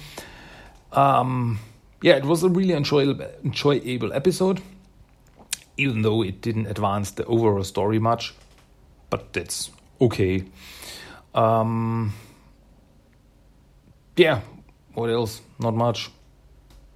Um, 0.92 1.60
yeah, 2.02 2.16
it 2.16 2.26
was 2.26 2.44
a 2.44 2.50
really 2.50 2.74
enjoyable, 2.74 3.26
enjoyable 3.44 4.14
episode, 4.14 4.62
even 5.78 6.02
though 6.02 6.24
it 6.24 6.42
didn't 6.42 6.68
advance 6.68 7.12
the 7.12 7.26
overall 7.26 7.64
story 7.64 8.00
much. 8.00 8.34
But 9.10 9.34
that's 9.34 9.72
okay. 10.00 10.46
Um, 11.34 12.14
yeah, 14.16 14.42
what 14.94 15.10
else? 15.10 15.42
Not 15.60 15.76
much. 15.76 16.10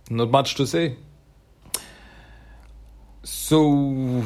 Not 0.09 0.29
much 0.29 0.55
to 0.55 0.67
say. 0.67 0.97
So, 3.23 4.23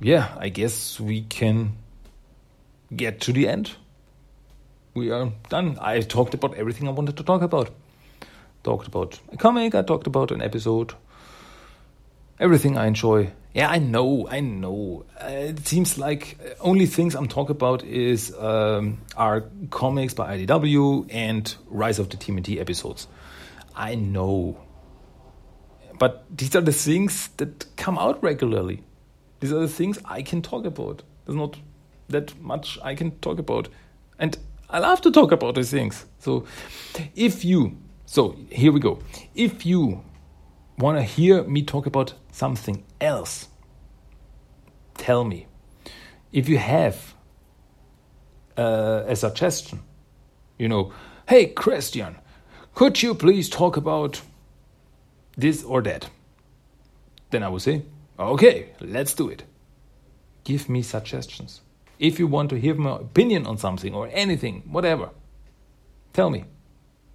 yeah, 0.00 0.34
I 0.38 0.48
guess 0.48 0.98
we 0.98 1.22
can 1.22 1.76
get 2.94 3.20
to 3.22 3.32
the 3.32 3.48
end. 3.48 3.72
We 4.94 5.10
are 5.10 5.32
done. 5.48 5.78
I 5.80 6.00
talked 6.00 6.34
about 6.34 6.54
everything 6.54 6.88
I 6.88 6.90
wanted 6.90 7.16
to 7.18 7.22
talk 7.22 7.42
about. 7.42 7.70
Talked 8.62 8.88
about 8.88 9.20
a 9.32 9.36
comic, 9.36 9.74
I 9.74 9.82
talked 9.82 10.06
about 10.06 10.32
an 10.32 10.42
episode. 10.42 10.94
Everything 12.38 12.76
I 12.76 12.86
enjoy 12.86 13.32
yeah, 13.52 13.68
I 13.68 13.78
know, 13.78 14.28
I 14.30 14.40
know. 14.40 15.06
Uh, 15.20 15.26
it 15.26 15.66
seems 15.66 15.98
like 15.98 16.38
only 16.60 16.86
things 16.86 17.16
I'm 17.16 17.26
talking 17.26 17.56
about 17.56 17.82
is 17.82 18.32
um, 18.38 18.98
are 19.16 19.44
comics 19.70 20.14
by 20.14 20.38
IDW 20.38 21.08
and 21.10 21.52
Rise 21.66 21.98
of 21.98 22.10
the 22.10 22.16
TMNT 22.16 22.60
episodes. 22.60 23.08
I 23.74 23.96
know, 23.96 24.60
but 25.98 26.24
these 26.30 26.54
are 26.54 26.60
the 26.60 26.72
things 26.72 27.28
that 27.38 27.66
come 27.76 27.98
out 27.98 28.22
regularly. 28.22 28.84
These 29.40 29.52
are 29.52 29.60
the 29.60 29.68
things 29.68 29.98
I 30.04 30.22
can 30.22 30.42
talk 30.42 30.64
about. 30.66 31.02
There's 31.24 31.36
not 31.36 31.56
that 32.08 32.38
much 32.40 32.78
I 32.82 32.94
can 32.94 33.18
talk 33.20 33.38
about, 33.38 33.68
and 34.18 34.36
I 34.68 34.78
love 34.78 35.00
to 35.02 35.10
talk 35.10 35.32
about 35.32 35.54
these 35.54 35.70
things. 35.70 36.06
So, 36.18 36.44
if 37.14 37.44
you, 37.44 37.78
so 38.04 38.36
here 38.50 38.72
we 38.72 38.80
go. 38.80 39.00
If 39.34 39.64
you 39.64 40.04
want 40.78 40.98
to 40.98 41.02
hear 41.02 41.42
me 41.44 41.62
talk 41.62 41.86
about 41.86 42.14
something 42.32 42.84
else, 43.00 43.48
tell 44.96 45.24
me. 45.24 45.46
If 46.32 46.48
you 46.48 46.58
have 46.58 47.14
uh, 48.56 49.04
a 49.06 49.16
suggestion, 49.16 49.80
you 50.58 50.68
know, 50.68 50.92
hey, 51.28 51.46
Christian, 51.46 52.16
could 52.74 53.02
you 53.02 53.14
please 53.14 53.48
talk 53.48 53.76
about 53.76 54.20
this 55.36 55.64
or 55.64 55.82
that? 55.82 56.10
Then 57.30 57.42
I 57.42 57.48
will 57.48 57.60
say, 57.60 57.82
okay, 58.28 58.70
let's 58.80 59.14
do 59.14 59.28
it. 59.28 59.44
Give 60.44 60.68
me 60.68 60.82
suggestions. 60.82 61.60
If 61.98 62.18
you 62.18 62.26
want 62.26 62.50
to 62.50 62.58
hear 62.58 62.74
my 62.74 62.96
opinion 62.96 63.46
on 63.46 63.58
something 63.58 63.94
or 63.94 64.08
anything, 64.12 64.62
whatever, 64.70 65.10
tell 66.12 66.30
me. 66.30 66.44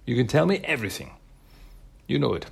You 0.04 0.16
can 0.16 0.26
tell 0.26 0.46
me 0.46 0.60
everything. 0.64 1.12
You 2.06 2.18
know 2.18 2.34
it. 2.34 2.46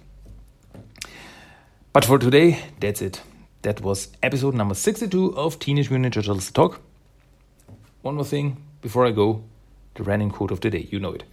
But 1.92 2.04
for 2.04 2.18
today, 2.18 2.60
that's 2.80 3.00
it. 3.00 3.22
That 3.62 3.80
was 3.80 4.08
episode 4.22 4.54
number 4.54 4.74
62 4.74 5.36
of 5.36 5.58
Teenage 5.58 5.90
Mutant 5.90 6.14
Ninja 6.14 6.24
Turtles 6.24 6.50
Talk. 6.50 6.80
One 8.02 8.16
more 8.16 8.24
thing 8.24 8.62
before 8.82 9.06
I 9.06 9.12
go 9.12 9.44
the 9.94 10.02
running 10.02 10.30
quote 10.30 10.50
of 10.50 10.60
the 10.60 10.70
day. 10.70 10.88
You 10.90 10.98
know 10.98 11.12
it. 11.12 11.24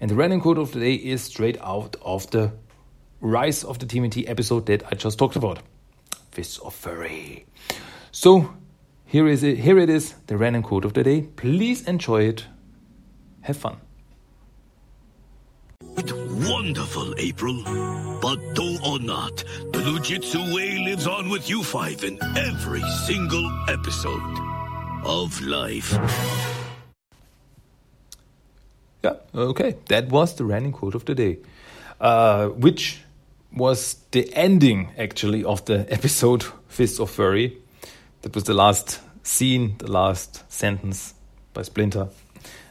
And 0.00 0.10
the 0.10 0.14
running 0.14 0.40
quote 0.40 0.58
of 0.58 0.72
the 0.72 0.80
day 0.80 0.94
is 0.94 1.22
straight 1.22 1.60
out 1.60 1.96
of 2.02 2.30
the 2.30 2.52
Rise 3.20 3.62
of 3.64 3.78
the 3.78 3.84
TMNT 3.84 4.28
episode 4.28 4.64
that 4.66 4.82
I 4.90 4.94
just 4.94 5.18
talked 5.18 5.36
about 5.36 5.62
Fists 6.30 6.58
of 6.58 6.74
Fury. 6.74 7.46
So 8.12 8.54
here 9.06 9.26
is 9.26 9.42
it. 9.42 9.58
Here 9.58 9.78
it 9.78 9.90
is, 9.90 10.14
the 10.26 10.36
random 10.36 10.62
quote 10.62 10.84
of 10.84 10.94
the 10.94 11.02
day. 11.02 11.22
Please 11.22 11.86
enjoy 11.88 12.22
it. 12.22 12.46
Have 13.42 13.56
fun. 13.56 13.76
Wonderful, 16.48 17.14
April. 17.18 17.62
But 18.22 18.38
though 18.54 18.76
or 18.84 18.98
not, 19.00 19.44
the 19.72 19.80
Lou 19.80 19.98
Jitsu 20.00 20.38
way 20.54 20.78
lives 20.78 21.06
on 21.06 21.28
with 21.28 21.48
you 21.48 21.62
five 21.62 22.04
in 22.04 22.18
every 22.36 22.82
single 23.06 23.50
episode 23.68 24.22
of 25.04 25.40
life. 25.40 25.98
Yeah, 29.02 29.14
okay. 29.34 29.76
That 29.88 30.08
was 30.08 30.34
the 30.34 30.44
random 30.44 30.72
quote 30.72 30.94
of 30.94 31.04
the 31.04 31.14
day, 31.14 31.38
uh, 32.00 32.48
which 32.48 33.00
was 33.52 33.96
the 34.10 34.32
ending, 34.34 34.90
actually, 34.98 35.44
of 35.44 35.64
the 35.64 35.86
episode 35.92 36.44
Fist 36.68 37.00
of 37.00 37.10
Fury. 37.10 37.56
That 38.22 38.34
was 38.34 38.44
the 38.44 38.54
last 38.54 39.00
scene, 39.22 39.76
the 39.78 39.90
last 39.90 40.50
sentence 40.52 41.14
by 41.54 41.62
Splinter. 41.62 42.08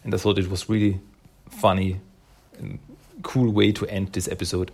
And 0.03 0.13
I 0.13 0.17
thought 0.17 0.37
it 0.37 0.49
was 0.49 0.69
really 0.69 0.99
funny 1.49 1.99
and 2.57 2.79
cool 3.23 3.51
way 3.51 3.71
to 3.73 3.85
end 3.87 4.13
this 4.13 4.27
episode. 4.27 4.71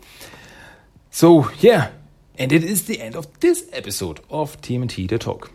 So, 1.09 1.49
yeah, 1.59 1.91
and 2.37 2.51
it 2.51 2.63
is 2.63 2.85
the 2.85 3.01
end 3.01 3.15
of 3.15 3.39
this 3.39 3.67
episode 3.71 4.19
of 4.29 4.59
TMNT 4.61 5.09
The 5.09 5.17
Talk. 5.17 5.51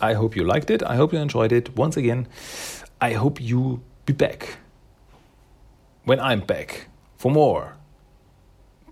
I 0.00 0.14
hope 0.14 0.34
you 0.34 0.44
liked 0.44 0.70
it. 0.70 0.82
I 0.82 0.96
hope 0.96 1.12
you 1.12 1.18
enjoyed 1.18 1.52
it. 1.52 1.76
Once 1.76 1.96
again, 1.96 2.26
I 3.00 3.12
hope 3.12 3.40
you 3.40 3.82
be 4.06 4.12
back 4.12 4.56
when 6.04 6.20
I'm 6.20 6.40
back 6.40 6.88
for 7.16 7.30
more 7.30 7.76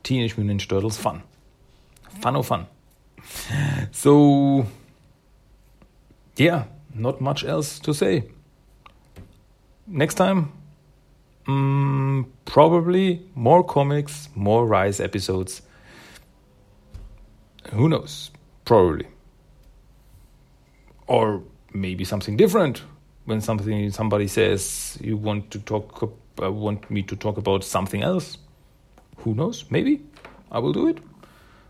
Teenage 0.03 0.37
Mutant 0.37 0.61
Ninja 0.61 0.69
Turtles 0.69 0.97
fun. 0.97 1.23
Fun 2.21 2.37
oh 2.37 2.43
fun. 2.43 2.67
So, 3.93 4.67
yeah, 6.37 6.65
not 6.95 7.21
much 7.21 7.45
else 7.45 7.79
to 7.81 7.95
say. 7.95 8.25
Next 9.87 10.15
time, 10.15 10.53
um, 11.47 12.33
probably 12.45 13.23
more 13.35 13.65
comics, 13.65 14.29
more 14.35 14.67
Rise 14.67 15.01
episodes. 15.01 15.63
Who 17.71 17.89
knows? 17.89 18.31
Probably. 18.65 19.07
Or 21.07 21.43
maybe 21.73 22.05
something 22.05 22.37
different. 22.37 22.83
When 23.25 23.41
something 23.41 23.91
somebody 23.93 24.27
says 24.27 24.99
you 25.01 25.17
want 25.17 25.51
to 25.53 25.59
talk, 25.61 26.13
want 26.39 26.91
me 26.91 27.03
to 27.03 27.17
talk 27.17 27.37
about 27.37 27.65
something 27.65 28.03
else. 28.03 28.39
Who 29.19 29.35
knows? 29.35 29.65
Maybe 29.71 30.03
I 30.51 30.59
will 30.59 30.73
do 30.73 30.89
it. 30.89 30.99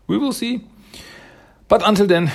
We 0.07 0.17
will 0.17 0.33
see. 0.33 0.67
But 1.67 1.81
until 1.87 2.07
then, 2.07 2.31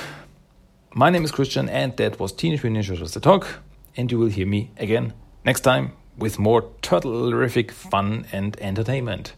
my 0.95 1.11
name 1.11 1.25
is 1.25 1.31
Christian, 1.31 1.69
and 1.69 1.97
that 1.97 2.19
was 2.19 2.33
Teenage 2.33 2.63
Mutant 2.63 2.87
Ninja 2.87 3.13
The 3.13 3.21
Talk. 3.21 3.61
And 3.97 4.11
you 4.11 4.19
will 4.19 4.29
hear 4.29 4.47
me 4.47 4.71
again 4.79 5.13
next 5.45 5.61
time 5.61 5.93
with 6.17 6.39
more 6.39 6.71
turtle-terrific 6.83 7.71
fun 7.73 8.27
and 8.33 8.57
entertainment. 8.61 9.33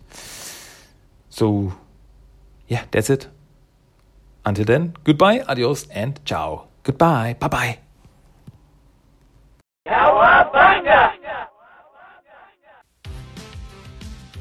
So, 1.29 1.75
yeah, 2.69 2.85
that's 2.91 3.11
it. 3.11 3.29
Until 4.45 4.65
then, 4.65 4.95
goodbye, 5.05 5.41
adios, 5.49 5.87
and 5.89 6.21
ciao. 6.25 6.69
Goodbye, 6.83 7.37
bye 7.39 7.49
bye. 7.49 7.79